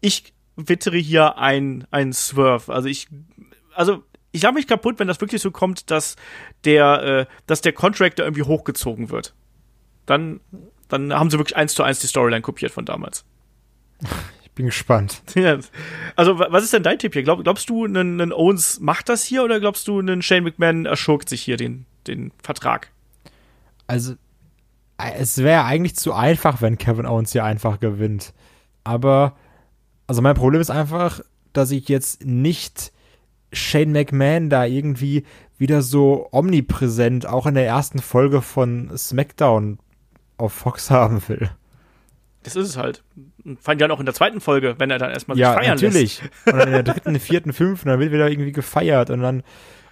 [0.00, 2.72] ich wittere hier ein, ein Swerve.
[2.72, 3.08] Also ich,
[3.74, 6.16] also ich habe mich kaputt, wenn das wirklich so kommt, dass
[6.64, 9.34] der, äh, dass der Contractor irgendwie hochgezogen wird.
[10.06, 10.40] Dann,
[10.88, 13.24] dann haben sie wirklich eins zu eins die Storyline kopiert von damals.
[14.42, 15.22] Ich bin gespannt.
[16.14, 17.22] Also, was ist denn dein Tipp hier?
[17.22, 21.30] Glaub, glaubst du, ein Owens macht das hier oder glaubst du, ein Shane McMahon erschurkt
[21.30, 22.90] sich hier den, den Vertrag?
[23.86, 24.14] Also,
[24.98, 28.34] es wäre eigentlich zu einfach, wenn Kevin Owens hier einfach gewinnt.
[28.84, 29.36] Aber,
[30.06, 31.20] also mein Problem ist einfach,
[31.54, 32.92] dass ich jetzt nicht
[33.52, 35.24] Shane McMahon da irgendwie
[35.58, 39.78] wieder so omnipräsent auch in der ersten Folge von SmackDown
[40.36, 41.50] auf Fox haben will.
[42.42, 43.04] Das ist es halt.
[43.60, 46.22] Fand ja noch in der zweiten Folge, wenn er dann erstmal ja, sich feiern natürlich.
[46.22, 46.32] lässt.
[46.46, 49.42] Und dann in der dritten, vierten, fünften, dann wird wieder irgendwie gefeiert und dann,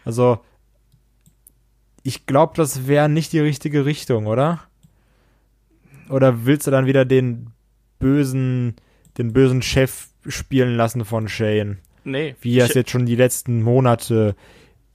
[0.04, 0.40] also,
[2.02, 4.60] ich glaube, das wäre nicht die richtige Richtung, oder?
[6.08, 7.50] Oder willst du dann wieder den
[7.98, 8.74] bösen,
[9.18, 11.78] den bösen Chef spielen lassen von Shane?
[12.04, 12.34] Nee.
[12.40, 14.34] Wie er es jetzt schon die letzten Monate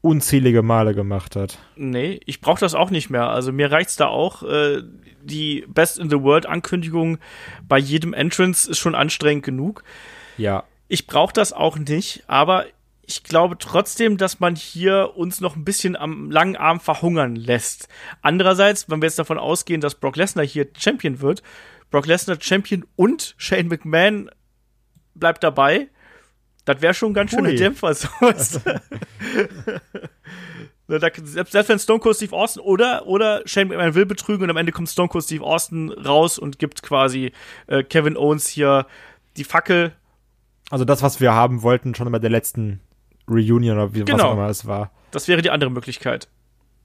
[0.01, 1.57] unzählige Male gemacht hat.
[1.75, 3.27] Nee, ich brauche das auch nicht mehr.
[3.29, 4.43] Also mir reicht's da auch.
[4.43, 4.83] Äh,
[5.23, 7.17] die Best in the World Ankündigung
[7.67, 9.83] bei jedem Entrance ist schon anstrengend genug.
[10.37, 10.63] Ja.
[10.87, 12.65] Ich brauche das auch nicht, aber
[13.07, 17.87] ich glaube trotzdem, dass man hier uns noch ein bisschen am langen Arm verhungern lässt.
[18.21, 21.41] Andererseits, wenn wir jetzt davon ausgehen, dass Brock Lesnar hier Champion wird,
[21.89, 24.29] Brock Lesnar Champion und Shane McMahon
[25.15, 25.87] bleibt dabei,
[26.65, 28.59] das wäre schon ein ganz schöner Dämpfer, sowas.
[30.87, 34.57] Selbst, selbst wenn Stone Cold Steve Austin oder, oder Shane McMahon will betrügen und am
[34.57, 37.31] Ende kommt Stone Cold Steve Austin raus und gibt quasi
[37.65, 38.85] äh, Kevin Owens hier
[39.35, 39.93] die Fackel.
[40.69, 42.81] Also das, was wir haben wollten, schon bei der letzten
[43.27, 44.17] Reunion oder wie, genau.
[44.17, 44.91] was auch immer es war.
[45.09, 46.27] Das wäre die andere Möglichkeit.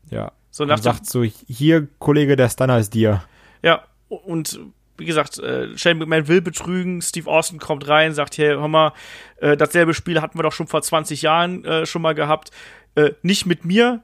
[0.08, 0.32] Ja.
[0.50, 3.22] So nach sagt so, hier, Kollege, der Stunner ist dir.
[3.62, 4.58] Ja, und
[5.00, 8.92] wie gesagt, äh, Shane McMahon will betrügen, Steve Austin kommt rein, sagt, hey, hör mal,
[9.38, 12.50] äh, dasselbe Spiel hatten wir doch schon vor 20 Jahren äh, schon mal gehabt.
[12.94, 14.02] Äh, nicht mit mir.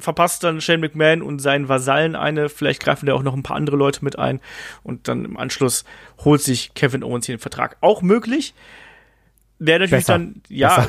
[0.00, 2.48] Verpasst dann Shane McMahon und seinen Vasallen eine.
[2.48, 4.40] Vielleicht greifen da auch noch ein paar andere Leute mit ein.
[4.82, 5.84] Und dann im Anschluss
[6.24, 7.76] holt sich Kevin Owens hier den Vertrag.
[7.80, 8.54] Auch möglich.
[9.58, 10.14] Wäre natürlich Besser.
[10.14, 10.88] dann, ja.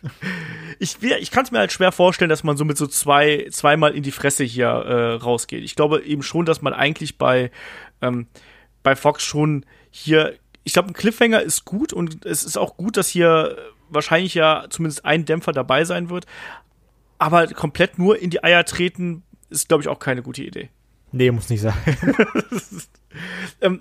[0.78, 3.94] ich ich kann es mir halt schwer vorstellen, dass man so mit so zwei, zweimal
[3.94, 5.62] in die Fresse hier äh, rausgeht.
[5.62, 7.50] Ich glaube eben schon, dass man eigentlich bei
[8.02, 8.26] ähm,
[8.82, 10.34] bei Fox schon hier,
[10.64, 13.56] ich glaube, ein Cliffhanger ist gut und es ist auch gut, dass hier
[13.88, 16.26] wahrscheinlich ja zumindest ein Dämpfer dabei sein wird.
[17.18, 20.70] Aber komplett nur in die Eier treten ist, glaube ich, auch keine gute Idee.
[21.12, 21.74] Nee, muss nicht sein.
[23.60, 23.80] ähm,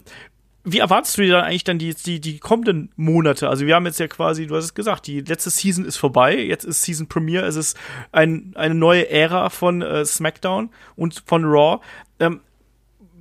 [0.63, 3.49] wie erwartest du dir dann eigentlich dann die, die, die kommenden Monate?
[3.49, 6.37] Also wir haben jetzt ja quasi, du hast es gesagt, die letzte Season ist vorbei,
[6.37, 7.77] jetzt ist Season Premiere, es ist
[8.11, 11.79] ein, eine neue Ära von äh, SmackDown und von Raw.
[12.19, 12.41] Ähm,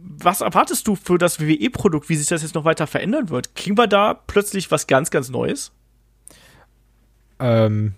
[0.02, 3.54] was erwartest du für das WWE-Produkt, wie sich das jetzt noch weiter verändern wird?
[3.54, 5.72] Kriegen wir da plötzlich was ganz, ganz Neues?
[7.38, 7.94] Ähm,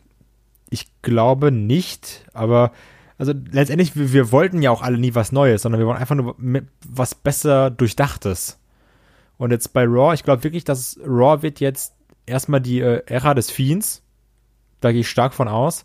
[0.69, 2.73] ich glaube nicht, aber
[3.19, 6.15] also letztendlich, wir, wir, wollten ja auch alle nie was Neues, sondern wir wollen einfach
[6.15, 6.37] nur
[6.89, 8.59] was besser Durchdachtes.
[9.37, 11.95] Und jetzt bei Raw, ich glaube wirklich, dass Raw wird jetzt
[12.27, 14.03] erstmal die äh, Ära des Fiends.
[14.81, 15.85] Da gehe ich stark von aus.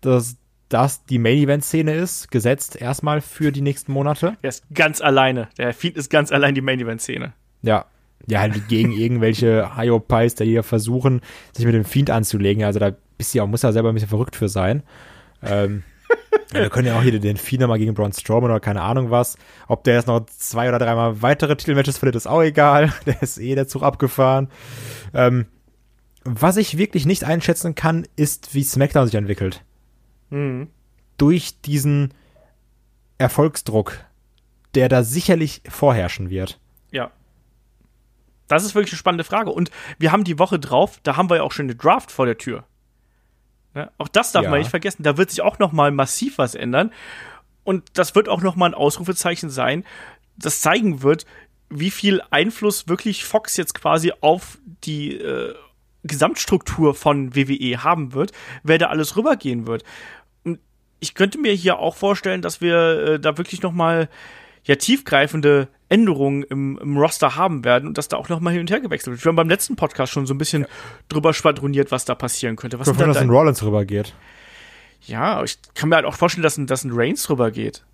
[0.00, 0.36] Dass
[0.74, 4.36] das die Main-Event-Szene ist, gesetzt erstmal für die nächsten Monate.
[4.42, 5.48] Er ist ganz alleine.
[5.56, 7.32] Der Feed ist ganz allein die Main-Event-Szene.
[7.62, 7.86] Ja.
[8.26, 11.22] Ja, halt gegen irgendwelche Hyopies, die hier versuchen,
[11.52, 12.64] sich mit dem Fiend anzulegen.
[12.64, 14.82] Also da bist du auch, muss ja selber ein bisschen verrückt für sein.
[15.42, 15.84] Ähm,
[16.52, 19.10] Ja, wir können ja auch hier den Vieh nochmal gegen Braun Strowman oder keine Ahnung
[19.10, 19.36] was.
[19.66, 22.92] Ob der jetzt noch zwei oder dreimal weitere Titelmatches verliert, ist auch egal.
[23.06, 24.48] Der ist eh der Zug abgefahren.
[25.12, 25.46] Ähm,
[26.24, 29.62] was ich wirklich nicht einschätzen kann, ist, wie SmackDown sich entwickelt.
[30.34, 30.68] Mhm.
[31.16, 32.12] Durch diesen
[33.18, 33.98] Erfolgsdruck,
[34.74, 36.58] der da sicherlich vorherrschen wird.
[36.90, 37.10] Ja.
[38.48, 39.50] Das ist wirklich eine spannende Frage.
[39.50, 42.26] Und wir haben die Woche drauf, da haben wir ja auch schon eine Draft vor
[42.26, 42.64] der Tür.
[43.74, 43.90] Ne?
[43.98, 44.50] Auch das darf Ja.
[44.50, 45.02] man nicht vergessen.
[45.04, 46.92] Da wird sich auch noch mal massiv was ändern.
[47.62, 49.84] Und das wird auch noch mal ein Ausrufezeichen sein,
[50.36, 51.24] das zeigen wird,
[51.70, 55.54] wie viel Einfluss wirklich Fox jetzt quasi auf die äh,
[56.02, 58.32] Gesamtstruktur von WWE haben wird,
[58.62, 59.82] wer da alles rübergehen wird.
[61.00, 64.08] Ich könnte mir hier auch vorstellen, dass wir äh, da wirklich noch mal
[64.64, 68.60] ja tiefgreifende Änderungen im, im Roster haben werden und dass da auch noch mal hin
[68.60, 69.24] und her gewechselt wird.
[69.24, 70.66] Wir haben beim letzten Podcast schon so ein bisschen
[71.08, 72.78] drüber schwadroniert, was da passieren könnte.
[72.78, 74.14] Was da dass ein Rollins rübergeht.
[75.06, 77.84] ja, ich kann mir halt auch vorstellen, dass ein, dass ein Reigns rübergeht.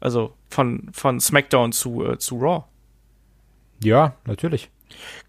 [0.00, 2.64] Also von, von SmackDown zu, äh, zu Raw.
[3.84, 4.70] Ja, natürlich.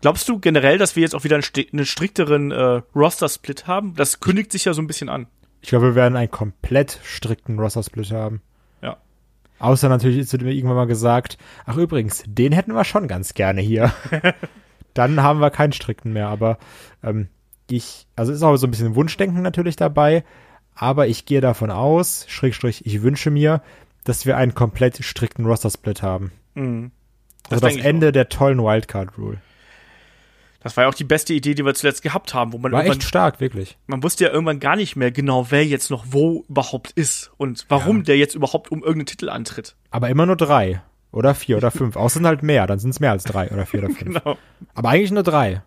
[0.02, 3.94] Glaubst du generell, dass wir jetzt auch wieder einen, einen strikteren äh, Roster-Split haben?
[3.96, 5.28] Das kündigt sich ja so ein bisschen an.
[5.64, 8.42] Ich glaube, wir werden einen komplett strikten Roster-Split haben.
[8.82, 8.98] Ja.
[9.60, 13.62] Außer natürlich ist mir irgendwann mal gesagt, ach übrigens, den hätten wir schon ganz gerne
[13.62, 13.94] hier.
[14.94, 16.58] Dann haben wir keinen strikten mehr, aber
[17.02, 17.30] ähm,
[17.70, 20.26] ich, also ist auch so ein bisschen Wunschdenken natürlich dabei,
[20.76, 23.62] aber ich gehe davon aus, Schrägstrich, ich wünsche mir,
[24.04, 26.34] dass wir einen komplett strikten Roster-Split haben.
[26.56, 26.92] Mhm.
[27.50, 29.38] Also das, denke ich Ende der tollen Wildcard-Rule.
[30.64, 32.86] Das war ja auch die beste Idee, die wir zuletzt gehabt haben, wo man War
[32.86, 33.78] echt stark, wirklich.
[33.86, 37.66] man wusste ja irgendwann gar nicht mehr genau, wer jetzt noch wo überhaupt ist und
[37.70, 38.04] warum Ja.
[38.04, 39.76] der jetzt überhaupt um irgendeinen Titel antritt.
[39.92, 40.82] Aber immer nur drei.
[41.12, 41.96] Oder vier oder fünf.
[41.96, 44.00] Außer sind halt mehr, dann sind es mehr als drei oder vier oder fünf.
[44.24, 44.38] Genau.
[44.74, 45.62] Aber eigentlich nur drei.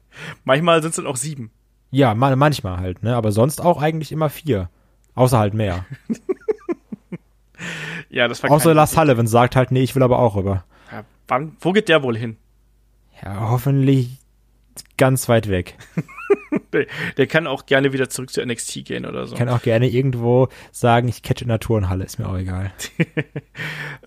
[0.45, 1.51] Manchmal sind es dann auch sieben.
[1.91, 3.15] Ja, ma manchmal halt, ne?
[3.15, 4.71] Aber sonst auch eigentlich immer vier.
[5.15, 5.85] Außer halt mehr.
[8.11, 10.65] Ja, das war Außer Lars Sullivan sagt halt, nee, ich will aber auch rüber.
[10.93, 12.37] ja, wann, Wo geht der wohl hin?
[13.23, 14.19] Ja, hoffentlich
[14.97, 15.77] ganz weit weg.
[17.17, 19.37] Der, kann auch gerne wieder zurück zu NXT gehen oder so.
[19.37, 22.73] Kann auch gerne irgendwo sagen, ich catch in der Turnhalle, ist mir auch egal.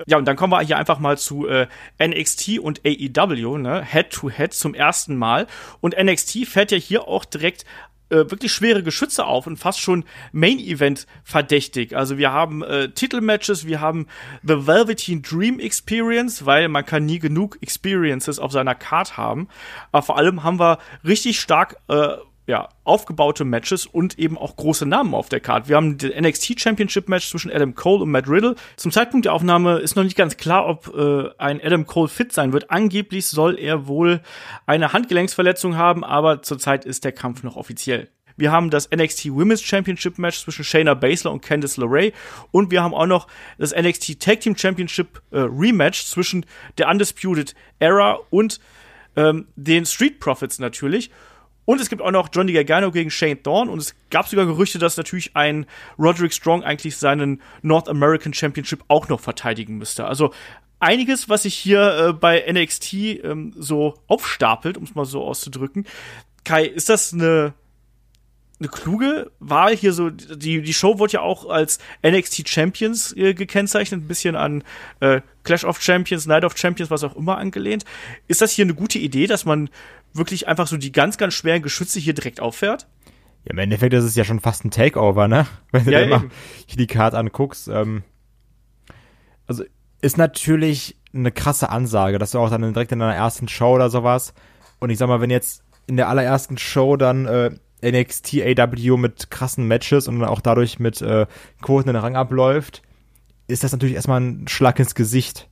[0.07, 1.67] Ja, und dann kommen wir hier einfach mal zu äh,
[2.01, 3.83] NXT und AEW, ne?
[3.83, 5.45] Head to Head zum ersten Mal.
[5.81, 7.65] Und NXT fährt ja hier auch direkt
[8.09, 11.95] äh, wirklich schwere Geschütze auf und fast schon Main Event verdächtig.
[11.95, 14.07] Also wir haben äh, Titelmatches, wir haben
[14.43, 19.47] The Velveteen Dream Experience, weil man kann nie genug Experiences auf seiner Card haben.
[19.91, 22.17] Aber vor allem haben wir richtig stark äh,
[22.49, 25.69] ja, aufgebaute Matches und eben auch große Namen auf der Card.
[25.69, 28.55] Wir haben den NXT Championship Match zwischen Adam Cole und Matt Riddle.
[28.75, 32.33] Zum Zeitpunkt der Aufnahme ist noch nicht ganz klar, ob äh, ein Adam Cole fit
[32.33, 32.71] sein wird.
[32.71, 34.21] Angeblich soll er wohl
[34.65, 38.09] eine Handgelenksverletzung haben, aber zurzeit ist der Kampf noch offiziell.
[38.35, 42.13] Wir haben das NXT Women's Championship Match zwischen Shayna Baszler und Candice LeRae
[42.49, 43.27] und wir haben auch noch
[43.59, 46.47] das NXT Tag Team Championship äh, Rematch zwischen
[46.79, 48.59] der Undisputed Era und
[49.15, 51.11] ähm, den Street Profits natürlich.
[51.69, 53.69] Und es gibt auch noch Johnny Gargano gegen Shane Thorne.
[53.69, 55.67] Und es gab sogar Gerüchte, dass natürlich ein
[55.99, 60.05] Roderick Strong eigentlich seinen North American Championship auch noch verteidigen müsste.
[60.05, 60.33] Also
[60.79, 62.93] einiges, was sich hier äh, bei NXT
[63.23, 65.85] ähm, so aufstapelt, um es mal so auszudrücken.
[66.43, 67.53] Kai, ist das eine
[68.59, 73.33] eine kluge Wahl hier so die die Show wurde ja auch als NXT Champions äh,
[73.33, 74.63] gekennzeichnet, ein bisschen an
[74.99, 77.85] äh, Clash of Champions, Night of Champions, was auch immer angelehnt.
[78.27, 79.69] Ist das hier eine gute Idee, dass man
[80.13, 82.87] wirklich einfach so die ganz ganz schweren Geschütze hier direkt auffährt?
[83.45, 85.47] Ja, im Endeffekt ist es ja schon fast ein Takeover, ne?
[85.71, 86.29] Wenn du Ja, dir mal
[86.65, 87.69] hier die Card anguckst.
[87.69, 88.03] Ähm,
[89.47, 89.63] also
[90.01, 93.89] ist natürlich eine krasse Ansage, dass du auch dann direkt in deiner ersten Show oder
[93.89, 94.33] sowas.
[94.79, 97.51] Und ich sag mal, wenn jetzt in der allerersten Show dann äh,
[97.83, 101.25] NXT AW mit krassen Matches und dann auch dadurch mit äh,
[101.61, 102.81] Quoten in den Rang abläuft,
[103.47, 105.47] ist das natürlich erstmal ein Schlag ins Gesicht.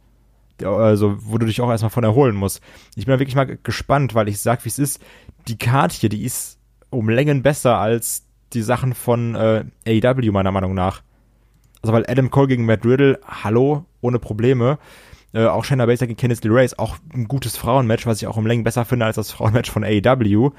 [0.64, 2.62] Also, wo du dich auch erstmal von erholen musst.
[2.96, 5.00] Ich bin da wirklich mal gespannt, weil ich sag, wie es ist.
[5.48, 6.58] Die Card hier, die ist
[6.90, 11.04] um Längen besser als die Sachen von äh, AEW, meiner Meinung nach.
[11.84, 14.80] Also, weil Adam Cole gegen Matt Riddle, hallo, ohne Probleme.
[15.34, 18.38] Äh, auch Shayna Baszler gegen Candice LeRae ist auch ein gutes Frauenmatch, was ich auch
[18.38, 20.52] um Längen besser finde als das Frauenmatch von AEW.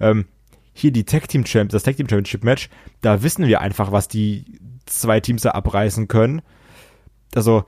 [0.00, 0.26] Ähm,
[0.74, 2.68] hier die Tag Team Champ, das Tag Team Championship Match,
[3.00, 6.42] da wissen wir einfach, was die zwei Teams da abreißen können.
[7.34, 7.64] Also,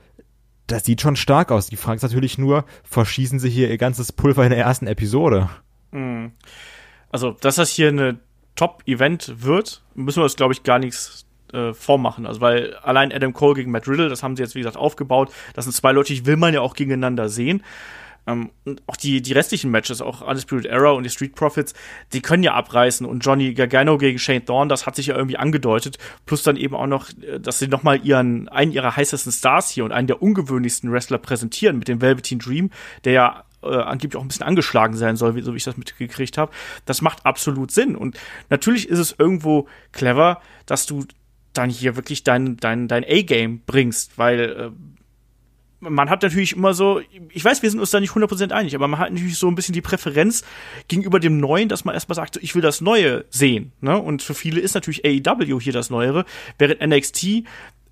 [0.67, 1.67] das sieht schon stark aus.
[1.67, 5.49] Die Frage ist natürlich nur, verschießen sie hier ihr ganzes Pulver in der ersten Episode?
[7.09, 8.19] Also, dass das hier eine
[8.55, 12.25] Top-Event wird, müssen wir uns, glaube ich, gar nichts äh, vormachen.
[12.25, 15.31] Also, weil allein Adam Cole gegen Matt Riddle, das haben sie jetzt, wie gesagt, aufgebaut.
[15.53, 17.63] Das sind zwei Leute, die will man ja auch gegeneinander sehen.
[18.27, 21.73] Ähm, und auch die, die restlichen Matches, auch Undisputed Era und die Street Profits,
[22.13, 23.05] die können ja abreißen.
[23.05, 25.97] Und Johnny Gargano gegen Shane Thorne, das hat sich ja irgendwie angedeutet.
[26.25, 29.85] Plus dann eben auch noch, äh, dass sie nochmal ihren, einen ihrer heißesten Stars hier
[29.85, 32.69] und einen der ungewöhnlichsten Wrestler präsentieren mit dem Velveteen Dream,
[33.05, 35.77] der ja äh, angeblich auch ein bisschen angeschlagen sein soll, wie, so wie ich das
[35.77, 36.51] mitgekriegt habe.
[36.85, 37.95] Das macht absolut Sinn.
[37.95, 41.05] Und natürlich ist es irgendwo clever, dass du
[41.53, 44.71] dann hier wirklich dein, dein, dein A-Game bringst, weil äh,
[45.79, 48.87] man hat natürlich immer so, ich weiß, wir sind uns da nicht 100% einig, aber
[48.87, 50.43] man hat natürlich so ein bisschen die Präferenz
[50.87, 53.71] gegenüber dem Neuen, dass man erstmal sagt, so, ich will das Neue sehen.
[53.81, 53.97] Ne?
[53.97, 56.25] Und für viele ist natürlich AEW hier das Neuere,
[56.57, 57.43] während NXT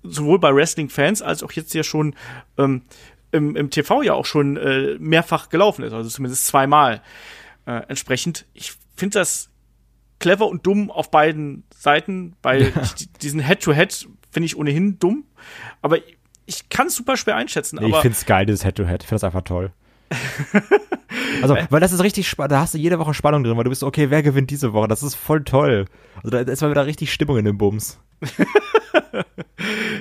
[0.02, 2.14] sowohl bei Wrestling-Fans als auch jetzt ja schon
[2.58, 2.82] ähm,
[3.32, 7.02] im, im TV ja auch schon äh, mehrfach gelaufen ist, also zumindest zweimal.
[7.66, 9.50] Äh, entsprechend, ich finde das
[10.18, 12.82] clever und dumm auf beiden Seiten, weil ja.
[12.82, 15.24] ich, diesen Head-to-Head finde ich ohnehin dumm.
[15.82, 15.98] Aber
[16.46, 17.78] ich kann es super schwer einschätzen.
[17.80, 19.02] Nee, ich finde es geil, dieses Head-to-Head.
[19.02, 19.72] Ich finde das einfach toll.
[21.42, 23.70] also, weil das ist richtig spannend, da hast du jede Woche Spannung drin, weil du
[23.70, 24.88] bist, okay, wer gewinnt diese Woche?
[24.88, 25.86] Das ist voll toll.
[26.22, 27.98] Also da ist mal wieder richtig Stimmung in dem Bums.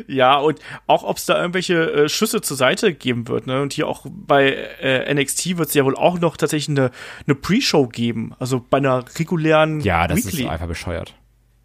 [0.07, 3.61] ja, und auch ob es da irgendwelche äh, Schüsse zur Seite geben wird, ne?
[3.61, 6.91] Und hier auch bei äh, NXT wird es ja wohl auch noch tatsächlich eine,
[7.25, 8.33] eine Pre-Show geben.
[8.39, 9.81] Also bei einer regulären.
[9.81, 10.43] Ja, das Weekly.
[10.43, 11.15] ist einfach bescheuert.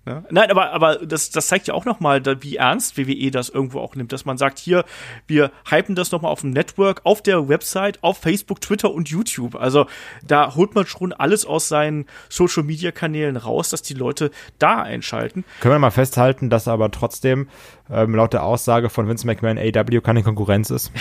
[0.06, 0.24] Ja?
[0.30, 3.94] Nein, aber, aber das, das zeigt ja auch nochmal, wie ernst WWE das irgendwo auch
[3.94, 4.84] nimmt, dass man sagt, hier,
[5.26, 9.54] wir hypen das nochmal auf dem Network, auf der Website, auf Facebook, Twitter und YouTube.
[9.56, 9.86] Also
[10.26, 15.44] da holt man schon alles aus seinen Social-Media-Kanälen raus, dass die Leute da einschalten.
[15.60, 17.48] Können wir mal festhalten, dass aber trotzdem
[17.90, 20.92] ähm, laut der Aussage von Vince McMahon AW keine Konkurrenz ist.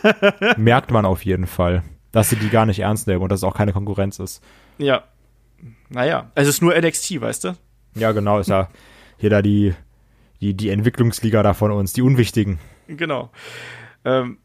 [0.56, 3.44] Merkt man auf jeden Fall, dass sie die gar nicht ernst nehmen und dass es
[3.44, 4.42] auch keine Konkurrenz ist.
[4.78, 5.04] Ja.
[5.90, 7.54] Naja, es ist nur NXT, weißt du?
[7.94, 8.68] Ja, genau, ist ja
[9.18, 9.74] hier da die,
[10.40, 12.58] die, die Entwicklungsliga da von uns, die Unwichtigen.
[12.86, 13.30] Genau.
[14.04, 14.38] Ähm,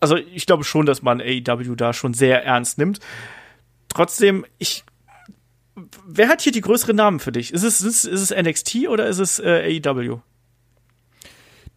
[0.00, 3.00] also ich glaube schon, dass man AEW da schon sehr ernst nimmt.
[3.88, 4.84] Trotzdem, ich.
[6.06, 7.52] Wer hat hier die größeren Namen für dich?
[7.52, 10.18] Ist es, ist, ist es NXT oder ist es äh, AEW?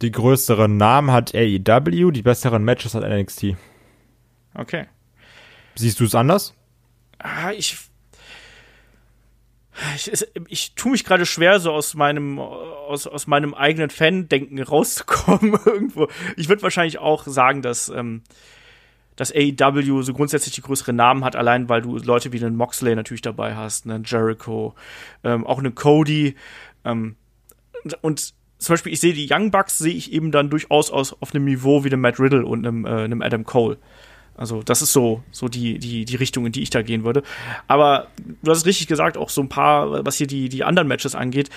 [0.01, 3.55] Die größeren Namen hat AEW, die besseren Matches hat NXT.
[4.53, 4.87] Okay.
[5.75, 6.53] Siehst du es anders?
[7.19, 7.77] Ah, ich
[9.95, 10.11] ich,
[10.47, 16.07] ich tue mich gerade schwer, so aus meinem, aus, aus meinem eigenen Fan-Denken rauszukommen irgendwo.
[16.37, 18.23] Ich würde wahrscheinlich auch sagen, dass, ähm,
[19.15, 22.95] dass AEW so grundsätzlich die größeren Namen hat, allein weil du Leute wie einen Moxley
[22.95, 24.75] natürlich dabei hast, einen Jericho,
[25.23, 26.35] ähm, auch einen Cody.
[26.83, 27.15] Ähm,
[28.01, 31.35] und zum Beispiel, ich sehe die Young Bucks, sehe ich eben dann durchaus aus, auf
[31.35, 33.77] einem Niveau wie einem Matt Riddle und einem, äh, einem Adam Cole.
[34.37, 37.23] Also das ist so, so die, die, die Richtung, in die ich da gehen würde.
[37.67, 38.07] Aber
[38.43, 41.15] du hast es richtig gesagt, auch so ein paar, was hier die, die anderen Matches
[41.15, 41.49] angeht.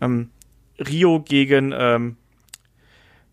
[0.00, 0.30] Ähm,
[0.78, 2.16] Rio gegen, ähm,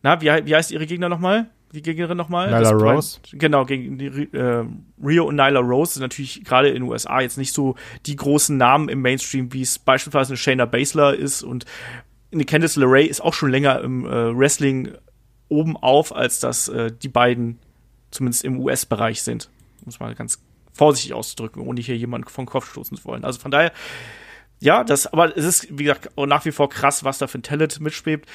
[0.02, 1.50] na, wie, wie heißt ihre Gegner nochmal?
[1.74, 2.48] Die Gegnerin nochmal?
[2.48, 3.20] Nyla Rose.
[3.34, 4.66] Genau, gegen die, äh,
[5.04, 8.56] Rio und Nyla Rose sind natürlich gerade in den USA jetzt nicht so die großen
[8.56, 11.66] Namen im Mainstream, wie es beispielsweise eine Shayna Baszler ist und
[12.32, 14.94] eine Candice LeRae ist auch schon länger im äh, Wrestling
[15.50, 17.60] oben auf, als dass äh, die beiden
[18.16, 19.50] zumindest im US-Bereich sind.
[19.86, 20.40] Muss man ganz
[20.74, 23.24] vorsichtig auszudrücken, ohne hier jemanden vom Kopf stoßen zu wollen.
[23.24, 23.72] Also von daher,
[24.60, 27.44] ja, das, aber es ist, wie gesagt, nach wie vor krass, was da für ein
[27.44, 28.30] Talent mitschwebt.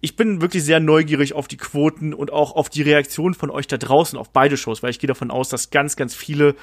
[0.00, 3.66] Ich bin wirklich sehr neugierig auf die Quoten und auch auf die Reaktion von euch
[3.66, 6.54] da draußen auf beide Shows, weil ich gehe davon aus, dass ganz, ganz viele,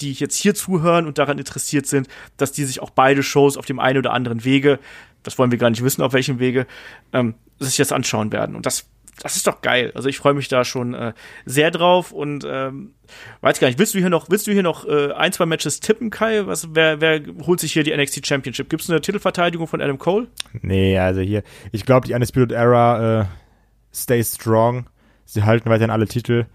[0.00, 3.64] die jetzt hier zuhören und daran interessiert sind, dass die sich auch beide Shows auf
[3.64, 4.78] dem einen oder anderen Wege,
[5.22, 6.66] das wollen wir gar nicht wissen, auf welchem Wege,
[7.12, 8.56] ähm, sich jetzt anschauen werden.
[8.56, 8.86] Und das
[9.22, 9.92] das ist doch geil.
[9.94, 11.12] Also ich freue mich da schon äh,
[11.44, 12.94] sehr drauf und ähm,
[13.40, 15.78] weiß gar nicht, willst du hier noch, willst du hier noch äh, ein, zwei Matches
[15.78, 16.46] tippen, Kai?
[16.46, 18.68] Was, wer, wer holt sich hier die NXT Championship?
[18.68, 20.26] Gibt es eine Titelverteidigung von Adam Cole?
[20.60, 23.24] Nee, also hier, ich glaube, die Undisputed Era äh,
[23.94, 24.86] stay strong.
[25.24, 26.46] Sie halten weiterhin alle Titel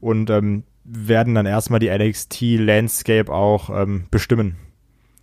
[0.00, 4.56] und ähm, werden dann erstmal die NXT Landscape auch ähm, bestimmen.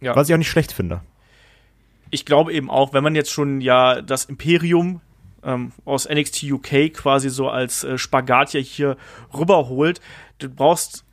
[0.02, 0.16] Ja.
[0.16, 1.02] Was ich auch nicht schlecht finde.
[2.10, 5.02] Ich glaube eben auch, wenn man jetzt schon ja das Imperium
[5.44, 8.98] ähm, aus NXT UK quasi so als äh, Spagat ja hier
[9.34, 10.02] rüberholt.
[10.40, 11.06] Du brauchst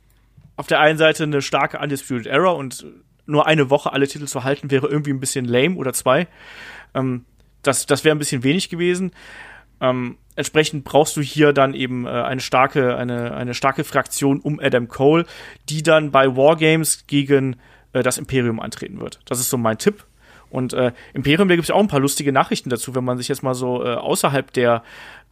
[0.55, 2.85] auf der einen Seite eine starke Undisputed Era und
[3.25, 6.27] nur eine Woche alle Titel zu halten wäre irgendwie ein bisschen lame oder zwei.
[6.93, 7.25] Ähm,
[7.61, 9.11] das das wäre ein bisschen wenig gewesen.
[9.79, 14.59] Ähm, entsprechend brauchst du hier dann eben äh, eine starke eine eine starke Fraktion um
[14.59, 15.25] Adam Cole,
[15.69, 17.57] die dann bei Wargames gegen
[17.93, 19.19] äh, das Imperium antreten wird.
[19.25, 20.05] Das ist so mein Tipp.
[20.49, 23.27] Und äh, Imperium, da gibt es auch ein paar lustige Nachrichten dazu, wenn man sich
[23.27, 24.83] jetzt mal so äh, außerhalb der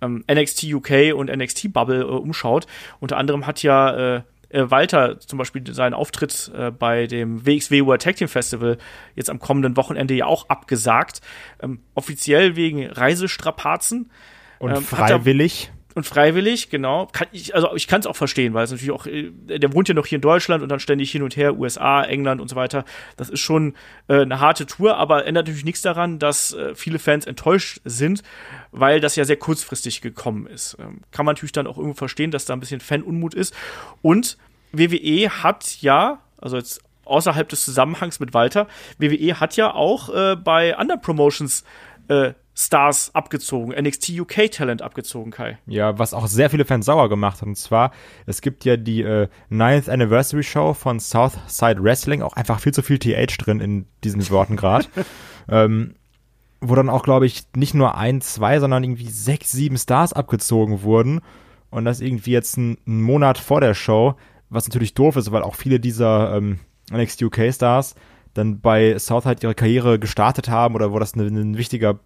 [0.01, 2.67] ähm, NXT UK und NXT Bubble äh, umschaut.
[2.99, 7.85] Unter anderem hat ja äh, äh Walter zum Beispiel seinen Auftritt äh, bei dem WXW
[7.85, 8.77] World Tag Team Festival
[9.15, 11.21] jetzt am kommenden Wochenende ja auch abgesagt.
[11.61, 14.11] Ähm, offiziell wegen Reisestrapazen.
[14.59, 15.71] Und ähm, freiwillig.
[15.95, 17.07] Und freiwillig, genau.
[17.13, 19.87] Kann ich, also ich kann es auch verstehen, weil es natürlich auch, äh, der wohnt
[19.87, 22.57] ja noch hier in Deutschland und dann ständig hin und her, USA, England und so
[22.57, 22.83] weiter.
[23.15, 23.75] Das ist schon
[24.09, 28.23] äh, eine harte Tour, aber ändert natürlich nichts daran, dass äh, viele Fans enttäuscht sind,
[28.71, 30.75] weil das ja sehr kurzfristig gekommen ist.
[30.81, 33.55] Ähm, kann man natürlich dann auch irgendwo verstehen, dass da ein bisschen Fanunmut ist.
[34.01, 34.37] Und
[34.73, 38.67] WWE hat ja, also jetzt außerhalb des Zusammenhangs mit Walter,
[38.97, 41.63] WWE hat ja auch äh, bei anderen Promotions
[42.09, 45.57] äh, Stars abgezogen, NXT UK Talent abgezogen, Kai.
[45.67, 47.47] Ja, was auch sehr viele Fans sauer gemacht hat.
[47.47, 47.91] Und zwar,
[48.25, 52.81] es gibt ja die äh, 9th Anniversary Show von Southside Wrestling, auch einfach viel zu
[52.81, 54.87] viel TH drin in diesen Worten gerade.
[55.49, 55.95] ähm,
[56.61, 60.81] wo dann auch, glaube ich, nicht nur ein, zwei, sondern irgendwie sechs, sieben Stars abgezogen
[60.81, 61.19] wurden.
[61.69, 64.15] Und das irgendwie jetzt ein, ein Monat vor der Show,
[64.49, 66.59] was natürlich doof ist, weil auch viele dieser ähm,
[66.89, 67.95] NXT UK Stars
[68.33, 71.99] dann bei Southside ihre Karriere gestartet haben oder wo das ein, ein wichtiger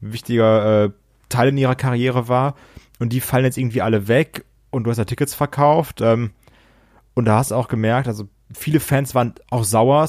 [0.00, 0.90] wichtiger äh,
[1.28, 2.54] Teil in ihrer Karriere war.
[2.98, 6.00] Und die fallen jetzt irgendwie alle weg und du hast ja Tickets verkauft.
[6.00, 6.30] Ähm,
[7.14, 10.08] und da hast du auch gemerkt, also viele Fans waren auch sauer.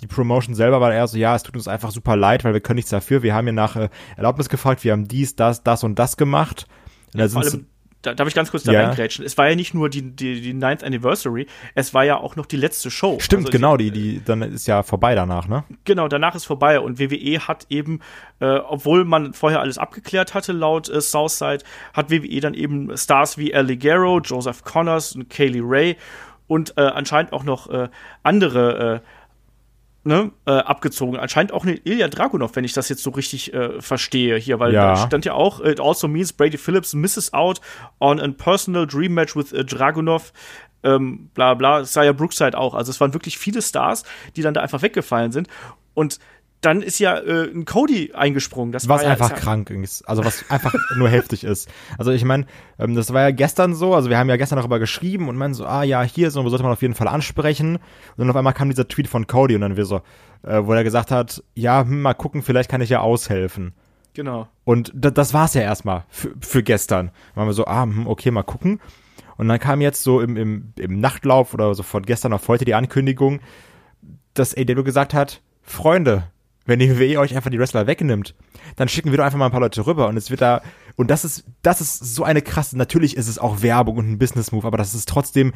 [0.00, 2.60] Die Promotion selber war eher so, ja, es tut uns einfach super leid, weil wir
[2.60, 3.22] können nichts dafür.
[3.22, 6.66] Wir haben ja nach äh, Erlaubnis gefragt, wir haben dies, das, das und das gemacht.
[7.12, 7.66] Und da sind
[8.02, 8.84] da, darf ich ganz kurz da ja.
[8.86, 9.24] reingrätschen?
[9.24, 12.46] Es war ja nicht nur die, die, die Ninth Anniversary, es war ja auch noch
[12.46, 13.18] die letzte Show.
[13.20, 15.64] Stimmt, also genau, die, die, dann ist ja vorbei danach, ne?
[15.84, 18.00] Genau, danach ist vorbei und WWE hat eben,
[18.40, 21.64] äh, obwohl man vorher alles abgeklärt hatte, laut äh, Southside,
[21.94, 25.96] hat WWE dann eben Stars wie El Ligero, Joseph Connors und Kaylee Ray
[26.48, 27.88] und äh, anscheinend auch noch äh,
[28.22, 29.06] andere äh,
[30.04, 31.16] ne, äh, abgezogen.
[31.18, 34.72] Anscheinend auch eine Ilya Dragunov, wenn ich das jetzt so richtig äh, verstehe hier, weil
[34.72, 34.94] ja.
[34.94, 37.60] da stand ja auch, it also means Brady Phillips misses out
[38.00, 40.32] on a personal dream match with uh, Dragunov.
[40.84, 42.74] Ähm, bla bla, Saya Brookside auch.
[42.74, 44.02] Also es waren wirklich viele Stars,
[44.34, 45.48] die dann da einfach weggefallen sind.
[45.94, 46.18] Und
[46.62, 48.72] dann ist ja äh, ein Cody eingesprungen.
[48.72, 51.68] Das was war einfach ja, krank ist, also was einfach nur heftig ist.
[51.98, 52.46] Also ich meine,
[52.78, 55.54] ähm, das war ja gestern so, also wir haben ja gestern darüber geschrieben und meinen
[55.54, 57.76] so, ah ja, hier so sollte man auf jeden Fall ansprechen.
[57.76, 57.82] Und
[58.16, 60.02] dann auf einmal kam dieser Tweet von Cody und dann wir so,
[60.44, 63.74] äh, wo er gesagt hat, ja, hm, mal gucken, vielleicht kann ich ja aushelfen.
[64.14, 64.46] Genau.
[64.64, 67.06] Und das war's ja erstmal für, für gestern.
[67.06, 68.80] Dann waren wir so, ah, hm, okay, mal gucken.
[69.36, 72.64] Und dann kam jetzt so im, im, im Nachtlauf oder so von gestern auf heute
[72.64, 73.40] die Ankündigung,
[74.34, 76.24] dass AW gesagt hat, Freunde,
[76.64, 78.34] wenn die WWE euch einfach die Wrestler wegnimmt,
[78.76, 80.62] dann schicken wir doch einfach mal ein paar Leute rüber und es wird da,
[80.96, 84.18] und das ist, das ist so eine krasse, natürlich ist es auch Werbung und ein
[84.18, 85.52] Business-Move, aber das ist trotzdem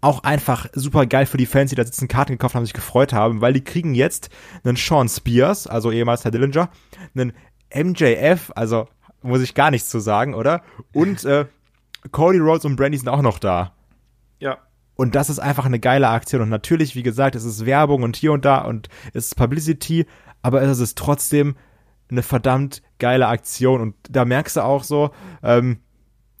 [0.00, 3.12] auch einfach super geil für die Fans, die da sitzen, Karten gekauft haben, sich gefreut
[3.12, 4.30] haben, weil die kriegen jetzt
[4.64, 6.70] einen Sean Spears, also ehemals Herr Dillinger,
[7.14, 7.32] einen
[7.74, 8.88] MJF, also
[9.22, 10.62] muss ich gar nichts zu sagen, oder?
[10.92, 11.46] Und äh,
[12.10, 13.72] Cody Rhodes und Brandy sind auch noch da.
[14.38, 14.58] Ja.
[14.96, 16.42] Und das ist einfach eine geile Aktion.
[16.42, 20.06] Und natürlich, wie gesagt, es ist Werbung und hier und da und es ist Publicity,
[20.42, 21.56] aber es ist trotzdem
[22.10, 25.10] eine verdammt geile Aktion und da merkst du auch so,
[25.42, 25.80] ähm,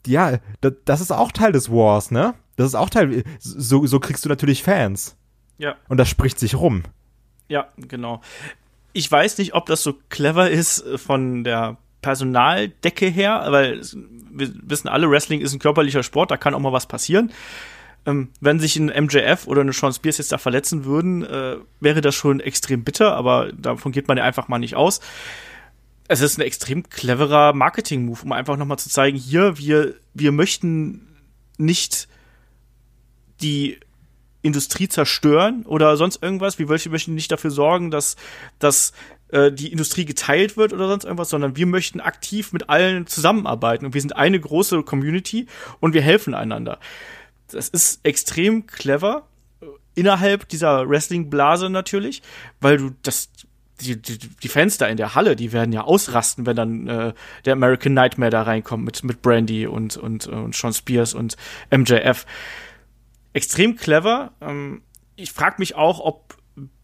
[0.06, 2.34] ja, das, das ist auch Teil des Wars, ne?
[2.56, 5.16] Das ist auch Teil, so, so kriegst du natürlich Fans.
[5.58, 5.76] Ja.
[5.88, 6.82] Und das spricht sich rum.
[7.48, 8.20] Ja, genau.
[8.92, 13.82] Ich weiß nicht, ob das so clever ist äh, von der Personaldecke her, weil
[14.30, 17.30] wir wissen alle, Wrestling ist ein körperlicher Sport, da kann auch mal was passieren.
[18.06, 22.00] Ähm, wenn sich ein MJF oder eine Sean Spears jetzt da verletzen würden, äh, wäre
[22.00, 25.00] das schon extrem bitter, aber davon geht man ja einfach mal nicht aus.
[26.08, 31.06] Es ist ein extrem cleverer Marketing-Move, um einfach nochmal zu zeigen, hier, wir, wir möchten
[31.58, 32.08] nicht
[33.42, 33.78] die
[34.42, 36.58] Industrie zerstören oder sonst irgendwas.
[36.58, 38.16] Wir möchten nicht dafür sorgen, dass,
[38.58, 38.92] dass
[39.28, 43.84] äh, die Industrie geteilt wird oder sonst irgendwas, sondern wir möchten aktiv mit allen zusammenarbeiten.
[43.84, 45.46] Und wir sind eine große Community
[45.80, 46.78] und wir helfen einander
[47.52, 49.26] das ist extrem clever
[49.94, 52.22] innerhalb dieser Wrestling-Blase natürlich,
[52.60, 53.30] weil du das
[53.80, 57.14] die, die, die Fans da in der Halle, die werden ja ausrasten, wenn dann äh,
[57.44, 61.36] der American Nightmare da reinkommt mit, mit Brandy und, und, und Sean Spears und
[61.70, 62.26] MJF.
[63.32, 64.32] Extrem clever.
[64.40, 64.82] Ähm,
[65.16, 66.36] ich frage mich auch, ob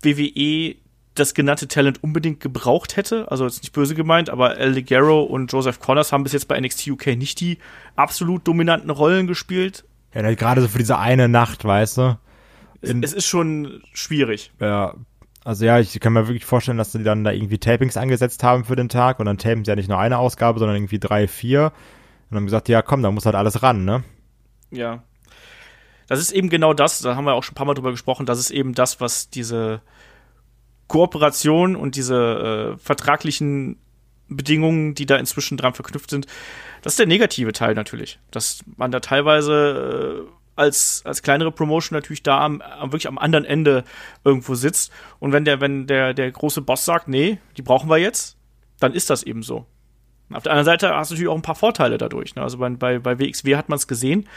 [0.02, 0.76] WWE
[1.14, 3.30] das genannte Talent unbedingt gebraucht hätte.
[3.30, 6.60] Also jetzt nicht böse gemeint, aber El Ligero und Joseph Connors haben bis jetzt bei
[6.60, 7.58] NXT UK nicht die
[7.94, 9.84] absolut dominanten Rollen gespielt.
[10.16, 12.18] Ja, gerade so für diese eine Nacht, weißt du?
[12.80, 14.50] In, es, ist schon schwierig.
[14.60, 14.94] Ja,
[15.44, 18.64] also ja, ich kann mir wirklich vorstellen, dass sie dann da irgendwie Tapings angesetzt haben
[18.64, 21.28] für den Tag und dann tapen sie ja nicht nur eine Ausgabe, sondern irgendwie drei,
[21.28, 21.72] vier.
[22.30, 24.04] Und haben gesagt, ja komm, da muss halt alles ran, ne?
[24.70, 25.02] Ja.
[26.08, 28.26] Das ist eben genau das, da haben wir auch schon ein paar Mal drüber gesprochen,
[28.26, 29.82] das ist eben das, was diese
[30.88, 33.76] Kooperation und diese äh, vertraglichen
[34.28, 36.26] Bedingungen, die da inzwischen dran verknüpft sind,
[36.86, 41.96] das ist der negative Teil natürlich, dass man da teilweise äh, als, als kleinere Promotion
[41.96, 43.82] natürlich da am, am, wirklich am anderen Ende
[44.22, 44.92] irgendwo sitzt.
[45.18, 48.36] Und wenn der, wenn der, der große Boss sagt, nee, die brauchen wir jetzt,
[48.78, 49.66] dann ist das eben so.
[50.32, 52.36] Auf der anderen Seite hast du natürlich auch ein paar Vorteile dadurch.
[52.36, 52.42] Ne?
[52.42, 54.28] Also bei, bei, bei WXW hat man es gesehen.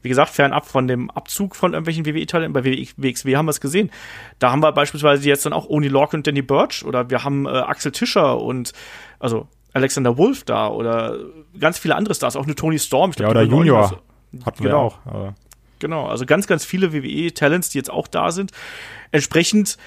[0.00, 3.92] Wie gesagt, fernab von dem Abzug von irgendwelchen WWE-Talenten, bei WXW haben wir es gesehen.
[4.40, 7.46] Da haben wir beispielsweise jetzt dann auch Oni Lorcan und Danny Birch oder wir haben
[7.46, 8.72] äh, Axel Tischer und
[9.20, 11.18] also Alexander Wolf da oder
[11.58, 13.12] ganz viele andere Stars, auch eine Tony Storm.
[13.12, 13.82] Glaub, ja, oder Junior.
[13.82, 13.98] Also,
[14.46, 14.74] hatten genau.
[14.74, 14.98] wir auch.
[15.06, 15.34] Aber.
[15.78, 18.52] Genau, also ganz, ganz viele WWE-Talents, die jetzt auch da sind.
[19.10, 19.78] Entsprechend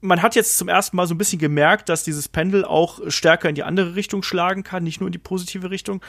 [0.00, 3.48] man hat jetzt zum ersten Mal so ein bisschen gemerkt, dass dieses Pendel auch stärker
[3.48, 6.00] in die andere Richtung schlagen kann, nicht nur in die positive Richtung.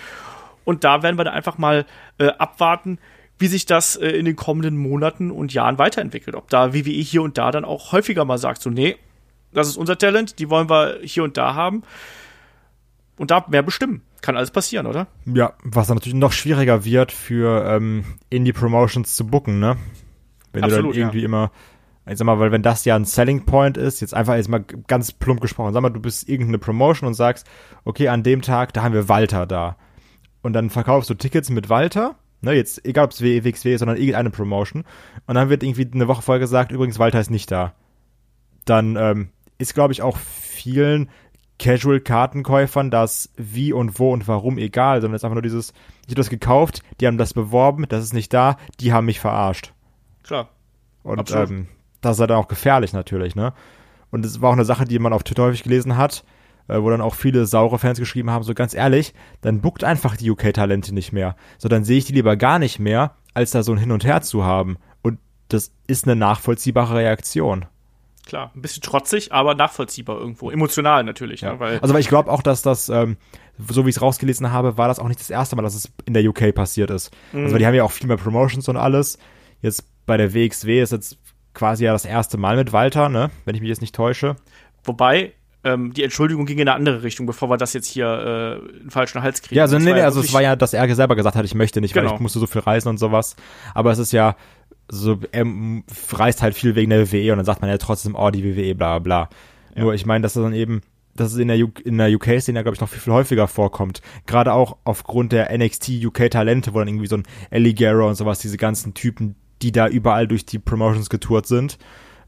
[0.64, 1.86] Und da werden wir dann einfach mal
[2.20, 3.00] äh, abwarten,
[3.40, 6.36] wie sich das äh, in den kommenden Monaten und Jahren weiterentwickelt.
[6.36, 8.98] Ob da WWE hier und da dann auch häufiger mal sagt, so, nee,
[9.52, 11.84] das ist unser Talent, die wollen wir hier und da haben.
[13.20, 14.02] Und da mehr bestimmen.
[14.22, 15.08] Kann alles passieren, oder?
[15.26, 19.78] Ja, was dann natürlich noch schwieriger wird für ähm, Indie-Promotions zu booken, ne?
[20.54, 21.26] Wenn Absolut, du dann irgendwie ja.
[21.26, 21.52] immer
[22.10, 24.64] ich sag mal, weil wenn das ja ein Selling Point ist, jetzt einfach jetzt mal
[24.88, 27.46] ganz plump gesprochen, sag mal, du bist irgendeine Promotion und sagst,
[27.86, 29.78] okay, an dem Tag, da haben wir Walter da.
[30.42, 33.98] Und dann verkaufst du Tickets mit Walter, ne, jetzt, egal ob es WXW ist, sondern
[33.98, 34.86] irgendeine Promotion.
[35.28, 37.76] Und dann wird irgendwie eine Woche vorher gesagt, übrigens, Walter ist nicht da.
[38.66, 39.30] Dann ähm,
[39.60, 41.10] ist, glaube ich, auch vielen
[41.60, 45.74] Casual-Kartenkäufern das wie und wo und warum egal, sondern es ist einfach nur dieses,
[46.04, 49.20] ich habe das gekauft, die haben das beworben, das ist nicht da, die haben mich
[49.20, 49.74] verarscht.
[50.24, 50.50] Klar.
[51.04, 51.68] Und ähm,
[52.02, 53.54] das ist halt auch gefährlich natürlich, ne?
[54.12, 56.24] Und es war auch eine Sache, die man auf Twitter häufig gelesen hat,
[56.68, 60.18] äh, wo dann auch viele saure Fans geschrieben haben, so ganz ehrlich, dann buckt einfach
[60.18, 61.36] die UK-Talente nicht mehr.
[61.58, 64.06] So, dann sehe ich die lieber gar nicht mehr, als da so ein Hin und
[64.06, 64.78] Her zu haben.
[65.02, 65.20] Und
[65.50, 67.66] das ist eine nachvollziehbare Reaktion.
[68.30, 70.52] Klar, ein bisschen trotzig, aber nachvollziehbar irgendwo.
[70.52, 71.42] Emotional natürlich.
[71.42, 71.54] Ja.
[71.54, 71.60] Ne?
[71.60, 73.18] Weil also, weil ich glaube auch, dass das, ähm,
[73.58, 75.92] so wie ich es rausgelesen habe, war das auch nicht das erste Mal, dass es
[76.06, 77.12] in der UK passiert ist.
[77.34, 77.46] Mhm.
[77.46, 79.18] Also, die haben ja auch viel mehr Promotions und alles.
[79.64, 81.18] Jetzt bei der WXW ist jetzt
[81.56, 83.32] quasi ja das erste Mal mit Walter, ne?
[83.46, 84.36] Wenn ich mich jetzt nicht täusche.
[84.84, 85.34] Wobei,
[85.64, 88.92] ähm, die Entschuldigung ging in eine andere Richtung, bevor wir das jetzt hier äh, einen
[88.92, 89.56] falschen Hals kriegen.
[89.56, 91.82] Ja, also, nee, nee, also es war ja, dass er selber gesagt hat, ich möchte
[91.82, 92.10] nicht, genau.
[92.10, 93.36] weil ich musste so viel reisen und sowas.
[93.74, 94.36] Aber es ist ja
[94.90, 95.46] so, er
[96.12, 98.76] reist halt viel wegen der WWE und dann sagt man ja trotzdem, oh, die WWE,
[98.76, 99.30] bla bla.
[99.76, 99.84] Ja.
[99.84, 100.82] Nur ich meine, dass es dann eben,
[101.16, 104.02] dass es in der, U in der UK-Szene, glaube ich, noch viel, viel häufiger vorkommt.
[104.26, 108.58] Gerade auch aufgrund der NXT UK-Talente, wo dann irgendwie so ein Alligero und sowas, diese
[108.58, 111.78] ganzen Typen, die da überall durch die Promotions getourt sind,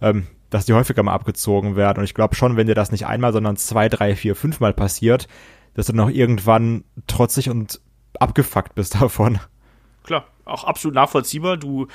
[0.02, 2.00] ähm, dass die häufiger mal abgezogen werden.
[2.00, 5.28] Und ich glaube schon, wenn dir das nicht einmal, sondern zwei, drei, vier, fünfmal passiert,
[5.74, 7.80] dass du dann auch irgendwann trotzig und
[8.20, 9.40] abgefuckt bist davon.
[10.04, 11.57] Klar, auch absolut nachvollziehbar.
[11.57, 11.88] Du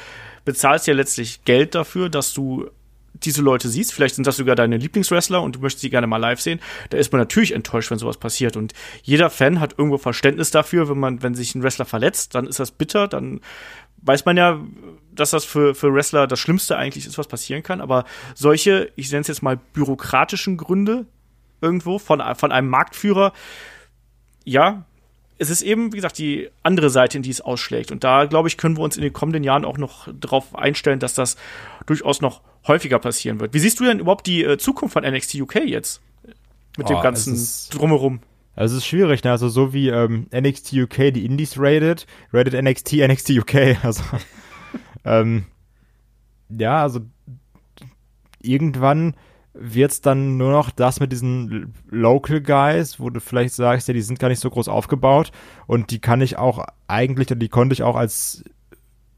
[0.45, 2.71] bezahlst ja letztlich Geld dafür, dass du
[3.23, 6.19] diese Leute siehst, vielleicht sind das sogar deine Lieblingswrestler und du möchtest sie gerne mal
[6.19, 6.61] live sehen,
[6.91, 8.57] da ist man natürlich enttäuscht, wenn sowas passiert.
[8.57, 12.47] Und jeder Fan hat irgendwo Verständnis dafür, wenn man, wenn sich ein Wrestler verletzt, dann
[12.47, 13.41] ist das bitter, dann
[14.03, 14.61] weiß man ja,
[15.13, 17.81] dass das für, für Wrestler das Schlimmste eigentlich ist, was passieren kann.
[17.81, 18.05] Aber
[18.35, 21.07] solche, ich nenne es jetzt mal bürokratischen Gründe
[21.61, 23.33] irgendwo von, von einem Marktführer,
[24.45, 24.85] ja,
[25.39, 27.93] es ist eben, wie gesagt, die andere Seite, in die es ausschlägt.
[27.93, 30.99] Und da, glaube ich, können wir uns in den kommenden Jahren auch noch darauf einstellen,
[30.99, 31.37] dass das
[31.87, 33.55] durchaus noch häufiger passieren wird.
[33.55, 36.01] Wie siehst du denn überhaupt die äh, Zukunft von NXT UK jetzt?
[36.77, 37.37] Mit oh, dem ganzen
[37.71, 38.21] Drumherum.
[38.55, 39.31] Also es ist schwierig, ne?
[39.31, 43.85] Also so wie ähm, NXT UK die Indies rated, rated NXT NXT UK.
[43.85, 44.03] Also
[45.05, 45.45] ähm,
[46.49, 47.01] ja, also
[48.41, 49.15] irgendwann
[49.59, 54.03] wird's dann nur noch das mit diesen Local Guys, wo du vielleicht sagst, ja, die
[54.03, 55.33] sind gar nicht so groß aufgebaut
[55.67, 58.45] und die kann ich auch eigentlich, und die konnte ich auch als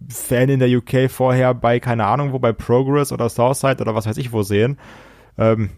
[0.08, 4.06] Fan in der UK vorher bei, keine Ahnung wo, bei Progress oder Southside oder was
[4.06, 4.78] weiß ich wo sehen.
[5.36, 5.70] Ähm,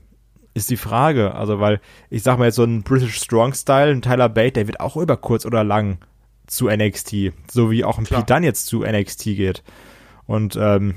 [0.55, 1.35] ist die Frage.
[1.35, 1.81] Also, weil
[2.11, 4.97] ich sag mal jetzt so ein British Strong Style, ein Tyler Bate, der wird auch
[4.97, 5.99] über kurz oder lang
[6.47, 7.33] zu NXT.
[7.51, 8.05] So wie auch ein.
[8.05, 9.63] Pete Dunne jetzt zu NXT geht.
[10.27, 10.97] Und ähm,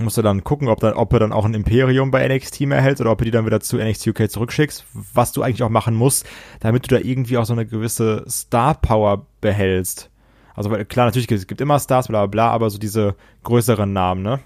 [0.00, 2.80] musst du dann gucken, ob, dann, ob er dann auch ein Imperium bei NXT mehr
[2.80, 5.68] hält oder ob er die dann wieder zu NXT UK zurückschickst, was du eigentlich auch
[5.68, 6.26] machen musst,
[6.60, 10.10] damit du da irgendwie auch so eine gewisse Star Power behältst.
[10.54, 13.14] Also weil, klar, natürlich es gibt immer Stars, bla bla bla, aber so diese
[13.44, 14.40] größeren Namen, ne?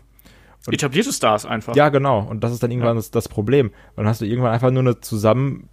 [0.66, 1.74] Und, Etablierte Stars einfach.
[1.74, 2.20] Ja, genau.
[2.20, 3.00] Und das ist dann irgendwann ja.
[3.00, 3.72] das, das Problem.
[3.96, 5.68] Dann hast du irgendwann einfach nur eine zusammen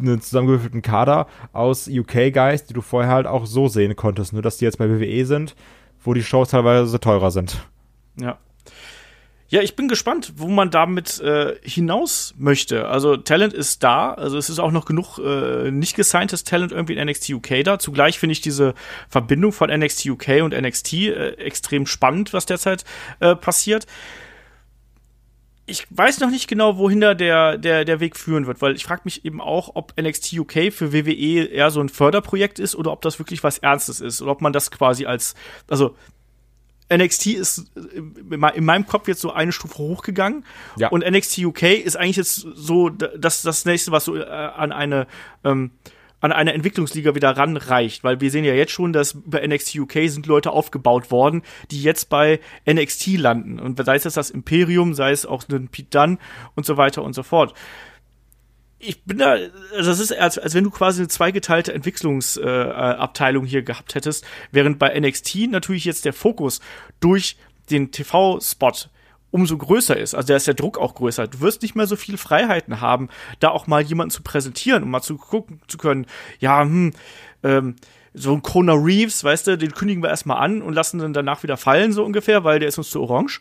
[0.00, 4.32] einen zusammengewürfelten Kader aus UK-Guys, die du vorher halt auch so sehen konntest.
[4.32, 5.54] Nur, dass die jetzt bei WWE sind,
[6.02, 7.68] wo die Shows teilweise teurer sind.
[8.16, 8.38] Ja.
[9.54, 12.88] Ja, ich bin gespannt, wo man damit äh, hinaus möchte.
[12.88, 16.94] Also Talent ist da, also es ist auch noch genug äh, nicht gesigntes Talent irgendwie
[16.94, 17.78] in NXT UK da.
[17.78, 18.74] Zugleich finde ich diese
[19.08, 22.84] Verbindung von NXT UK und NXT äh, extrem spannend, was derzeit
[23.20, 23.86] äh, passiert.
[25.66, 28.84] Ich weiß noch nicht genau, wohin da der, der, der Weg führen wird, weil ich
[28.84, 32.90] frage mich eben auch, ob NXT UK für WWE eher so ein Förderprojekt ist oder
[32.90, 35.34] ob das wirklich was Ernstes ist oder ob man das quasi als,
[35.68, 35.94] also
[36.96, 40.44] NXT ist in meinem Kopf jetzt so eine Stufe hochgegangen.
[40.76, 40.88] Ja.
[40.88, 45.06] Und NXT UK ist eigentlich jetzt so das, das nächste, was so äh, an eine
[45.44, 45.72] ähm,
[46.24, 49.92] an eine Entwicklungsliga wieder ranreicht, weil wir sehen ja jetzt schon, dass bei NXT UK
[50.06, 53.60] sind Leute aufgebaut worden, die jetzt bei NXT landen.
[53.60, 56.18] Und sei es jetzt das Imperium, sei es auch ein Pete Dunn
[56.54, 57.52] und so weiter und so fort.
[58.86, 59.36] Ich bin da,
[59.76, 64.26] also das ist, als, als wenn du quasi eine zweigeteilte Entwicklungsabteilung äh, hier gehabt hättest,
[64.50, 66.60] während bei NXT natürlich jetzt der Fokus
[67.00, 67.36] durch
[67.70, 68.72] den TV-Spot
[69.30, 70.14] umso größer ist.
[70.14, 71.26] Also da ist der Druck auch größer.
[71.26, 73.08] Du wirst nicht mehr so viele Freiheiten haben,
[73.40, 76.06] da auch mal jemanden zu präsentieren, um mal zu gucken zu können,
[76.38, 76.92] ja, hm,
[77.42, 77.74] ähm,
[78.12, 81.42] so ein Kona Reeves, weißt du, den kündigen wir erstmal an und lassen dann danach
[81.42, 83.40] wieder fallen, so ungefähr, weil der ist uns zu orange.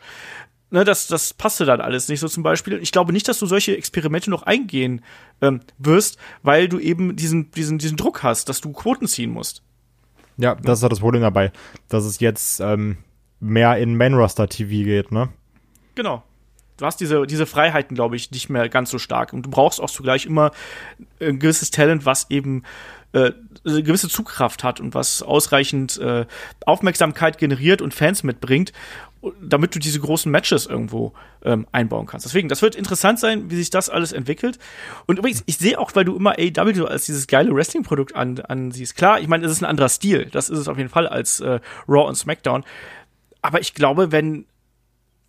[0.73, 2.79] Ne, das, das passte dann alles nicht so zum Beispiel.
[2.81, 5.03] Ich glaube nicht, dass du solche Experimente noch eingehen
[5.39, 9.61] ähm, wirst, weil du eben diesen, diesen, diesen Druck hast, dass du Quoten ziehen musst.
[10.37, 11.51] Ja, das ist halt das Problem dabei,
[11.89, 12.97] dass es jetzt ähm,
[13.39, 15.29] mehr in Main-Roster-TV geht, ne?
[15.93, 16.23] Genau.
[16.77, 19.31] Du hast diese, diese Freiheiten, glaube ich, nicht mehr ganz so stark.
[19.31, 20.49] Und du brauchst auch zugleich immer
[21.21, 22.63] ein gewisses Talent, was eben
[23.14, 23.31] äh,
[23.65, 26.26] eine gewisse Zugkraft hat und was ausreichend äh,
[26.65, 28.73] Aufmerksamkeit generiert und Fans mitbringt,
[29.41, 31.14] damit du diese großen Matches irgendwo
[31.45, 32.26] ähm, einbauen kannst.
[32.26, 34.60] Deswegen, das wird interessant sein, wie sich das alles entwickelt.
[35.06, 38.98] Und übrigens, ich sehe auch, weil du immer AEW als dieses geile Wrestling-Produkt an, ansiehst.
[38.98, 40.27] Klar, ich meine, es ist ein anderer Stil.
[40.31, 42.65] Das ist es auf jeden Fall als äh, Raw und SmackDown.
[43.41, 44.45] Aber ich glaube, wenn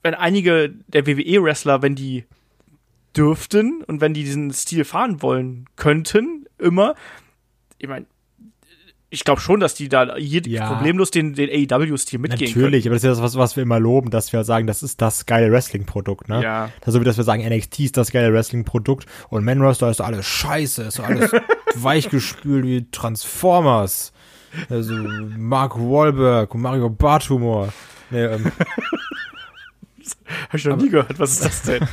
[0.04, 2.24] wenn einige der WWE-Wrestler, wenn die
[3.16, 6.94] dürften und wenn die diesen Stil fahren wollen könnten, immer,
[7.78, 8.06] ich meine,
[9.14, 10.66] ich glaube schon, dass die da ja.
[10.66, 12.92] problemlos den, den AEW-Stil mitgehen Natürlich, können.
[12.92, 15.00] aber das ist ja das, was, was wir immer loben, dass wir sagen, das ist
[15.00, 16.42] das geile Wrestling-Produkt, ne?
[16.42, 16.70] Ja.
[16.84, 20.26] Also wie dass wir sagen, NXT ist das geile Wrestling-Produkt und Man Roster ist alles
[20.26, 21.30] scheiße, ist alles
[21.76, 24.12] weichgespült wie Transformers.
[24.68, 27.72] Also Mark Wahlberg und Mario Bartumor.
[28.10, 28.52] Nee, ähm,
[30.48, 31.18] Habe ich noch nie gehört.
[31.18, 31.86] Was ist das denn?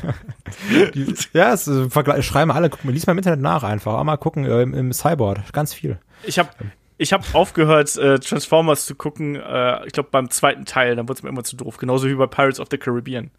[1.33, 3.93] ja, es, äh, schreiben alle, guck mal, lies mal im Internet nach einfach.
[3.93, 5.51] Auch mal gucken äh, im, im Cyborg.
[5.53, 5.99] Ganz viel.
[6.23, 6.49] Ich habe
[7.01, 11.17] ich habe aufgehört, äh, Transformers zu gucken, äh, ich glaube beim zweiten Teil, dann wurde
[11.17, 11.77] es mir immer zu doof.
[11.77, 13.31] Genauso wie bei Pirates of the Caribbean.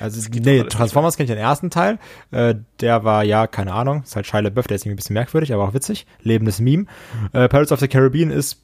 [0.00, 1.98] Also, nee, Transformers kenne ich den ersten Teil.
[2.30, 5.14] Äh, der war, ja, keine Ahnung, ist halt Shia LaBeouf, der ist irgendwie ein bisschen
[5.14, 6.06] merkwürdig, aber auch witzig.
[6.22, 6.86] Lebendes Meme.
[7.34, 8.62] Äh, Pirates of the Caribbean ist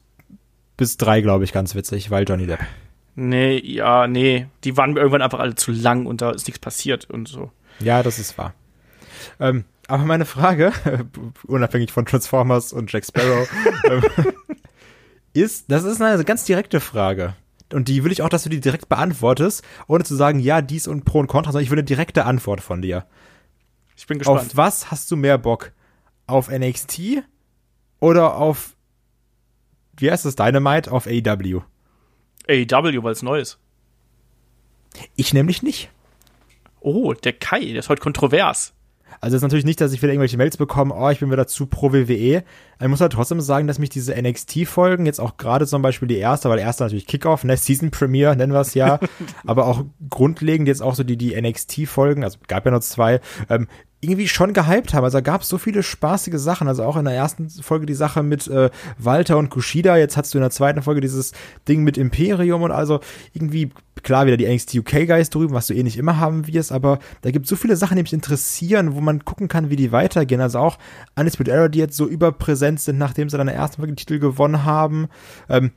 [0.75, 2.61] bis drei, glaube ich, ganz witzig, weil Johnny Depp.
[3.19, 4.45] Nee, ja, nee.
[4.63, 7.51] Die waren mir irgendwann einfach alle zu lang und da ist nichts passiert und so.
[7.79, 8.53] Ja, das ist wahr.
[9.39, 10.71] Ähm, aber meine Frage,
[11.47, 13.49] unabhängig von Transformers und Jack Sparrow,
[13.85, 14.03] ähm,
[15.33, 17.33] ist, das ist eine ganz direkte Frage.
[17.73, 20.87] Und die will ich auch, dass du die direkt beantwortest, ohne zu sagen, ja, dies
[20.87, 23.07] und Pro und Contra, sondern ich will eine direkte Antwort von dir.
[23.95, 24.41] Ich bin gespannt.
[24.41, 25.71] Auf was hast du mehr Bock?
[26.27, 27.23] Auf NXT
[27.99, 28.75] oder auf,
[29.97, 31.63] wie heißt das, Dynamite, auf AEW?
[32.49, 33.59] AEW, weil es neu ist.
[35.15, 35.89] Ich nämlich nicht.
[36.79, 38.73] Oh, der Kai, der ist heute kontrovers.
[39.19, 41.47] Also es ist natürlich nicht, dass ich wieder irgendwelche Mails bekomme, oh, ich bin wieder
[41.47, 42.43] zu pro WWE.
[42.79, 46.17] Ich muss halt trotzdem sagen, dass mich diese NXT-Folgen, jetzt auch gerade zum Beispiel die
[46.17, 48.99] erste, weil erste natürlich Kickoff, ne, Season Premiere nennen wir es ja,
[49.45, 53.19] aber auch grundlegend jetzt auch so die, die NXT-Folgen, also gab ja noch zwei,
[53.49, 53.67] ähm,
[53.99, 55.03] irgendwie schon gehypt haben.
[55.03, 56.67] Also gab es so viele spaßige Sachen.
[56.67, 58.69] Also auch in der ersten Folge die Sache mit äh,
[58.99, 59.97] Walter und Kushida.
[59.97, 61.31] Jetzt hast du in der zweiten Folge dieses
[61.67, 62.99] Ding mit Imperium und also
[63.33, 63.71] irgendwie,
[64.03, 66.99] klar, wieder die NXT UK Guys drüben, was du eh nicht immer haben wirst, aber
[67.21, 69.91] da gibt es so viele Sachen, die mich interessieren, wo man gucken kann, wie die
[69.91, 70.41] weitergehen.
[70.41, 70.77] Also auch
[71.15, 73.97] Undisputed Era, die jetzt so überpräsent sind, nachdem sie dann in der ersten Folge den
[73.97, 75.07] Titel gewonnen haben.
[75.49, 75.71] Ähm,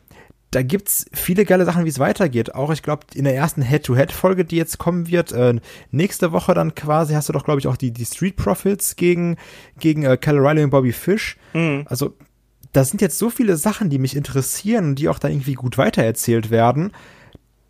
[0.51, 2.55] da gibt's viele geile Sachen, wie es weitergeht.
[2.55, 5.61] Auch, ich glaube, in der ersten Head-to-Head-Folge, die jetzt kommen wird, äh,
[5.93, 9.37] nächste Woche dann quasi, hast du doch, glaube ich, auch die, die Street Profits gegen,
[9.79, 11.37] gegen äh, Cal Riley und Bobby Fish.
[11.53, 11.85] Mhm.
[11.89, 12.17] Also,
[12.73, 15.79] da sind jetzt so viele Sachen, die mich interessieren und die auch da irgendwie gut
[15.79, 16.93] weitererzählt werden,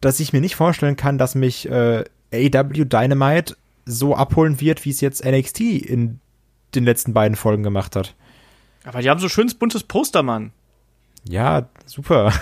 [0.01, 4.90] dass ich mir nicht vorstellen kann, dass mich äh, AW Dynamite so abholen wird, wie
[4.90, 6.20] es jetzt NXT in
[6.74, 8.15] den letzten beiden Folgen gemacht hat.
[8.85, 10.52] Aber die haben so schönes buntes Poster, Mann.
[11.28, 12.32] Ja, super.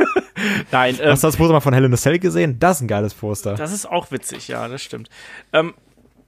[0.70, 0.98] Nein.
[1.00, 2.58] Ähm, Hast du das Poster mal von a Cell gesehen?
[2.58, 3.54] Das ist ein geiles Poster.
[3.54, 5.08] Das ist auch witzig, ja, das stimmt.
[5.52, 5.74] Ähm,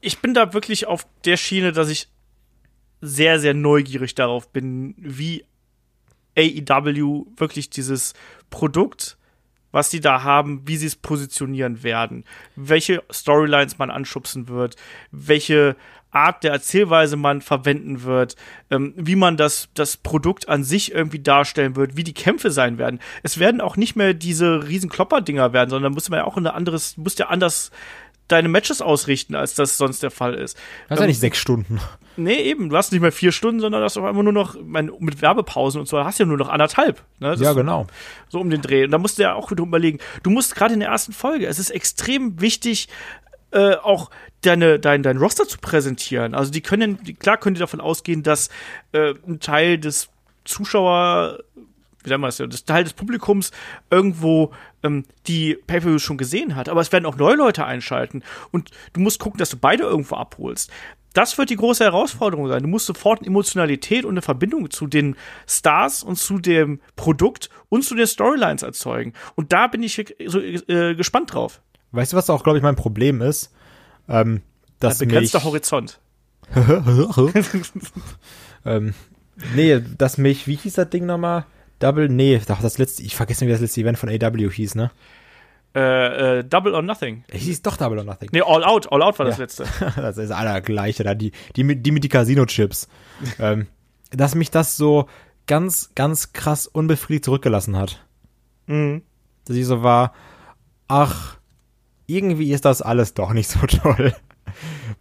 [0.01, 2.09] ich bin da wirklich auf der Schiene, dass ich
[3.01, 5.45] sehr, sehr neugierig darauf bin, wie
[6.37, 8.15] AEW wirklich dieses
[8.51, 9.17] Produkt,
[9.75, 12.25] was die da haben, wie sie es positionieren werden,
[12.55, 14.77] welche Storylines man anschubsen wird,
[15.11, 15.75] welche
[16.13, 18.37] Art der Erzählweise man verwenden wird,
[18.71, 22.79] ähm, wie man das, das Produkt an sich irgendwie darstellen wird, wie die Kämpfe sein
[22.79, 23.01] werden.
[23.25, 26.47] Es werden auch nicht mehr diese riesen Klopper-Dinger werden, sondern muss man ja auch in
[26.47, 27.73] ein anderes, muss ja anders
[28.29, 30.57] deine Matches ausrichten, als das sonst der Fall ist.
[30.89, 31.81] Das ist ja nicht sechs Stunden.
[32.17, 34.57] Nee, eben, du hast nicht mehr vier Stunden, sondern du hast auf einmal nur noch,
[34.63, 37.03] mein, mit Werbepausen und so, hast ja nur noch anderthalb.
[37.19, 37.35] Ne?
[37.39, 37.87] Ja, genau.
[38.29, 38.85] So um den Dreh.
[38.85, 39.99] Und da musst du ja auch wieder überlegen.
[40.23, 42.89] Du musst gerade in der ersten Folge, es ist extrem wichtig,
[43.51, 44.11] äh, auch
[44.43, 46.35] deine, dein, dein Roster zu präsentieren.
[46.35, 48.49] Also die können, klar können die davon ausgehen, dass
[48.93, 50.09] äh, ein Teil des
[50.45, 51.39] Zuschauer,
[52.05, 53.51] wie sagen wir das, das Teil des Publikums
[53.91, 54.53] irgendwo
[54.83, 56.69] ähm, die Pay-Per-Views schon gesehen hat.
[56.69, 58.23] Aber es werden auch neue Leute einschalten.
[58.53, 60.71] Und du musst gucken, dass du beide irgendwo abholst.
[61.15, 62.63] Das wird die große Herausforderung sein.
[62.63, 65.17] Du musst sofort eine Emotionalität und eine Verbindung zu den
[65.47, 69.13] Stars und zu dem Produkt und zu den Storylines erzeugen.
[69.37, 71.63] Und da bin ich so äh, gespannt drauf.
[71.93, 73.53] Weißt du, was auch, glaube ich, mein Problem ist?
[74.09, 74.43] Ähm,
[74.81, 76.01] dass Ein begrenzter mich, Horizont.
[78.67, 78.95] ähm,
[79.55, 81.47] nee, dass mich, wie hieß das Ding nochmal?
[81.85, 84.75] Double, nee, doch, das letzte, ich vergesse nicht, wie das letzte Event von AW hieß,
[84.75, 84.91] ne?
[85.75, 87.25] Äh, äh, Double or Nothing.
[87.29, 88.29] Es hieß doch Double or Nothing.
[88.33, 88.91] Nee, All Out.
[88.93, 89.43] All Out war das Ja.
[89.43, 89.65] letzte.
[89.97, 92.89] das ist aller gleiche, da die, die, mit- die mit die Casino-Chips.
[93.41, 93.67] ähm,
[94.11, 95.07] dass mich das so
[95.47, 98.05] ganz, ganz krass unbefriedigt zurückgelassen hat.
[98.67, 99.03] Mhm.
[99.45, 100.15] Dass ich so war,
[100.89, 101.39] ach,
[102.07, 104.15] irgendwie ist das alles doch nicht so toll,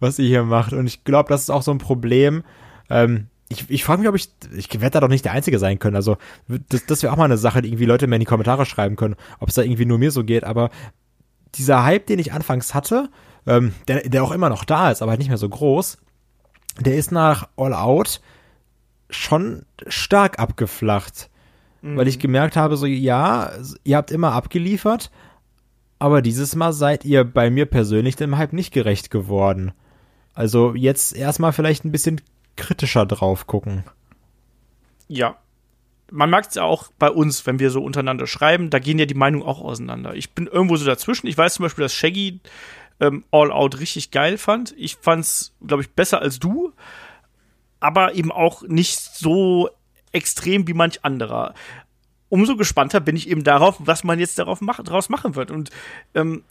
[0.00, 0.72] was ihr hier macht.
[0.72, 2.42] Und ich glaube, das ist auch so ein Problem.
[2.90, 5.78] Ähm, ich ich frage mich, ob ich, ich werde da doch nicht der Einzige sein
[5.78, 5.96] können.
[5.96, 6.16] Also,
[6.68, 8.96] das, das wäre auch mal eine Sache, die irgendwie Leute mir in die Kommentare schreiben
[8.96, 10.44] können, ob es da irgendwie nur mir so geht.
[10.44, 10.70] Aber
[11.54, 13.10] dieser Hype, den ich anfangs hatte,
[13.46, 15.98] ähm, der, der auch immer noch da ist, aber halt nicht mehr so groß,
[16.80, 18.20] der ist nach All Out
[19.10, 21.30] schon stark abgeflacht.
[21.96, 23.50] Weil ich gemerkt habe, so, ja,
[23.84, 25.10] ihr habt immer abgeliefert,
[25.98, 29.72] aber dieses Mal seid ihr bei mir persönlich dem Hype nicht gerecht geworden.
[30.32, 32.22] Also jetzt erstmal vielleicht ein bisschen
[32.56, 33.84] kritischer drauf gucken.
[35.08, 35.36] Ja.
[36.10, 39.06] Man merkt es ja auch bei uns, wenn wir so untereinander schreiben, da gehen ja
[39.06, 40.14] die Meinungen auch auseinander.
[40.14, 41.26] Ich bin irgendwo so dazwischen.
[41.26, 42.40] Ich weiß zum Beispiel, dass Shaggy
[43.00, 44.74] ähm, All Out richtig geil fand.
[44.76, 46.72] Ich fand's, glaube ich, besser als du,
[47.80, 49.70] aber eben auch nicht so
[50.12, 51.54] extrem wie manch anderer.
[52.28, 55.50] Umso gespannter bin ich eben darauf, was man jetzt darauf mach, daraus machen wird.
[55.50, 55.70] Und
[56.14, 56.44] ähm,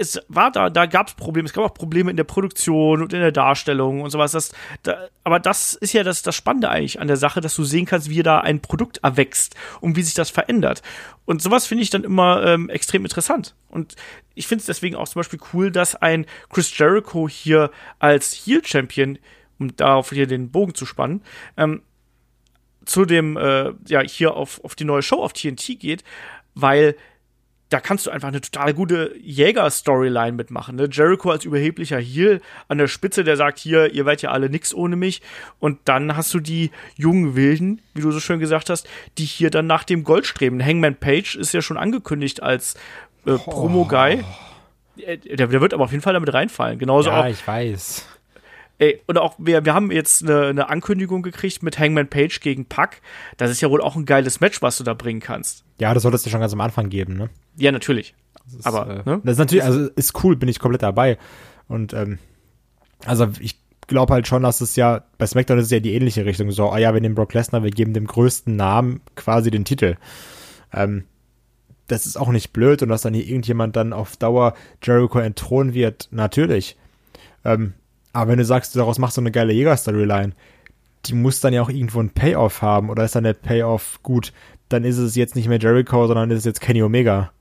[0.00, 1.46] es war da, da gab es Probleme.
[1.46, 4.32] Es gab auch Probleme in der Produktion und in der Darstellung und sowas.
[4.32, 4.50] Das,
[4.82, 7.84] da, aber das ist ja das, das Spannende eigentlich an der Sache, dass du sehen
[7.84, 10.80] kannst, wie da ein Produkt erwächst und wie sich das verändert.
[11.26, 13.54] Und sowas finde ich dann immer ähm, extrem interessant.
[13.68, 13.94] Und
[14.34, 19.18] ich finde es deswegen auch zum Beispiel cool, dass ein Chris Jericho hier als Heel-Champion,
[19.58, 21.22] um darauf hier den Bogen zu spannen,
[21.58, 21.82] ähm,
[22.86, 26.04] zu dem, äh, ja, hier auf, auf die neue Show auf TNT geht,
[26.54, 26.96] weil
[27.70, 30.76] da kannst du einfach eine total gute Jäger-Storyline mitmachen.
[30.76, 30.88] Ne?
[30.90, 34.74] Jericho als überheblicher Heel an der Spitze, der sagt, hier, ihr werdet ja alle nix
[34.74, 35.22] ohne mich.
[35.60, 38.88] Und dann hast du die jungen Wilden, wie du so schön gesagt hast,
[39.18, 40.64] die hier dann nach dem Gold streben.
[40.64, 42.74] Hangman Page ist ja schon angekündigt als
[43.24, 44.24] äh, Promo-Guy.
[44.98, 46.78] Äh, Der, der wird aber auf jeden Fall damit reinfallen.
[46.78, 48.06] Genauso auch ja, ich weiß.
[48.80, 52.64] Ey, und auch wir, wir haben jetzt eine, eine Ankündigung gekriegt mit Hangman Page gegen
[52.64, 53.02] Pack.
[53.36, 55.64] Das ist ja wohl auch ein geiles Match, was du da bringen kannst.
[55.78, 57.28] Ja, das solltest du schon ganz am Anfang geben, ne?
[57.56, 58.14] Ja, natürlich.
[58.56, 59.20] Das Aber, äh, ne?
[59.22, 61.18] das ist natürlich, also ist cool, bin ich komplett dabei.
[61.68, 62.18] Und ähm,
[63.04, 66.24] also ich glaube halt schon, dass es ja, bei SmackDown ist es ja die ähnliche
[66.24, 66.50] Richtung.
[66.50, 69.96] So, ah ja, wir nehmen Brock Lesnar, wir geben dem größten Namen quasi den Titel.
[70.72, 71.04] Ähm,
[71.86, 75.74] das ist auch nicht blöd und dass dann hier irgendjemand dann auf Dauer Jericho entthronen
[75.74, 76.78] wird, natürlich.
[77.44, 77.74] Ähm,
[78.12, 80.32] aber wenn du sagst, du daraus machst so eine geile Jäger-Storyline,
[81.06, 84.32] die muss dann ja auch irgendwo einen Payoff haben oder ist dann der Payoff gut,
[84.68, 87.32] dann ist es jetzt nicht mehr Jericho, sondern ist es jetzt Kenny Omega,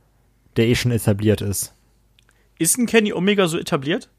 [0.56, 1.74] der eh schon etabliert ist.
[2.58, 4.10] Ist ein Kenny Omega so etabliert?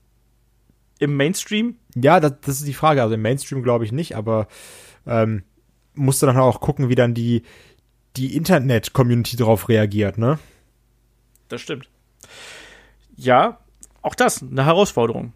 [0.98, 1.76] Im Mainstream?
[1.94, 3.02] Ja, das, das ist die Frage.
[3.02, 4.48] Also im Mainstream glaube ich nicht, aber
[5.06, 5.42] ähm,
[5.94, 7.42] musst du dann auch gucken, wie dann die,
[8.16, 10.38] die Internet-Community darauf reagiert, ne?
[11.48, 11.88] Das stimmt.
[13.16, 13.58] Ja,
[14.02, 15.32] auch das, eine Herausforderung.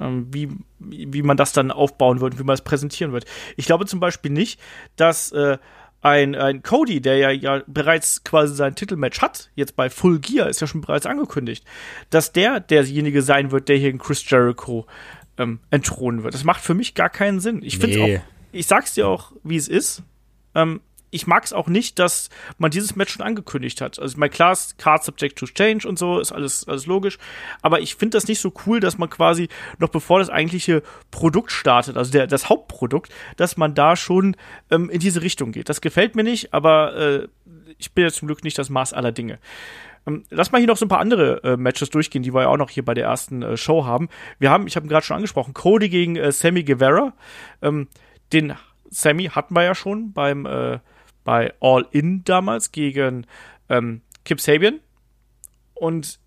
[0.00, 0.48] Ähm, wie,
[0.80, 3.26] wie man das dann aufbauen wird, wie man es präsentieren wird.
[3.56, 4.58] Ich glaube zum Beispiel nicht,
[4.96, 5.58] dass äh,
[6.02, 10.48] ein, ein Cody, der ja, ja bereits quasi sein Titelmatch hat, jetzt bei Full Gear,
[10.48, 11.64] ist ja schon bereits angekündigt,
[12.10, 14.86] dass der derjenige sein wird, der hier in Chris Jericho
[15.38, 16.34] ähm, entthronen wird.
[16.34, 17.62] Das macht für mich gar keinen Sinn.
[17.62, 18.18] Ich finde Nee.
[18.18, 18.22] auch,
[18.52, 20.02] ich sag's dir auch, wie es ist.
[20.54, 20.80] Ähm,
[21.14, 22.28] ich mag es auch nicht, dass
[22.58, 23.98] man dieses Match schon angekündigt hat.
[23.98, 27.18] Also, mein klar, Card subject to change und so, ist alles, alles logisch.
[27.62, 31.52] Aber ich finde das nicht so cool, dass man quasi noch bevor das eigentliche Produkt
[31.52, 34.36] startet, also der, das Hauptprodukt, dass man da schon
[34.70, 35.68] ähm, in diese Richtung geht.
[35.68, 37.28] Das gefällt mir nicht, aber äh,
[37.78, 39.38] ich bin ja zum Glück nicht das Maß aller Dinge.
[40.06, 42.48] Ähm, lass mal hier noch so ein paar andere äh, Matches durchgehen, die wir ja
[42.48, 44.08] auch noch hier bei der ersten äh, Show haben.
[44.38, 47.12] Wir haben, ich habe gerade schon angesprochen, Cody gegen äh, Sammy Guevara.
[47.62, 47.88] Ähm,
[48.32, 48.54] den
[48.90, 50.78] Sammy hatten wir ja schon beim äh,
[51.24, 53.26] bei All In damals gegen
[53.68, 54.80] ähm, Kip Sabian.
[55.74, 56.18] Und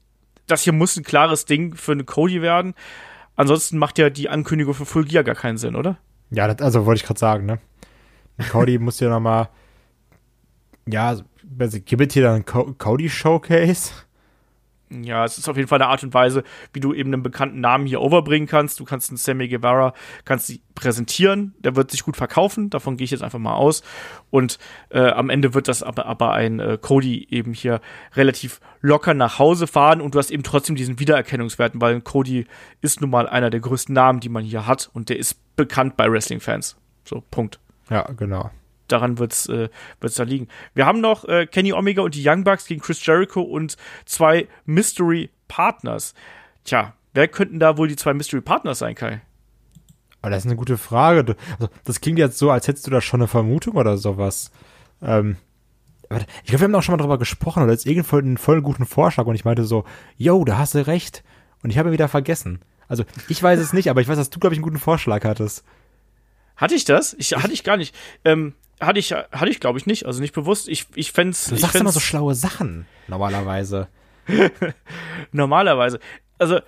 [0.47, 2.73] das hier muss ein klares Ding für eine Cody werden.
[3.35, 5.97] Ansonsten macht ja die Ankündigung für Full Gear gar keinen Sinn, oder?
[6.31, 7.59] Ja, das, also wollte ich gerade sagen, ne?
[8.49, 9.49] Cody muss ja noch mal
[10.87, 11.17] ja,
[11.85, 13.91] gibt es hier dann Cody Showcase?
[14.89, 17.59] Ja, es ist auf jeden Fall eine Art und Weise, wie du eben einen bekannten
[17.59, 18.79] Namen hier overbringen kannst.
[18.79, 19.93] Du kannst einen Sammy Guevara,
[20.23, 23.83] kannst sie präsentieren, der wird sich gut verkaufen, davon gehe ich jetzt einfach mal aus.
[24.29, 24.59] Und
[24.89, 27.81] äh, am Ende wird das aber, aber ein äh, Cody eben hier
[28.15, 32.45] relativ locker nach Hause fahren und du hast eben trotzdem diesen Wiedererkennungswerten, weil Cody
[32.79, 35.97] ist nun mal einer der größten Namen, die man hier hat und der ist bekannt
[35.97, 36.77] bei Wrestling-Fans.
[37.03, 37.59] So, Punkt.
[37.89, 38.51] Ja, genau
[38.87, 39.69] daran wird's äh,
[39.99, 40.47] wird's da liegen.
[40.73, 44.47] Wir haben noch äh, Kenny Omega und die Young Bucks gegen Chris Jericho und zwei
[44.65, 46.13] Mystery Partners.
[46.63, 49.21] Tja, wer könnten da wohl die zwei Mystery Partners sein, Kai?
[50.21, 51.35] Aber das ist eine gute Frage.
[51.59, 54.51] Also, das klingt jetzt so, als hättest du da schon eine Vermutung oder sowas.
[55.01, 55.37] Ähm,
[56.43, 58.85] ich glaube, wir haben auch schon mal darüber gesprochen oder jetzt irgendeinen einen voll guten
[58.85, 59.85] Vorschlag und ich meinte so,
[60.15, 61.23] yo, da hast du recht.
[61.63, 62.61] Und ich habe ihn wieder vergessen.
[62.87, 65.23] Also, ich weiß es nicht, aber ich weiß, dass du, glaube ich, einen guten Vorschlag
[65.25, 65.63] hattest.
[66.55, 67.15] Hatte ich das?
[67.19, 67.95] Ich, hatte ich gar nicht.
[68.23, 70.67] Ähm, hatte ich, hatte ich glaube ich nicht, also nicht bewusst.
[70.67, 73.87] Ich, ich fände Du sagst immer so schlaue Sachen, normalerweise.
[75.31, 75.99] normalerweise.
[76.37, 76.59] Also,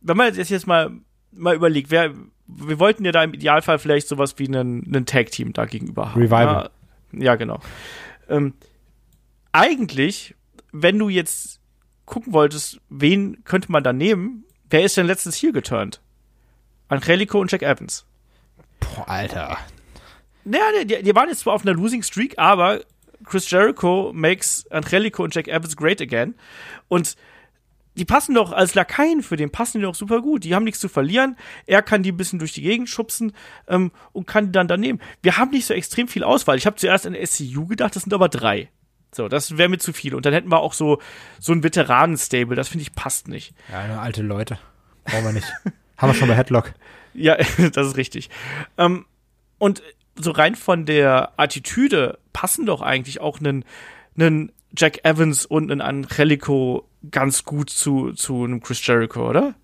[0.00, 0.92] wenn man jetzt, jetzt mal,
[1.32, 2.12] mal überlegt, wer,
[2.46, 6.20] wir wollten ja da im Idealfall vielleicht sowas wie einen, einen Tag-Team da gegenüber haben.
[6.20, 6.70] Revival.
[7.12, 7.60] Ja, ja genau.
[8.28, 8.54] Ähm,
[9.52, 10.34] eigentlich,
[10.72, 11.60] wenn du jetzt
[12.04, 16.00] gucken wolltest, wen könnte man da nehmen, wer ist denn letztens hier geturnt?
[16.88, 18.06] Angelico und Jack Evans.
[18.78, 19.58] Boah, Alter.
[20.46, 22.80] Naja, die, die waren jetzt zwar auf einer Losing Streak, aber
[23.24, 26.34] Chris Jericho makes Angelico und Jack Evans great again.
[26.88, 27.16] Und
[27.96, 30.44] die passen doch als Lakaien für den, passen die doch super gut.
[30.44, 31.36] Die haben nichts zu verlieren.
[31.66, 33.32] Er kann die ein bisschen durch die Gegend schubsen
[33.66, 35.00] ähm, und kann die dann daneben.
[35.22, 36.58] Wir haben nicht so extrem viel Auswahl.
[36.58, 38.68] Ich habe zuerst an SCU gedacht, das sind aber drei.
[39.12, 40.14] So, das wäre mir zu viel.
[40.14, 41.00] Und dann hätten wir auch so,
[41.40, 42.54] so ein Veteranen-Stable.
[42.54, 43.54] Das finde ich passt nicht.
[43.72, 44.58] Ja, nur alte Leute.
[45.04, 45.50] Brauchen wir nicht.
[45.96, 46.72] haben wir schon bei Headlock.
[47.18, 47.36] Ja,
[47.72, 48.28] das ist richtig.
[48.76, 49.06] Ähm,
[49.56, 49.82] und
[50.18, 53.64] so rein von der Attitüde passen doch eigentlich auch einen,
[54.16, 59.54] einen Jack Evans und einen Angelico ganz gut zu, zu einem Chris Jericho, oder?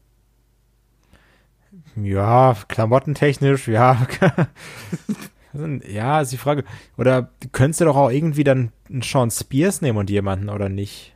[1.96, 4.06] Ja, klamottentechnisch, ja.
[5.86, 6.64] ja, ist die Frage.
[6.96, 11.14] Oder könntest du doch auch irgendwie dann einen Sean Spears nehmen und jemanden, oder nicht?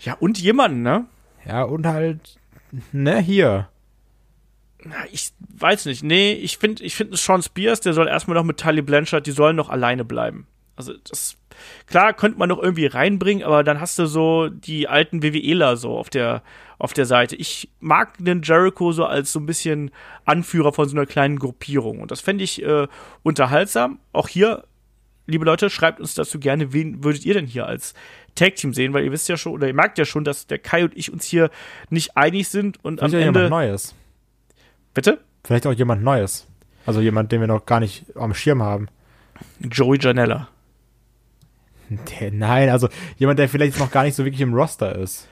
[0.00, 1.06] Ja, und jemanden, ne?
[1.44, 2.38] Ja, und halt,
[2.92, 3.68] ne, hier
[5.10, 6.02] ich weiß nicht.
[6.02, 9.32] Nee, ich finde, ich finde Sean Spears, der soll erstmal noch mit Tully Blanchard, die
[9.32, 10.46] sollen noch alleine bleiben.
[10.76, 11.36] Also, das,
[11.86, 15.98] klar, könnte man noch irgendwie reinbringen, aber dann hast du so die alten WWEler so
[15.98, 16.42] auf der,
[16.78, 17.34] auf der Seite.
[17.34, 19.90] Ich mag den Jericho so als so ein bisschen
[20.24, 22.00] Anführer von so einer kleinen Gruppierung.
[22.00, 22.86] Und das fände ich äh,
[23.24, 23.98] unterhaltsam.
[24.12, 24.64] Auch hier,
[25.26, 27.94] liebe Leute, schreibt uns dazu gerne, wen würdet ihr denn hier als
[28.36, 30.60] Tag Team sehen, weil ihr wisst ja schon, oder ihr merkt ja schon, dass der
[30.60, 31.50] Kai und ich uns hier
[31.90, 33.50] nicht einig sind und am Ende.
[33.50, 33.96] Neues.
[34.98, 35.20] Bitte?
[35.44, 36.48] Vielleicht auch jemand Neues.
[36.84, 38.88] Also jemand, den wir noch gar nicht am Schirm haben.
[39.60, 40.48] Joey Janella.
[41.88, 45.28] Der, nein, also jemand, der vielleicht noch gar nicht so wirklich im Roster ist.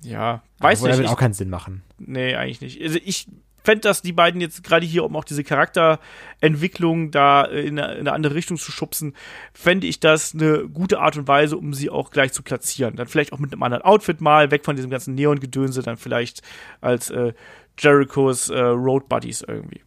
[0.00, 0.92] Ja, weiß Aber nicht.
[0.92, 1.82] Das wird auch keinen Sinn machen.
[1.98, 2.82] Nee, eigentlich nicht.
[2.82, 3.26] Also ich
[3.62, 8.00] fände, dass die beiden jetzt gerade hier, um auch diese Charakterentwicklung da in eine, in
[8.00, 9.14] eine andere Richtung zu schubsen,
[9.52, 12.96] fände ich das eine gute Art und Weise, um sie auch gleich zu platzieren.
[12.96, 16.42] Dann vielleicht auch mit einem anderen Outfit mal, weg von diesem ganzen Neon-Gedönse, dann vielleicht
[16.80, 17.34] als äh,
[17.78, 19.82] Jerichos äh, Road Buddies irgendwie.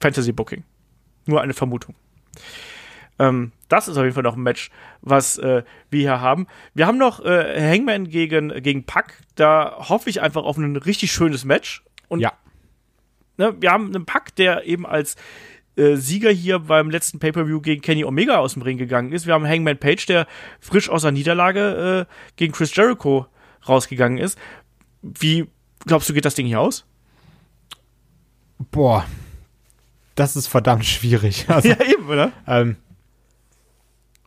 [0.00, 0.64] Fantasy Booking.
[1.26, 1.94] Nur eine Vermutung.
[3.18, 4.70] Ähm, das ist auf jeden Fall noch ein Match,
[5.02, 6.46] was äh, wir hier haben.
[6.74, 9.20] Wir haben noch äh, Hangman gegen, gegen Pack.
[9.34, 11.84] Da hoffe ich einfach auf ein richtig schönes Match.
[12.08, 12.32] Und ja.
[13.36, 15.16] Ne, wir haben einen Pack, der eben als
[15.76, 19.26] äh, Sieger hier beim letzten Pay-Per-View gegen Kenny Omega aus dem Ring gegangen ist.
[19.26, 20.26] Wir haben Hangman Page, der
[20.58, 23.26] frisch aus der Niederlage äh, gegen Chris Jericho
[23.68, 24.38] rausgegangen ist.
[25.02, 25.46] Wie
[25.86, 26.84] glaubst du, geht das Ding hier aus?
[28.70, 29.06] Boah,
[30.14, 31.46] das ist verdammt schwierig.
[31.48, 32.32] Also, ja, eben, oder?
[32.46, 32.76] Ähm,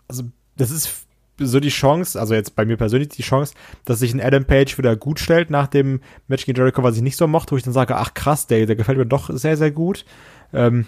[0.08, 0.24] also,
[0.58, 1.06] das ist
[1.38, 3.54] so die Chance, also jetzt bei mir persönlich die Chance,
[3.86, 7.02] dass sich ein Adam Page wieder gut stellt nach dem Match gegen Jericho, was ich
[7.02, 9.58] nicht so mochte, wo ich dann sage, ach krass, der, der gefällt mir doch sehr,
[9.58, 10.06] sehr gut.
[10.54, 10.86] Ähm,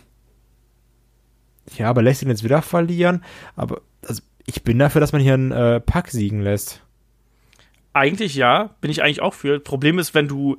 [1.78, 3.24] ja, aber lässt ihn jetzt wieder verlieren.
[3.56, 6.85] Aber also, ich bin dafür, dass man hier einen äh, Pack siegen lässt.
[7.96, 9.58] Eigentlich ja, bin ich eigentlich auch für.
[9.62, 10.58] Problem ist, wenn du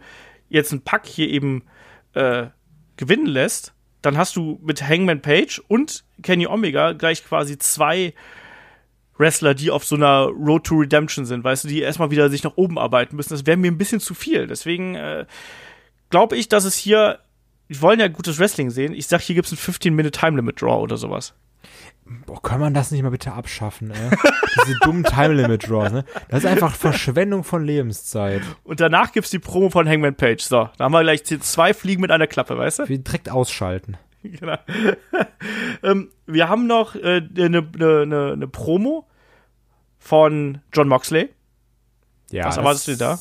[0.48, 1.64] jetzt einen Pack hier eben
[2.14, 2.46] äh,
[2.96, 8.14] gewinnen lässt, dann hast du mit Hangman Page und Kenny Omega gleich quasi zwei
[9.18, 12.42] Wrestler, die auf so einer Road to Redemption sind, weißt du, die erstmal wieder sich
[12.42, 13.34] nach oben arbeiten müssen.
[13.34, 14.46] Das wäre mir ein bisschen zu viel.
[14.46, 15.26] Deswegen äh,
[16.08, 17.18] glaube ich, dass es hier,
[17.68, 18.94] wir wollen ja gutes Wrestling sehen.
[18.94, 21.34] Ich sag, hier gibt es ein 15-Minute Time Limit Draw oder sowas.
[22.24, 24.10] Boah, kann man das nicht mal bitte abschaffen, ey?
[24.64, 26.04] Diese dummen Time Limit Draws, ne?
[26.28, 28.42] Das ist einfach Verschwendung von Lebenszeit.
[28.62, 30.40] Und danach gibt's die Promo von Hangman Page.
[30.40, 32.88] So, da haben wir gleich zwei Fliegen mit einer Klappe, weißt du?
[32.88, 33.96] Wir direkt ausschalten.
[34.22, 34.56] genau.
[35.82, 39.06] ähm, wir haben noch eine äh, ne, ne, ne, ne Promo
[39.98, 41.30] von John Moxley.
[42.30, 42.46] Ja.
[42.46, 43.18] Was erwartest du da?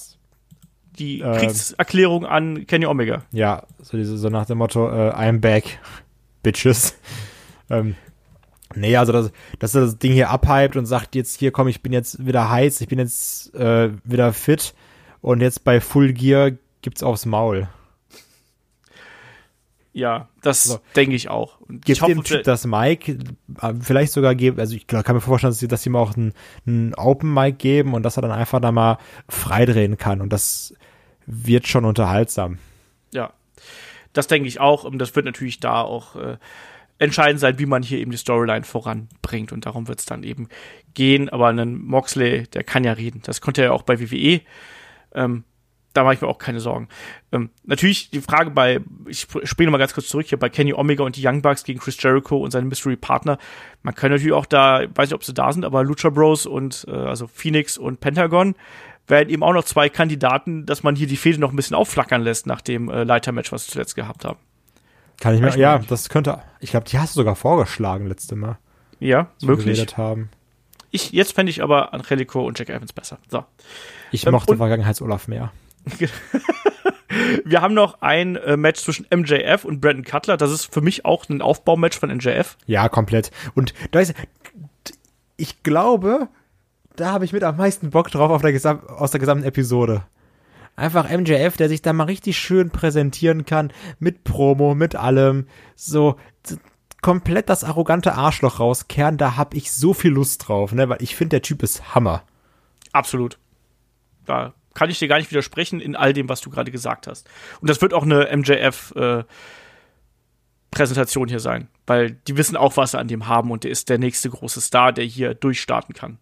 [0.99, 3.23] Die äh, Kriegserklärung an Kenny Omega.
[3.31, 5.79] Ja, so, diese, so nach dem Motto, äh, I'm back,
[6.41, 6.97] bitches.
[7.69, 7.95] ähm,
[8.75, 11.81] nee, also dass, dass er das Ding hier abhypt und sagt jetzt hier, komm, ich
[11.81, 14.73] bin jetzt wieder heiß, ich bin jetzt äh, wieder fit
[15.21, 17.67] und jetzt bei Full Gear gibt's aufs Maul.
[19.95, 20.79] Ja, das so.
[20.97, 21.61] denke ich auch.
[21.61, 23.17] Und Gibt dem Typ das Mic,
[23.61, 26.17] äh, vielleicht sogar geben, also ich kann mir vorstellen, dass sie, dass sie ihm auch
[26.17, 26.33] ein,
[26.67, 28.97] ein Open Mic geben und dass er dann einfach da mal
[29.29, 30.75] freidrehen kann und das
[31.25, 32.59] wird schon unterhaltsam.
[33.13, 33.31] Ja,
[34.11, 36.37] das denke ich auch und das wird natürlich da auch äh,
[36.97, 40.47] entscheidend sein, wie man hier eben die Storyline voranbringt und darum wird es dann eben
[40.93, 44.41] gehen, aber ein Moxley, der kann ja reden, das konnte er ja auch bei WWE.
[45.13, 45.43] Ähm,
[45.95, 46.89] da mache ich mir auch keine Sorgen.
[47.31, 51.03] Ähm, natürlich die Frage bei, ich spiele mal ganz kurz zurück hier bei Kenny Omega
[51.03, 53.37] und die Young Bucks gegen Chris Jericho und seinen Mystery Partner.
[53.81, 56.85] Man kann natürlich auch da, weiß nicht, ob sie da sind, aber Lucha Bros und
[56.89, 58.55] äh, also Phoenix und Pentagon
[59.07, 62.21] werden eben auch noch zwei Kandidaten, dass man hier die Fäde noch ein bisschen aufflackern
[62.21, 64.39] lässt nach dem äh, Leitermatch, was wir zuletzt gehabt haben.
[65.19, 68.57] Kann ich mir, ja, das könnte, ich glaube, die hast du sogar vorgeschlagen letzte Mal.
[68.99, 69.85] Ja, möglich.
[69.97, 70.29] Haben.
[70.91, 73.17] Ich, jetzt fände ich aber Angelico und Jack Evans besser.
[73.29, 73.43] So.
[74.11, 75.51] Ich ähm, mochte Vergangenheits-Olaf mehr.
[77.45, 80.37] Wir haben noch ein äh, Match zwischen MJF und Brandon Cutler.
[80.37, 82.57] Das ist für mich auch ein Aufbaumatch von MJF.
[82.65, 83.31] Ja, komplett.
[83.53, 84.13] Und da ist,
[85.37, 86.29] ich glaube,
[86.95, 90.03] da habe ich mit am meisten Bock drauf auf der aus der gesamten Episode.
[90.75, 95.47] Einfach MJF, der sich da mal richtig schön präsentieren kann, mit Promo, mit allem.
[95.75, 96.17] So,
[97.05, 101.15] komplett das arrogante Arschloch rauskehren, da hab ich so viel Lust drauf, ne, weil ich
[101.15, 102.23] finde, der Typ ist Hammer.
[102.93, 103.37] Absolut.
[104.25, 107.29] Da kann ich dir gar nicht widersprechen in all dem, was du gerade gesagt hast.
[107.61, 109.23] Und das wird auch eine MJF äh,
[110.71, 113.89] Präsentation hier sein, weil die wissen auch, was sie an dem haben und der ist
[113.89, 116.17] der nächste große Star, der hier durchstarten kann.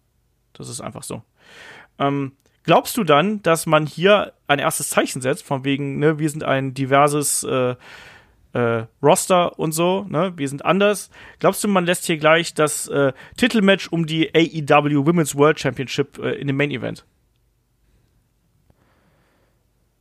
[0.52, 1.22] Das ist einfach so.
[1.98, 2.32] Ähm,
[2.64, 6.42] glaubst du dann, dass man hier ein erstes Zeichen setzt, von wegen, ne, wir sind
[6.42, 7.76] ein diverses äh,
[8.54, 11.10] äh, Roster und so, ne, wir sind anders.
[11.38, 16.18] Glaubst du, man lässt hier gleich das äh, Titelmatch um die AEW Women's World Championship
[16.18, 17.04] äh, in dem Main Event?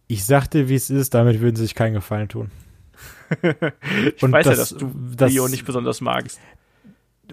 [0.07, 2.51] Ich sagte, wie es ist, damit würden sie sich keinen Gefallen tun.
[3.41, 6.39] ich und weiß das, ja, dass du das, Rio nicht besonders magst.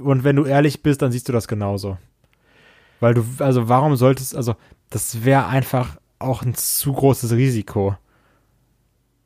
[0.01, 1.98] Und wenn du ehrlich bist, dann siehst du das genauso.
[3.01, 4.55] Weil du, also warum solltest, also
[4.90, 7.97] das wäre einfach auch ein zu großes Risiko.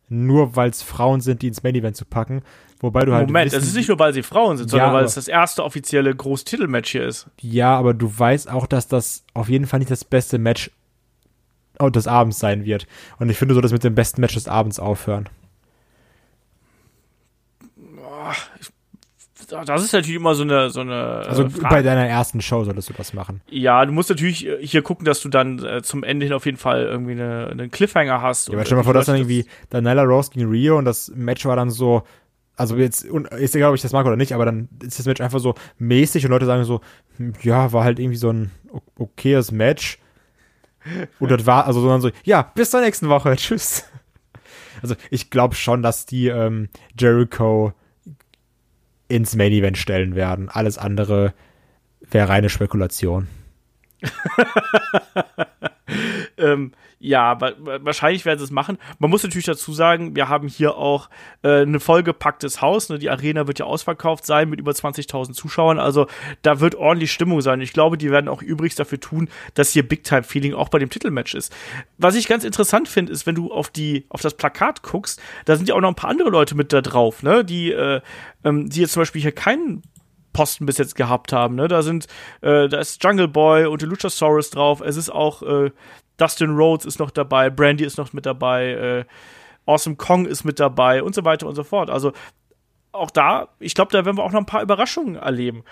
[0.09, 2.42] Nur weil es Frauen sind, die ins Main Event zu packen.
[2.80, 3.26] Wobei du halt.
[3.28, 5.64] Moment, es ist nicht nur, weil sie Frauen sind, sondern ja, weil es das erste
[5.64, 7.26] offizielle Großtitelmatch hier ist.
[7.40, 10.70] Ja, aber du weißt auch, dass das auf jeden Fall nicht das beste Match
[11.80, 12.86] des Abends sein wird.
[13.18, 15.28] Und ich finde so, dass mit dem besten Match des Abends aufhören.
[19.47, 21.23] Das ist natürlich immer so eine, so eine.
[21.25, 21.75] Äh, also Frage.
[21.75, 23.41] bei deiner ersten Show solltest du das machen.
[23.49, 26.59] Ja, du musst natürlich hier gucken, dass du dann äh, zum Ende hin auf jeden
[26.59, 28.49] Fall irgendwie eine, einen Cliffhanger hast.
[28.49, 31.45] Ja, aber stell mal vor, dass dann irgendwie Daniela Rose gegen Rio und das Match
[31.45, 32.03] war dann so,
[32.57, 35.21] also jetzt, ist egal, ob ich das mag oder nicht, aber dann ist das Match
[35.21, 36.81] einfach so mäßig und Leute sagen so,
[37.16, 38.51] hm, ja, war halt irgendwie so ein
[38.99, 39.99] okayes Match.
[41.19, 43.85] Und das war, also sondern so, ja, bis zur nächsten Woche, tschüss.
[44.83, 46.69] Also ich glaube schon, dass die ähm,
[46.99, 47.73] Jericho
[49.09, 50.48] ins Main Event stellen werden.
[50.48, 51.35] Alles andere
[52.01, 53.28] wäre reine Spekulation.
[56.36, 56.72] ähm,
[57.05, 58.78] ja, wahrscheinlich werden sie es machen.
[58.98, 61.10] Man muss natürlich dazu sagen, wir haben hier auch
[61.43, 62.89] äh, eine vollgepacktes Haus.
[62.89, 62.98] Ne?
[62.98, 65.78] Die Arena wird ja ausverkauft sein mit über 20.000 Zuschauern.
[65.78, 66.06] Also
[66.40, 67.60] da wird ordentlich Stimmung sein.
[67.60, 71.35] Ich glaube, die werden auch übrigens dafür tun, dass hier Big-Time-Feeling auch bei dem Titelmatch
[71.35, 71.55] ist.
[71.98, 75.56] Was ich ganz interessant finde, ist, wenn du auf die auf das Plakat guckst, da
[75.56, 77.44] sind ja auch noch ein paar andere Leute mit da drauf, ne?
[77.44, 78.01] Die, äh,
[78.44, 79.82] ähm, die jetzt zum Beispiel hier keinen
[80.35, 81.55] Posten bis jetzt gehabt haben.
[81.55, 81.69] Ne?
[81.69, 82.06] Da sind,
[82.43, 84.82] äh, da ist Jungle Boy und Luchasaurus drauf.
[84.82, 85.70] Es ist auch äh,
[86.19, 89.05] Dustin Rhodes ist noch dabei, Brandy ist noch mit dabei, äh,
[89.66, 91.89] Awesome Kong ist mit dabei und so weiter und so fort.
[91.89, 92.12] Also
[92.93, 95.65] auch da, ich glaube, da werden wir auch noch ein paar Überraschungen erleben.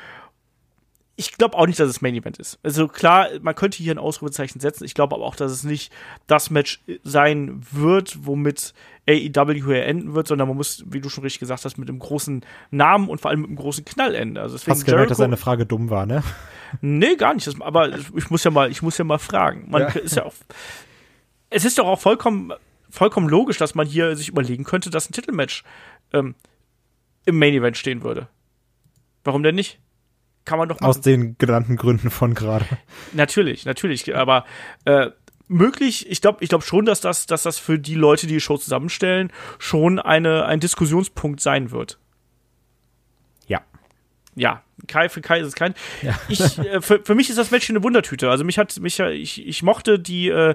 [1.30, 2.58] Ich glaube auch nicht, dass es Main Event ist.
[2.62, 4.84] Also klar, man könnte hier ein Ausrufezeichen setzen.
[4.84, 5.92] Ich glaube aber auch, dass es nicht
[6.26, 8.74] das Match sein wird, womit
[9.08, 11.98] AEW hier enden wird, sondern man muss, wie du schon richtig gesagt hast, mit einem
[11.98, 14.38] großen Namen und vor allem mit einem großen Knall enden.
[14.38, 16.22] Also deswegen Hast gemerkt, dass deine Frage dumm war, ne?
[16.80, 17.46] Nee, gar nicht.
[17.46, 19.66] Das, aber ich muss ja mal, ich muss ja mal fragen.
[19.70, 19.88] Man ja.
[19.88, 20.34] ist ja auch.
[21.50, 22.52] Es ist doch auch vollkommen,
[22.88, 25.64] vollkommen logisch, dass man hier sich überlegen könnte, dass ein Titelmatch
[26.12, 26.34] ähm,
[27.26, 28.28] im Main Event stehen würde.
[29.24, 29.78] Warum denn nicht?
[30.44, 30.88] Kann man doch machen.
[30.88, 32.66] Aus den genannten Gründen von gerade.
[33.12, 34.14] Natürlich, natürlich.
[34.14, 34.44] Aber
[34.84, 35.10] äh,
[35.48, 38.40] möglich, ich glaube ich glaub schon, dass das, dass das für die Leute, die die
[38.40, 41.98] Show zusammenstellen, schon eine, ein Diskussionspunkt sein wird.
[43.46, 43.62] Ja.
[44.34, 45.74] Ja, Kai, für Kai ist es kein.
[46.00, 46.18] Ja.
[46.28, 48.30] Ich, äh, für, für mich ist das Match eine Wundertüte.
[48.30, 50.54] Also mich hat mich ich, ich mochte die äh,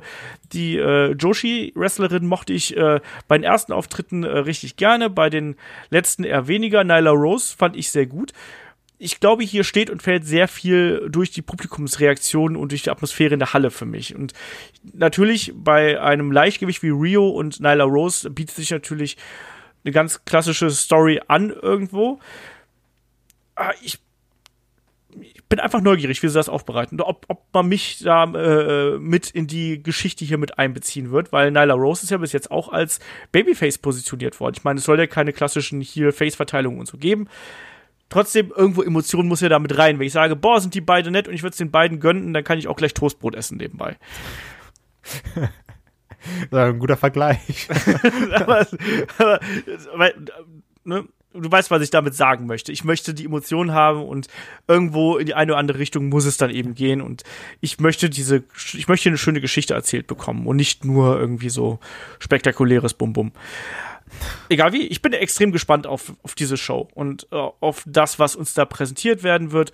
[0.51, 5.29] die äh, Joshi Wrestlerin mochte ich äh, bei den ersten Auftritten äh, richtig gerne, bei
[5.29, 5.55] den
[5.89, 6.83] letzten eher weniger.
[6.83, 8.33] Nyla Rose fand ich sehr gut
[8.99, 13.33] ich glaube, hier steht und fällt sehr viel durch die Publikumsreaktion und durch die Atmosphäre
[13.33, 14.15] in der Halle für mich.
[14.15, 14.33] Und
[14.93, 19.17] natürlich bei einem Leichtgewicht wie Rio und Nyla Rose bietet sich natürlich
[19.83, 22.19] eine ganz klassische Story an irgendwo.
[23.55, 23.99] Ah, ich,
[25.21, 26.99] ich bin einfach neugierig, wie sie das aufbereiten.
[26.99, 31.51] Ob, ob man mich da äh, mit in die Geschichte hier mit einbeziehen wird, weil
[31.51, 32.99] Nyla Rose ist ja bis jetzt auch als
[33.31, 34.55] Babyface positioniert worden.
[34.57, 37.29] Ich meine, es soll ja keine klassischen hier Face-Verteilungen und so geben
[38.09, 39.99] trotzdem irgendwo Emotion muss ja damit rein.
[39.99, 42.33] Wenn ich sage, boah, sind die beide nett und ich würde es den beiden gönnen,
[42.33, 43.97] dann kann ich auch gleich Toastbrot essen nebenbei.
[46.51, 47.67] ein guter Vergleich.
[48.33, 48.67] aber,
[49.17, 49.39] aber,
[49.93, 50.11] aber
[50.83, 52.71] ne, du weißt, was ich damit sagen möchte.
[52.71, 54.27] Ich möchte die Emotionen haben und
[54.67, 57.23] irgendwo in die eine oder andere Richtung muss es dann eben gehen und
[57.61, 58.43] ich möchte diese,
[58.73, 61.79] ich möchte eine schöne Geschichte erzählt bekommen und nicht nur irgendwie so
[62.19, 63.31] spektakuläres Bum-Bum
[64.49, 68.35] egal wie, ich bin extrem gespannt auf, auf diese Show und äh, auf das, was
[68.35, 69.71] uns da präsentiert werden wird.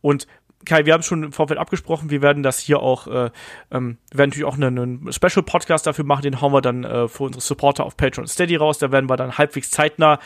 [0.00, 0.26] Und
[0.64, 3.30] Kai, wir haben schon im Vorfeld abgesprochen, wir werden das hier auch, äh,
[3.70, 7.24] ähm, werden natürlich auch einen, einen Special-Podcast dafür machen, den hauen wir dann äh, für
[7.24, 8.78] unsere Supporter auf Patreon Steady raus.
[8.78, 10.18] Da werden wir dann halbwegs zeitnah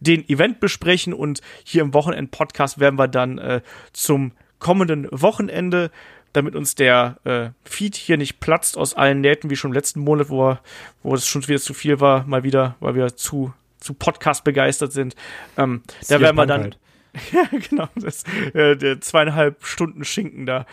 [0.00, 3.62] den Event besprechen und hier im Wochenend-Podcast werden wir dann äh,
[3.92, 5.90] zum kommenden Wochenende
[6.36, 10.00] damit uns der äh, Feed hier nicht platzt aus allen Nähten, wie schon im letzten
[10.00, 10.60] Monat, wo, er,
[11.02, 14.92] wo es schon wieder zu viel war, mal wieder, weil wir zu, zu Podcast begeistert
[14.92, 15.16] sind.
[15.56, 16.62] Ähm, da werden wir dann.
[16.62, 16.78] Halt.
[17.32, 20.66] ja, genau, das, äh, der zweieinhalb Stunden Schinken da.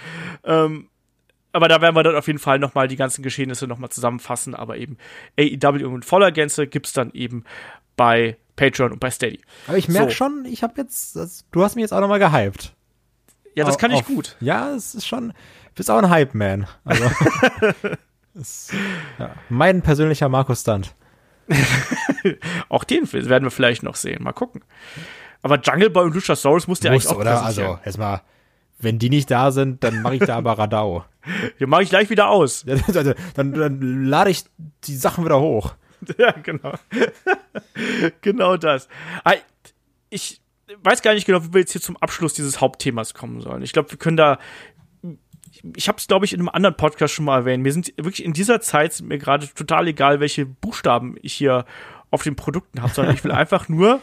[0.44, 0.90] Ähm,
[1.54, 4.56] aber da werden wir dann auf jeden Fall nochmal die ganzen Geschehnisse nochmal zusammenfassen.
[4.56, 4.98] Aber eben
[5.40, 7.46] AEW in voller Gänze gibt's dann eben
[7.96, 9.40] bei Patreon und bei Steady.
[9.68, 10.16] Aber ich merke so.
[10.16, 11.18] schon, ich habe jetzt,
[11.52, 12.74] du hast mich jetzt auch nochmal gehypt.
[13.56, 14.36] Ja, das kann auf, ich gut.
[14.40, 16.68] Ja, es ist schon, du bist auch ein Hype-Man.
[16.84, 17.04] Also,
[18.34, 18.74] ist,
[19.20, 20.96] ja, mein persönlicher Markus Stunt.
[22.70, 24.24] auch den werden wir vielleicht noch sehen.
[24.24, 24.64] Mal gucken.
[25.42, 27.44] Aber Jungle Boy und Luchasaurus musst du eigentlich auch oder?
[27.44, 28.22] Also, erstmal,
[28.80, 31.06] wenn die nicht da sind, dann mache ich da aber Radau.
[31.60, 32.66] Den mache ich gleich wieder aus.
[32.66, 34.46] dann, dann, dann lade ich
[34.86, 35.76] die Sachen wieder hoch.
[36.18, 36.74] Ja, genau.
[38.22, 38.90] genau das.
[40.10, 40.42] Ich,
[40.82, 43.62] weiß gar nicht genau, wie wir jetzt hier zum Abschluss dieses Hauptthemas kommen sollen.
[43.62, 44.40] Ich glaube, wir können da.
[45.76, 47.64] Ich habe es, glaube ich, in einem anderen Podcast schon mal erwähnt.
[47.64, 51.66] Mir sind wirklich in dieser Zeit sind mir gerade total egal, welche Buchstaben ich hier
[52.10, 54.02] auf den Produkten habe, sondern ich will einfach nur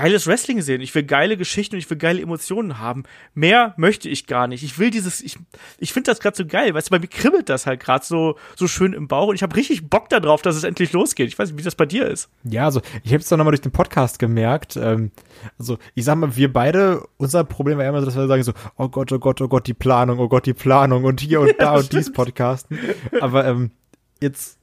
[0.00, 0.80] geiles Wrestling sehen.
[0.80, 3.02] Ich will geile Geschichten und ich will geile Emotionen haben.
[3.34, 4.62] Mehr möchte ich gar nicht.
[4.62, 5.38] Ich will dieses, ich,
[5.78, 6.72] ich finde das gerade so geil.
[6.72, 9.42] Weißt du, bei mir kribbelt das halt gerade so, so schön im Bauch und ich
[9.42, 11.26] habe richtig Bock darauf, dass es endlich losgeht.
[11.26, 12.30] Ich weiß nicht, wie das bei dir ist.
[12.44, 14.76] Ja, also ich habe es dann nochmal durch den Podcast gemerkt.
[14.76, 15.10] Ähm,
[15.58, 18.52] also ich sag mal, wir beide, unser Problem war immer so, dass wir sagen so,
[18.76, 21.54] oh Gott, oh Gott, oh Gott, die Planung, oh Gott, die Planung und hier und
[21.58, 22.78] da und dies Podcasten.
[23.20, 23.72] Aber ähm,
[24.20, 24.57] jetzt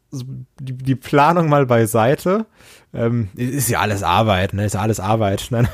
[0.59, 2.45] die, die Planung mal beiseite.
[2.93, 4.65] Ähm, ist ja alles Arbeit, ne?
[4.65, 5.49] Ist ja alles Arbeit.
[5.51, 5.67] Ne?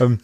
[0.00, 0.18] ähm,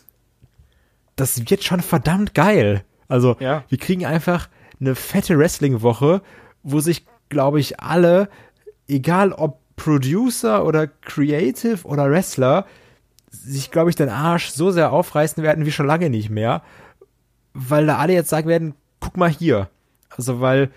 [1.16, 2.84] das wird schon verdammt geil.
[3.08, 3.64] Also, ja.
[3.68, 4.48] wir kriegen einfach
[4.80, 6.22] eine fette Wrestling-Woche,
[6.62, 8.28] wo sich, glaube ich, alle,
[8.86, 12.66] egal ob Producer oder Creative oder Wrestler,
[13.30, 16.62] sich, glaube ich, den Arsch so sehr aufreißen werden wie schon lange nicht mehr,
[17.54, 19.68] weil da alle jetzt sagen werden, guck mal hier.
[20.16, 20.70] Also, weil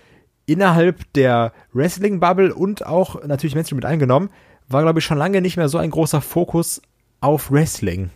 [0.46, 4.30] innerhalb der Wrestling-Bubble und auch natürlich Mainstream mit eingenommen,
[4.68, 6.82] war, glaube ich, schon lange nicht mehr so ein großer Fokus
[7.20, 8.10] auf Wrestling.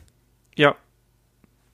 [0.56, 0.74] Ja.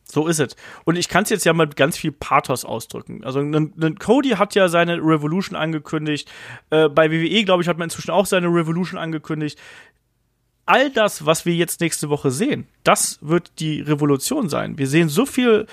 [0.05, 0.57] So ist es.
[0.85, 3.25] Und ich kann es jetzt ja mit ganz viel Pathos ausdrücken.
[3.25, 6.31] Also ein, Cody hat ja seine Revolution angekündigt.
[6.69, 9.59] Äh, bei WWE, glaube ich, hat man inzwischen auch seine Revolution angekündigt.
[10.67, 14.77] All das, was wir jetzt nächste Woche sehen, das wird die Revolution sein.
[14.77, 15.67] Wir sehen so viel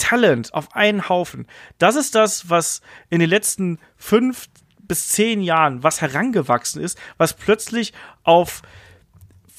[0.00, 1.46] Talent auf einen Haufen.
[1.78, 4.48] Das ist das, was in den letzten fünf
[4.90, 7.92] bis zehn Jahren, was herangewachsen ist, was plötzlich
[8.24, 8.62] auf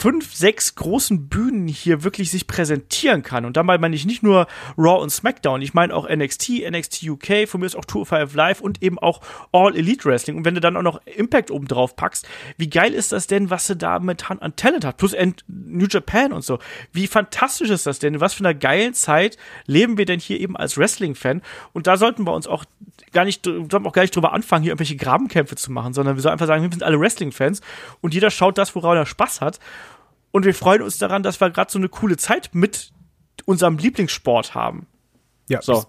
[0.02, 3.46] fünf, sechs großen Bühnen hier wirklich sich präsentieren kann.
[3.46, 7.48] Und dabei meine ich nicht nur Raw und SmackDown, ich meine auch NXT, NXT UK,
[7.48, 9.22] von mir ist auch Tour 5 Live und eben auch
[9.52, 10.38] All Elite Wrestling.
[10.38, 13.52] Und wenn du dann auch noch Impact oben drauf packst, wie geil ist das denn,
[13.52, 14.98] was du da momentan an Talent hat?
[14.98, 15.16] Plus
[15.48, 16.58] New Japan und so.
[16.92, 18.20] Wie fantastisch ist das denn?
[18.20, 19.38] Was für einer geilen Zeit
[19.68, 21.44] leben wir denn hier eben als Wrestling-Fan?
[21.74, 22.66] Und da sollten wir uns auch
[23.14, 26.24] gar nicht, sollten auch gar nicht drüber anfangen, hier irgendwelche Grabenkämpfe zu machen, sondern wir
[26.24, 27.62] sollen einfach sagen, wir sind alle Wrestling-Fans
[28.02, 29.60] und jeder schaut das, woran er Spaß hat.
[30.32, 32.92] Und wir freuen uns daran, dass wir gerade so eine coole Zeit mit
[33.46, 34.88] unserem Lieblingssport haben.
[35.50, 35.86] Ja, so.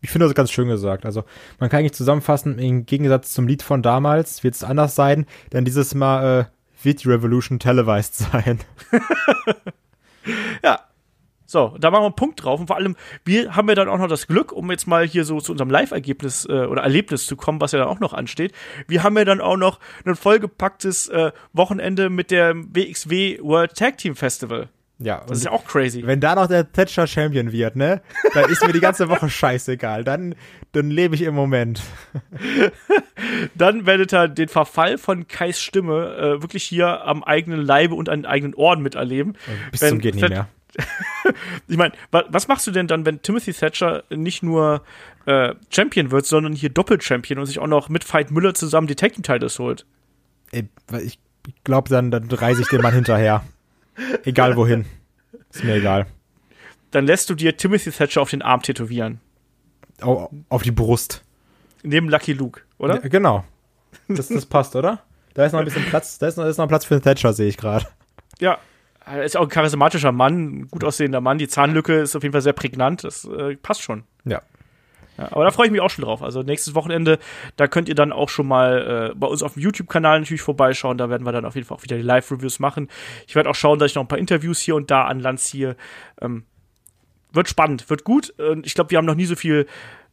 [0.00, 1.04] Ich finde das ganz schön gesagt.
[1.04, 1.24] Also
[1.58, 5.64] man kann eigentlich zusammenfassen, im Gegensatz zum Lied von damals wird es anders sein, denn
[5.64, 8.60] dieses Mal äh, wird die Revolution televised sein.
[10.62, 10.80] ja.
[11.50, 12.60] So, da machen wir einen Punkt drauf.
[12.60, 12.94] Und vor allem,
[13.24, 15.70] wir haben ja dann auch noch das Glück, um jetzt mal hier so zu unserem
[15.70, 18.52] Live-Ergebnis äh, oder Erlebnis zu kommen, was ja dann auch noch ansteht.
[18.86, 23.96] Wir haben ja dann auch noch ein vollgepacktes äh, Wochenende mit dem WXW World Tag
[23.96, 24.68] Team Festival.
[24.98, 26.04] Ja, das ist ja auch crazy.
[26.04, 28.02] Wenn da noch der Thatcher Champion wird, ne,
[28.34, 30.04] dann ist mir die ganze Woche scheißegal.
[30.04, 30.34] Dann,
[30.72, 31.80] dann lebe ich im Moment.
[33.54, 38.10] dann werdet ihr den Verfall von Kais Stimme äh, wirklich hier am eigenen Leibe und
[38.10, 39.34] an den eigenen Ohren miterleben.
[39.70, 40.48] Bis zum geht nicht mehr.
[41.68, 44.82] ich meine, was machst du denn dann, wenn Timothy Thatcher nicht nur
[45.26, 48.94] äh, Champion wird, sondern hier Doppel-Champion und sich auch noch mit Veit Müller zusammen die
[48.94, 49.86] Tag Titles holt?
[50.50, 51.18] Ich
[51.64, 53.44] glaube, dann, dann reise ich den Mann hinterher.
[54.24, 54.86] Egal wohin.
[55.52, 56.06] Ist mir egal.
[56.90, 59.20] Dann lässt du dir Timothy Thatcher auf den Arm tätowieren.
[60.00, 61.24] Au, auf die Brust.
[61.82, 63.02] Neben Lucky Luke, oder?
[63.02, 63.44] Ja, genau.
[64.08, 65.02] Das, das passt, oder?
[65.34, 67.32] Da ist noch ein bisschen Platz, da ist noch, ist noch Platz für den Thatcher,
[67.32, 67.86] sehe ich gerade.
[68.40, 68.58] Ja,
[69.10, 71.38] er ist auch ein charismatischer Mann, ein gut aussehender Mann.
[71.38, 73.04] Die Zahnlücke ist auf jeden Fall sehr prägnant.
[73.04, 74.04] Das äh, passt schon.
[74.24, 74.42] Ja.
[75.18, 76.22] Ja, aber da freue ich mich auch schon drauf.
[76.22, 77.18] Also nächstes Wochenende,
[77.56, 80.96] da könnt ihr dann auch schon mal äh, bei uns auf dem YouTube-Kanal natürlich vorbeischauen.
[80.96, 82.88] Da werden wir dann auf jeden Fall auch wieder die Live-Reviews machen.
[83.26, 85.40] Ich werde auch schauen, dass ich noch ein paar Interviews hier und da an Land
[85.40, 85.76] ziehe.
[86.20, 86.44] Ähm,
[87.32, 88.32] wird spannend, wird gut.
[88.62, 89.66] ich glaube, wir haben noch nie so viel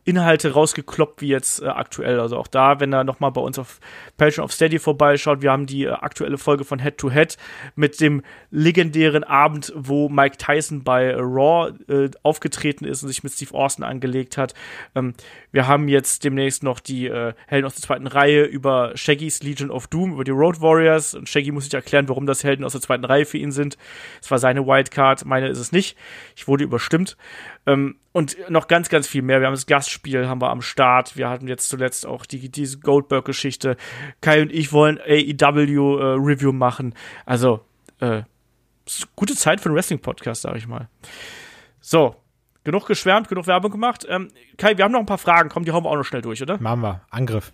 [0.06, 2.20] Inhalte rausgekloppt wie jetzt äh, aktuell.
[2.20, 3.80] Also auch da, wenn er nochmal bei uns auf
[4.18, 7.38] Patreon of Steady vorbeischaut, wir haben die äh, aktuelle Folge von Head to Head
[7.76, 8.22] mit dem
[8.52, 11.74] legendären Abend, wo Mike Tyson bei äh, Raw
[12.22, 14.54] aufgetreten ist und sich mit Steve Austin angelegt hat.
[14.94, 15.16] Ähm,
[15.52, 19.72] wir haben jetzt demnächst noch die äh, Helden aus der zweiten Reihe über Shaggys Legion
[19.72, 21.16] of Doom, über die Road Warriors.
[21.16, 23.78] Und Shaggy muss sich erklären, warum das Helden aus der zweiten Reihe für ihn sind.
[24.22, 25.98] Es war seine Wildcard, meine ist es nicht.
[26.36, 27.18] Ich wurde überstimmt.
[27.66, 29.42] Ähm, und noch ganz, ganz viel mehr.
[29.42, 31.18] Wir haben das Gastspiel, haben wir am Start.
[31.18, 33.76] Wir hatten jetzt zuletzt auch die, diese Goldberg-Geschichte.
[34.22, 36.96] Kai und ich wollen AEW-Review äh, machen.
[37.26, 37.66] Also,
[38.00, 38.22] äh,
[39.18, 40.88] gute Zeit für einen Wrestling-Podcast, sag ich mal.
[41.82, 42.16] So,
[42.64, 44.08] genug geschwärmt, genug Werbung gemacht.
[44.08, 45.50] Ähm, Kai, wir haben noch ein paar Fragen.
[45.50, 46.58] Komm, die hauen wir auch noch schnell durch, oder?
[46.62, 47.02] Machen wir.
[47.10, 47.52] Angriff.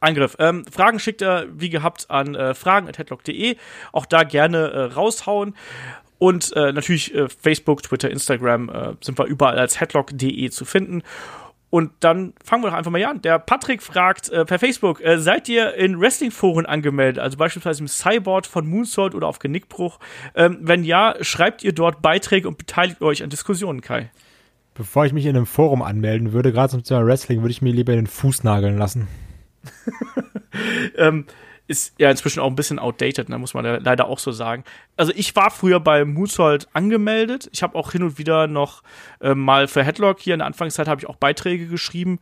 [0.00, 0.36] Angriff.
[0.38, 3.56] Ähm, Fragen schickt er wie gehabt an äh, fragen.headlock.de.
[3.92, 5.54] Auch da gerne äh, raushauen.
[6.22, 11.02] Und äh, natürlich äh, Facebook, Twitter, Instagram äh, sind wir überall als headlock.de zu finden.
[11.68, 13.22] Und dann fangen wir doch einfach mal an.
[13.22, 17.88] Der Patrick fragt äh, per Facebook, äh, seid ihr in Wrestling-Foren angemeldet, also beispielsweise im
[17.88, 19.98] Cyborg von Moonsault oder auf Genickbruch?
[20.36, 24.08] Ähm, wenn ja, schreibt ihr dort Beiträge und beteiligt euch an Diskussionen, Kai?
[24.74, 27.72] Bevor ich mich in einem Forum anmelden würde, gerade zum Thema Wrestling, würde ich mir
[27.72, 29.08] lieber den Fuß nageln lassen.
[30.96, 31.26] ähm,
[31.72, 34.62] ist ja inzwischen auch ein bisschen outdated, ne, muss man leider auch so sagen.
[34.96, 37.48] Also ich war früher bei Moosehold angemeldet.
[37.52, 38.82] Ich habe auch hin und wieder noch
[39.20, 42.20] äh, mal für Headlock hier in der Anfangszeit habe ich auch Beiträge geschrieben.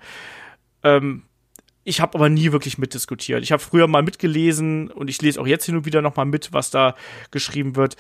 [0.84, 1.24] Ähm,
[1.82, 3.42] ich habe aber nie wirklich mitdiskutiert.
[3.42, 6.26] Ich habe früher mal mitgelesen und ich lese auch jetzt hin und wieder noch mal
[6.26, 6.94] mit, was da
[7.32, 7.96] geschrieben wird.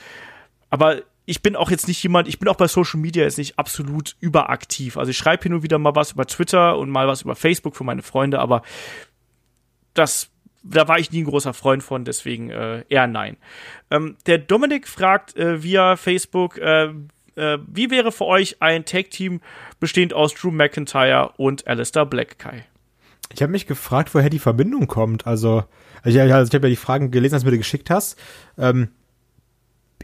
[0.68, 3.58] Aber ich bin auch jetzt nicht jemand, ich bin auch bei Social Media jetzt nicht
[3.58, 4.96] absolut überaktiv.
[4.96, 7.74] Also ich schreibe hin und wieder mal was über Twitter und mal was über Facebook
[7.74, 8.62] für meine Freunde, aber
[9.94, 10.30] das
[10.62, 13.36] da war ich nie ein großer Freund von, deswegen äh, eher nein.
[13.90, 16.92] Ähm, der Dominik fragt äh, via Facebook, äh,
[17.36, 19.40] äh wie wäre für euch ein Tag-Team
[19.78, 22.66] bestehend aus Drew McIntyre und Alistair Black, Kai?
[23.32, 25.26] Ich habe mich gefragt, woher die Verbindung kommt.
[25.26, 25.64] Also,
[26.04, 28.18] ich, also ich habe ja die Fragen gelesen, als du mir die geschickt hast.
[28.58, 28.88] Ähm,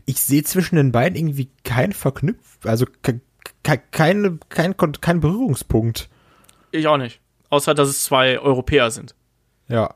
[0.05, 3.21] ich sehe zwischen den beiden irgendwie kein Verknüpf, also ke
[3.63, 6.09] ke kein, kein, kein Berührungspunkt.
[6.71, 7.21] Ich auch nicht.
[7.51, 9.15] Außer, dass es zwei Europäer sind.
[9.69, 9.95] Ja,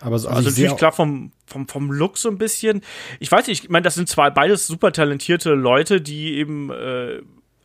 [0.00, 2.82] aber so, also natürlich klar vom, vom, vom Look so ein bisschen.
[3.20, 7.20] Ich weiß nicht, ich meine, das sind zwar beides super talentierte Leute, die eben äh,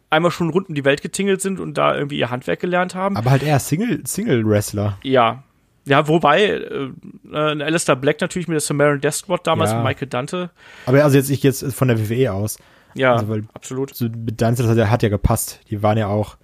[0.10, 3.18] einmal schon rund um die Welt getingelt sind und da irgendwie ihr Handwerk gelernt haben.
[3.18, 4.98] Aber halt eher Single, Single Wrestler.
[5.04, 5.44] Ja.
[5.86, 6.90] Ja, wobei, äh,
[7.34, 9.78] äh, Alistair Black natürlich mit der Samaritan Death Squad damals ja.
[9.78, 10.50] mit Michael Dante.
[10.86, 12.58] Aber also jetzt ich jetzt von der WWE aus.
[12.94, 13.94] Ja, also, weil absolut.
[13.94, 15.60] So mit Dante, das hat ja, hat ja gepasst.
[15.70, 16.38] Die waren ja auch,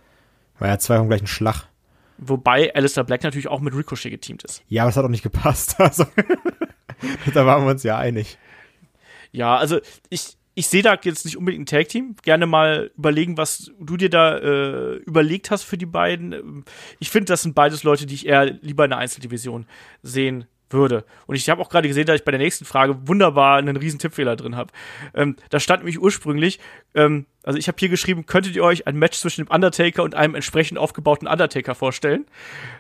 [0.57, 1.68] war ja zwei vom gleichen Schlag.
[2.19, 4.63] Wobei Alistair Black natürlich auch mit Ricochet geteamt ist.
[4.67, 5.75] Ja, aber es hat auch nicht gepasst.
[5.89, 6.05] Also,
[7.33, 8.37] da waren wir uns ja einig.
[9.31, 9.79] Ja, also
[10.09, 12.17] ich, ich sehe da jetzt nicht unbedingt ein Tag-Team.
[12.23, 16.65] Gerne mal überlegen, was du dir da äh, überlegt hast für die beiden.
[16.99, 19.65] Ich finde, das sind beides Leute, die ich eher lieber in der Einzeldivision
[20.03, 21.05] sehen würde.
[21.27, 23.99] Und ich habe auch gerade gesehen, dass ich bei der nächsten Frage wunderbar einen riesen
[23.99, 24.71] Tippfehler drin habe.
[25.13, 26.59] Ähm, da stand nämlich ursprünglich,
[26.95, 30.15] ähm, also ich habe hier geschrieben, könntet ihr euch ein Match zwischen dem Undertaker und
[30.15, 32.25] einem entsprechend aufgebauten Undertaker vorstellen?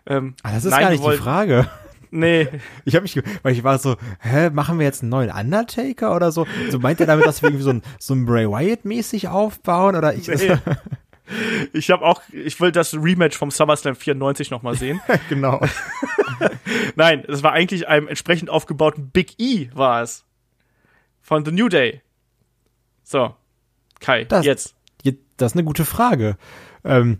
[0.05, 1.69] Ähm, ah, das ist nein, gar nicht die Frage.
[2.11, 2.47] Nee.
[2.85, 6.31] Ich habe mich, weil ich war so, hä, machen wir jetzt einen neuen Undertaker oder
[6.31, 6.47] so?
[6.69, 9.95] So meint er damit, dass wir irgendwie so ein, so ein Bray Wyatt mäßig aufbauen
[9.95, 10.27] oder ich?
[10.27, 10.57] Nee.
[11.73, 14.99] Ich habe auch, ich will das Rematch vom SummerSlam 94 nochmal sehen.
[15.29, 15.61] genau.
[16.95, 20.25] Nein, es war eigentlich einem entsprechend aufgebauten Big E, war es.
[21.21, 22.01] Von The New Day.
[23.03, 23.35] So,
[23.99, 24.75] Kai, Das- jetzt.
[25.37, 26.37] Das ist eine gute Frage.
[26.83, 27.19] Ähm,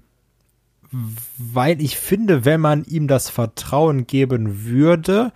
[1.38, 5.32] weil ich finde, wenn man ihm das Vertrauen geben würde,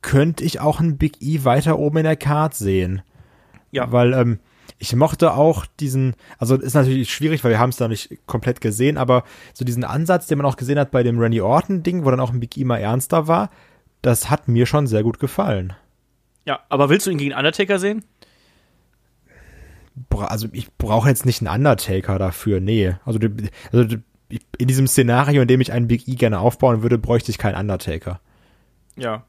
[0.00, 3.02] könnte ich auch einen Big E weiter oben in der Card sehen.
[3.70, 3.92] Ja.
[3.92, 4.38] Weil ähm,
[4.82, 8.60] ich mochte auch diesen, also ist natürlich schwierig, weil wir haben es da nicht komplett
[8.60, 9.22] gesehen, aber
[9.54, 12.32] so diesen Ansatz, den man auch gesehen hat bei dem Randy Orton-Ding, wo dann auch
[12.32, 13.50] ein Big E mal ernster war,
[14.02, 15.74] das hat mir schon sehr gut gefallen.
[16.46, 18.04] Ja, aber willst du ihn gegen Undertaker sehen?
[20.10, 22.96] also ich brauche jetzt nicht einen Undertaker dafür, nee.
[23.04, 23.20] Also,
[23.72, 23.96] also
[24.58, 27.56] in diesem Szenario, in dem ich einen Big E gerne aufbauen würde, bräuchte ich keinen
[27.56, 28.20] Undertaker.
[28.96, 29.26] Ja.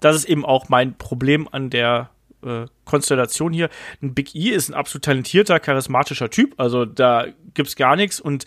[0.00, 2.10] Das ist eben auch mein Problem an der
[2.44, 3.68] äh, Konstellation hier.
[4.02, 6.54] Ein Big E ist ein absolut talentierter, charismatischer Typ.
[6.58, 8.20] Also da gibt's gar nichts.
[8.20, 8.44] Und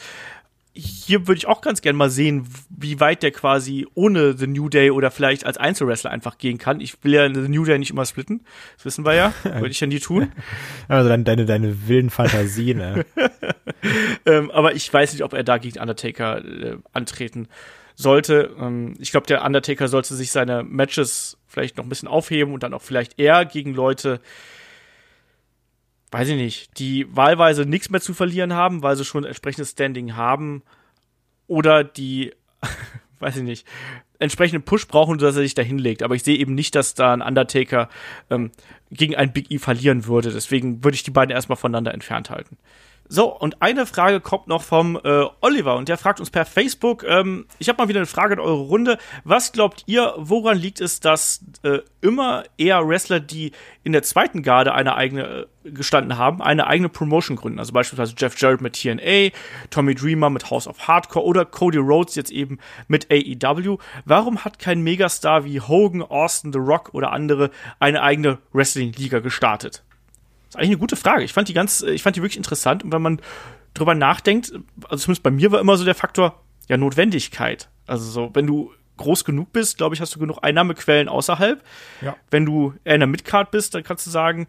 [0.76, 4.70] hier würde ich auch ganz gern mal sehen, wie weit der quasi ohne The New
[4.70, 6.82] Day oder vielleicht als Einzelwrestler einfach gehen kann.
[6.82, 8.42] Ich will ja The New Day nicht immer splitten.
[8.78, 9.34] Das wissen wir ja.
[9.44, 10.32] Würde ich ja nie tun.
[10.88, 13.06] Also deine, deine, deine wilden Fantasien, ne?
[14.26, 17.48] ähm, aber ich weiß nicht, ob er da gegen Undertaker äh, antreten
[17.96, 18.56] sollte.
[18.60, 22.64] Ähm, ich glaube, der Undertaker sollte sich seine Matches vielleicht noch ein bisschen aufheben und
[22.64, 24.20] dann auch vielleicht eher gegen Leute,
[26.12, 30.16] weiß ich nicht, die wahlweise nichts mehr zu verlieren haben, weil sie schon entsprechendes Standing
[30.16, 30.64] haben
[31.48, 32.34] oder die,
[33.20, 33.68] weiß ich nicht,
[34.20, 36.02] entsprechenden Push brauchen, dass er sich da hinlegt.
[36.02, 37.90] Aber ich sehe eben nicht, dass da ein Undertaker
[38.30, 38.52] ähm,
[38.90, 40.32] gegen einen Big E verlieren würde.
[40.32, 42.58] Deswegen würde ich die beiden erstmal voneinander entfernt halten.
[43.10, 47.04] So, und eine Frage kommt noch vom äh, Oliver und der fragt uns per Facebook,
[47.04, 48.98] ähm, ich habe mal wieder eine Frage in eure Runde.
[49.24, 53.52] Was glaubt ihr, woran liegt es, dass äh, immer eher Wrestler, die
[53.84, 57.60] in der zweiten Garde eine eigene äh, gestanden haben, eine eigene Promotion gründen?
[57.60, 59.36] Also beispielsweise Jeff Jarrett mit TNA,
[59.70, 62.58] Tommy Dreamer mit House of Hardcore oder Cody Rhodes jetzt eben
[62.88, 63.78] mit AEW.
[64.06, 69.84] Warum hat kein Megastar wie Hogan, Austin, The Rock oder andere eine eigene Wrestling-Liga gestartet?
[70.54, 71.24] Das ist eigentlich eine gute Frage.
[71.24, 72.84] Ich fand die ganz, ich fand die wirklich interessant.
[72.84, 73.20] Und wenn man
[73.74, 74.54] drüber nachdenkt,
[74.84, 77.70] also zumindest bei mir war immer so der Faktor, ja, Notwendigkeit.
[77.88, 81.64] Also so, wenn du groß genug bist, glaube ich, hast du genug Einnahmequellen außerhalb.
[82.02, 82.16] Ja.
[82.30, 84.48] Wenn du eher in der Midcard bist, dann kannst du sagen,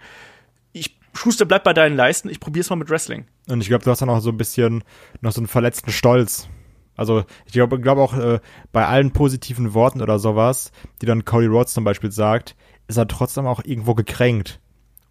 [0.73, 3.25] ich Schuster, bleib bei deinen Leisten, ich probier's mal mit Wrestling.
[3.49, 4.85] Und ich glaube, du hast dann auch so ein bisschen
[5.23, 6.49] noch so einen verletzten Stolz.
[6.97, 8.41] Also ich glaube glaub auch äh,
[8.73, 10.71] bei allen positiven Worten oder sowas,
[11.01, 12.57] die dann Cody Rhodes zum Beispiel sagt,
[12.89, 14.61] ist er trotzdem auch irgendwo gekränkt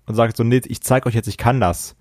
[0.05, 1.95] und sagt so, nee, ich zeig euch jetzt, ich kann das.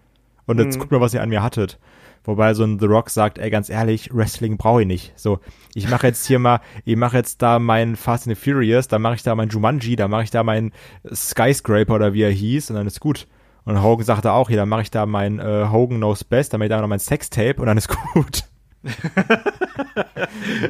[0.46, 1.78] Und jetzt guckt mal, was ihr an mir hattet.
[2.24, 5.12] Wobei so ein The Rock sagt, ey, ganz ehrlich, Wrestling brauche ich nicht.
[5.16, 5.40] So,
[5.74, 9.02] ich mache jetzt hier mal, ich mache jetzt da mein Fast and the Furious, dann
[9.02, 10.72] mache ich da mein Jumanji, dann mache ich da mein
[11.12, 13.26] Skyscraper oder wie er hieß und dann ist gut.
[13.64, 16.58] Und Hogan sagte auch, hier, dann mache ich da mein äh, Hogan Knows Best, dann
[16.60, 18.44] mache ich da noch mein Sextape und dann ist gut.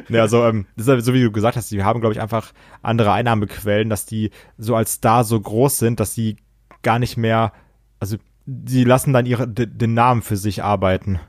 [0.09, 2.51] ja, also, ähm, das ist so wie du gesagt hast, die haben, glaube ich, einfach
[2.81, 6.37] andere Einnahmequellen, dass die so als Star so groß sind, dass die
[6.83, 7.53] gar nicht mehr,
[7.99, 11.19] also die lassen dann ihre, de, den Namen für sich arbeiten.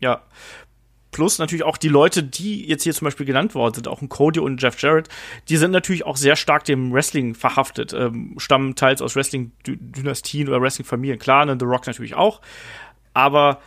[0.00, 0.22] Ja.
[1.12, 4.08] Plus natürlich auch die Leute, die jetzt hier zum Beispiel genannt worden sind, auch ein
[4.08, 5.08] Cody und Jeff Jarrett,
[5.48, 10.60] die sind natürlich auch sehr stark dem Wrestling verhaftet, ähm, stammen teils aus Wrestling-Dynastien oder
[10.60, 11.18] Wrestling-Familien.
[11.18, 12.40] Klar, ne, The Rock natürlich auch,
[13.12, 13.60] aber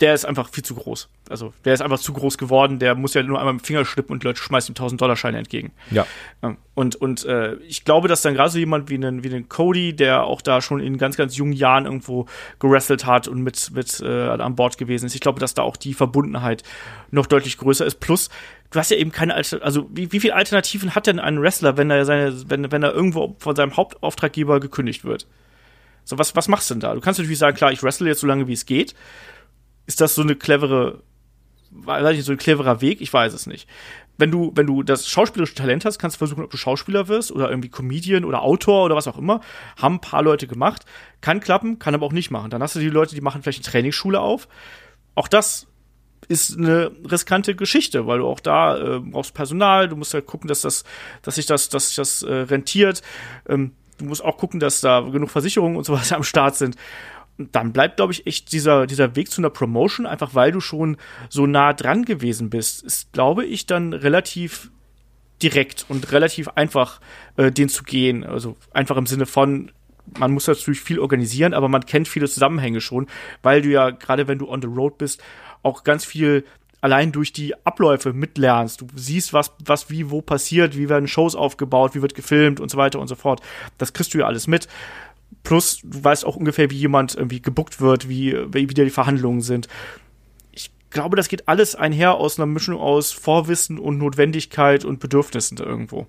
[0.00, 1.08] der ist einfach viel zu groß.
[1.28, 3.84] Also der ist einfach zu groß geworden, der muss ja nur einmal mit dem Finger
[3.84, 5.72] schnippen und Leute schmeißen ihm 1000-Dollar-Scheine entgegen.
[5.90, 6.06] Ja.
[6.42, 9.48] Ja, Und, und äh, ich glaube, dass dann gerade so jemand wie einen, wie einen
[9.48, 12.26] Cody, der auch da schon in ganz, ganz jungen Jahren irgendwo
[12.60, 15.76] gewrestelt hat und mit, mit äh, an Bord gewesen ist, ich glaube, dass da auch
[15.76, 16.62] die Verbundenheit
[17.10, 17.98] noch deutlich größer ist.
[17.98, 18.30] Plus,
[18.70, 21.76] du hast ja eben keine Alter also wie, wie viele Alternativen hat denn ein Wrestler,
[21.76, 25.26] wenn er seine, wenn, wenn er irgendwo von seinem Hauptauftraggeber gekündigt wird?
[26.04, 26.94] So, was, was machst du denn da?
[26.94, 28.94] Du kannst natürlich sagen, klar, ich wrestle jetzt so lange, wie es geht.
[29.88, 31.02] Ist das so eine clevere,
[31.70, 33.00] weiß ich, so ein cleverer Weg?
[33.00, 33.66] Ich weiß es nicht.
[34.18, 37.32] Wenn du, wenn du das schauspielerische Talent hast, kannst du versuchen, ob du Schauspieler wirst
[37.32, 39.40] oder irgendwie Comedian oder Autor oder was auch immer.
[39.80, 40.84] Haben ein paar Leute gemacht.
[41.22, 42.50] Kann klappen, kann aber auch nicht machen.
[42.50, 44.46] Dann hast du die Leute, die machen vielleicht eine Trainingsschule auf.
[45.14, 45.68] Auch das
[46.28, 50.48] ist eine riskante Geschichte, weil du auch da äh, brauchst Personal, du musst halt gucken,
[50.48, 50.84] dass das,
[51.22, 53.02] dass sich das, dass sich das äh, rentiert.
[53.48, 56.76] Ähm, du musst auch gucken, dass da genug Versicherungen und so weiter am Start sind.
[57.38, 60.96] Dann bleibt, glaube ich, echt dieser, dieser Weg zu einer Promotion, einfach weil du schon
[61.28, 64.70] so nah dran gewesen bist, ist, glaube ich, dann relativ
[65.42, 67.00] direkt und relativ einfach,
[67.36, 68.24] äh, den zu gehen.
[68.24, 69.70] Also einfach im Sinne von,
[70.18, 73.06] man muss natürlich viel organisieren, aber man kennt viele Zusammenhänge schon,
[73.42, 75.22] weil du ja, gerade wenn du on the road bist,
[75.62, 76.44] auch ganz viel
[76.80, 78.80] allein durch die Abläufe mitlernst.
[78.80, 82.70] Du siehst, was, was wie wo passiert, wie werden Shows aufgebaut, wie wird gefilmt und
[82.70, 83.40] so weiter und so fort.
[83.78, 84.68] Das kriegst du ja alles mit.
[85.42, 89.40] Plus, du weißt auch ungefähr, wie jemand irgendwie gebuckt wird, wie, wie wieder die Verhandlungen
[89.40, 89.68] sind.
[90.52, 95.56] Ich glaube, das geht alles einher aus einer Mischung aus Vorwissen und Notwendigkeit und Bedürfnissen
[95.56, 96.06] da irgendwo.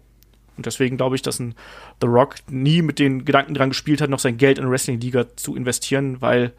[0.58, 1.56] Und deswegen glaube ich, dass ein
[2.02, 5.38] The Rock nie mit den Gedanken dran gespielt hat, noch sein Geld in eine Wrestling-Liga
[5.38, 6.52] zu investieren, weil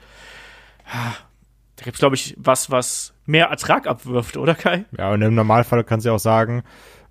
[0.87, 1.13] ah,
[1.77, 4.85] da gibt es, glaube ich, was, was mehr Ertrag abwirft, oder Kai?
[4.97, 6.63] Ja, und im Normalfall kannst du ja auch sagen,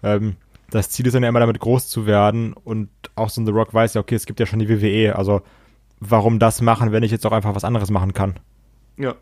[0.02, 0.36] ähm,
[0.72, 3.52] das Ziel ist dann ja immer damit groß zu werden und auch so ein The
[3.52, 5.42] Rock weiß ja, okay, es gibt ja schon die WWE, also
[6.00, 8.40] warum das machen, wenn ich jetzt auch einfach was anderes machen kann?
[8.98, 9.16] Ja.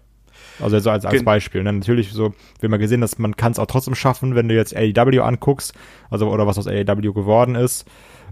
[0.59, 1.61] Also so als, als Beispiel.
[1.61, 1.69] Und ne?
[1.69, 4.47] dann natürlich so, wir haben ja gesehen, dass man kann es auch trotzdem schaffen, wenn
[4.47, 5.73] du jetzt AEW anguckst,
[6.09, 7.85] also oder was aus AEW geworden ist,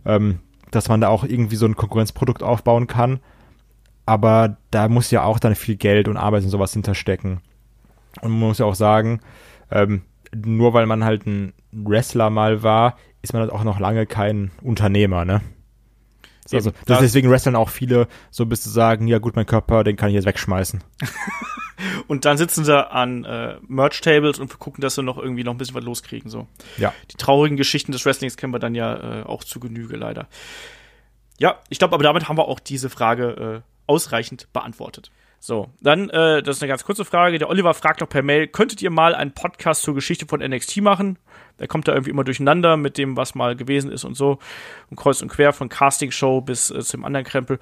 [0.06, 0.40] ähm,
[0.72, 3.20] dass man da auch irgendwie so ein Konkurrenzprodukt aufbauen kann.
[4.06, 7.42] Aber da muss ja auch dann viel Geld und Arbeit und sowas hinterstecken.
[8.22, 9.20] Und man muss ja auch sagen,
[9.72, 10.02] ähm,
[10.44, 14.52] nur weil man halt ein Wrestler mal war, ist man halt auch noch lange kein
[14.62, 15.42] Unternehmer, ne?
[16.54, 19.84] Also, Eben, das deswegen wresteln auch viele so bis zu sagen, ja gut, mein Körper,
[19.84, 20.84] den kann ich jetzt wegschmeißen.
[22.08, 25.58] und dann sitzen sie an äh, Merch-Tables und gucken, dass sie noch irgendwie noch ein
[25.58, 26.30] bisschen was loskriegen.
[26.30, 26.48] So.
[26.78, 26.94] Ja.
[27.12, 30.28] Die traurigen Geschichten des Wrestlings kennen wir dann ja äh, auch zu Genüge, leider.
[31.40, 35.12] Ja, ich glaube, aber damit haben wir auch diese Frage äh, ausreichend beantwortet.
[35.46, 37.38] So, dann, äh, das ist eine ganz kurze Frage.
[37.38, 40.78] Der Oliver fragt noch per Mail, könntet ihr mal einen Podcast zur Geschichte von NXT
[40.78, 41.20] machen?
[41.60, 44.40] Der kommt da irgendwie immer durcheinander mit dem, was mal gewesen ist und so.
[44.90, 47.60] Und kreuz und quer von Castingshow bis äh, zum anderen Krempel.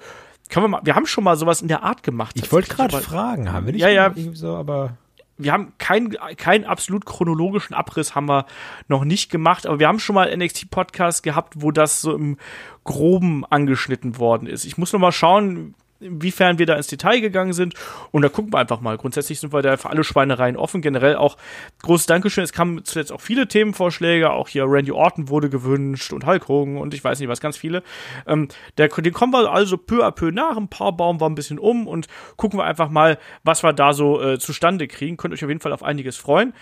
[0.48, 2.34] Können wir mal, wir haben schon mal sowas in der Art gemacht.
[2.36, 4.96] Ich wollte gerade fragen, haben wir nicht ja, ja, irgendwie so, aber
[5.36, 8.46] wir haben keinen keinen absolut chronologischen Abriss haben wir
[8.88, 12.38] noch nicht gemacht, aber wir haben schon mal NXT Podcast gehabt, wo das so im
[12.84, 14.64] groben angeschnitten worden ist.
[14.64, 15.74] Ich muss noch mal schauen,
[16.04, 17.74] inwiefern wir da ins Detail gegangen sind.
[18.10, 18.96] Und da gucken wir einfach mal.
[18.96, 20.82] Grundsätzlich sind wir da für alle Schweinereien offen.
[20.82, 21.36] Generell auch
[21.82, 22.44] großes Dankeschön.
[22.44, 24.30] Es kamen zuletzt auch viele Themenvorschläge.
[24.30, 27.56] Auch hier Randy Orton wurde gewünscht und Hulk Hogan und ich weiß nicht was, ganz
[27.56, 27.82] viele.
[28.26, 28.48] Ähm,
[28.78, 30.56] der, den kommen wir also peu à peu nach.
[30.56, 32.06] Ein paar bauen wir ein bisschen um und
[32.36, 35.16] gucken wir einfach mal, was wir da so äh, zustande kriegen.
[35.16, 36.52] Könnt euch auf jeden Fall auf einiges freuen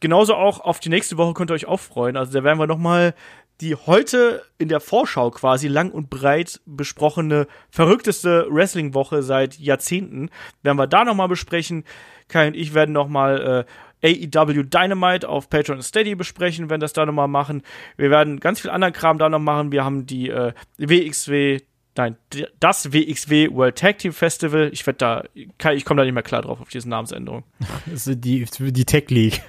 [0.00, 2.16] genauso auch auf die nächste Woche könnt ihr euch auch freuen.
[2.16, 3.14] Also da werden wir noch mal
[3.60, 10.30] die heute in der Vorschau quasi lang und breit besprochene verrückteste Wrestling-Woche seit Jahrzehnten
[10.62, 11.84] werden wir da nochmal besprechen.
[12.28, 13.66] Kai und ich werden nochmal
[14.02, 17.62] äh, AEW Dynamite auf Patreon Steady besprechen, werden das da nochmal machen.
[17.96, 19.72] Wir werden ganz viel anderen Kram da noch machen.
[19.72, 21.60] Wir haben die äh, WXW
[21.96, 22.16] Nein,
[22.60, 24.70] das WXW World Tag Team Festival.
[24.72, 25.24] Ich werde da,
[25.72, 27.42] ich komme da nicht mehr klar drauf auf diese Namensänderung.
[27.86, 29.42] Das ist die, die Tech League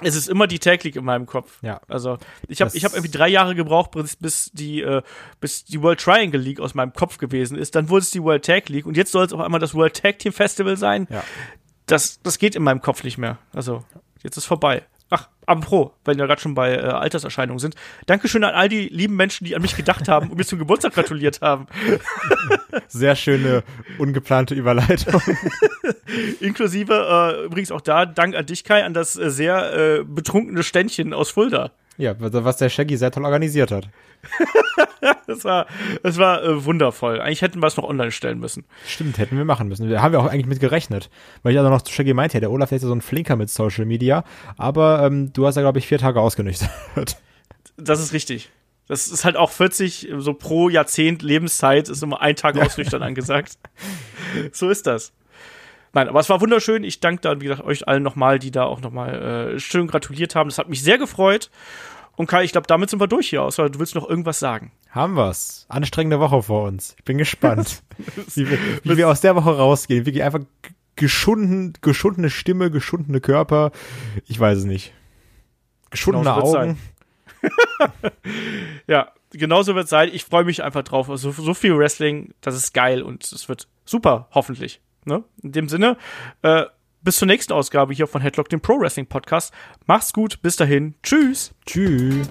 [0.00, 1.58] es ist immer die Tag League in meinem Kopf.
[1.62, 1.80] Ja.
[1.88, 2.18] Also
[2.48, 5.02] ich habe ich hab irgendwie drei Jahre gebraucht, bis, bis die äh,
[5.40, 7.74] bis die World Triangle League aus meinem Kopf gewesen ist.
[7.74, 9.94] Dann wurde es die World Tag League und jetzt soll es auch einmal das World
[9.94, 11.06] Tag Team Festival sein.
[11.10, 11.24] Ja.
[11.86, 13.38] Das das geht in meinem Kopf nicht mehr.
[13.52, 13.84] Also
[14.22, 14.84] jetzt ist vorbei.
[15.46, 17.74] Ach, apropos, wenn wir gerade schon bei äh, Alterserscheinungen sind.
[18.06, 20.94] Dankeschön an all die lieben Menschen, die an mich gedacht haben und mir zum Geburtstag
[20.94, 21.66] gratuliert haben.
[22.88, 23.62] Sehr schöne,
[23.98, 25.20] ungeplante Überleitung.
[26.40, 30.62] Inklusive, äh, übrigens auch da, Dank an dich, Kai, an das äh, sehr äh, betrunkene
[30.62, 31.72] Ständchen aus Fulda.
[31.98, 33.88] Ja, was der Shaggy sehr toll organisiert hat.
[35.26, 35.66] das war,
[36.02, 37.20] das war äh, wundervoll.
[37.20, 38.64] Eigentlich hätten wir es noch online stellen müssen.
[38.86, 39.88] Stimmt, hätten wir machen müssen.
[39.88, 41.10] Da haben wir auch eigentlich mit gerechnet.
[41.42, 43.50] Weil ich also noch zu Shaggy meinte, der Olaf ist ja so ein Flinker mit
[43.50, 44.24] Social Media.
[44.56, 46.70] Aber ähm, du hast ja, glaube ich, vier Tage ausgenüchtert.
[47.78, 48.48] Das ist richtig.
[48.88, 53.58] Das ist halt auch 40, so pro Jahrzehnt Lebenszeit ist immer ein Tag ausnüchtern angesagt.
[54.52, 55.12] So ist das.
[55.92, 56.84] Nein, aber es war wunderschön.
[56.84, 60.34] Ich danke dann, wie gesagt, euch allen nochmal, die da auch nochmal äh, schön gratuliert
[60.34, 60.48] haben.
[60.48, 61.50] Das hat mich sehr gefreut.
[62.16, 64.72] Und Kai, ich glaube, damit sind wir durch hier, außer du willst noch irgendwas sagen.
[64.96, 65.66] Haben wir's.
[65.68, 66.94] Anstrengende Woche vor uns.
[66.96, 67.82] Ich bin gespannt,
[68.34, 70.06] wie, wir, wie wir aus der Woche rausgehen.
[70.06, 70.40] Wirklich einfach
[70.96, 73.72] geschunden, geschundene Stimme, geschundene Körper.
[74.26, 74.94] Ich weiß es nicht.
[75.90, 76.78] Geschundene genau Augen.
[78.86, 80.08] ja, genauso wird es sein.
[80.10, 81.10] Ich freue mich einfach drauf.
[81.10, 84.80] Also, so viel Wrestling, das ist geil und es wird super, hoffentlich.
[85.04, 85.24] Ne?
[85.42, 85.98] In dem Sinne,
[86.40, 86.64] äh,
[87.02, 89.52] bis zur nächsten Ausgabe hier von Headlock, dem Pro Wrestling Podcast.
[89.84, 90.94] Macht's gut, bis dahin.
[91.02, 91.54] Tschüss.
[91.66, 92.30] Tschüss.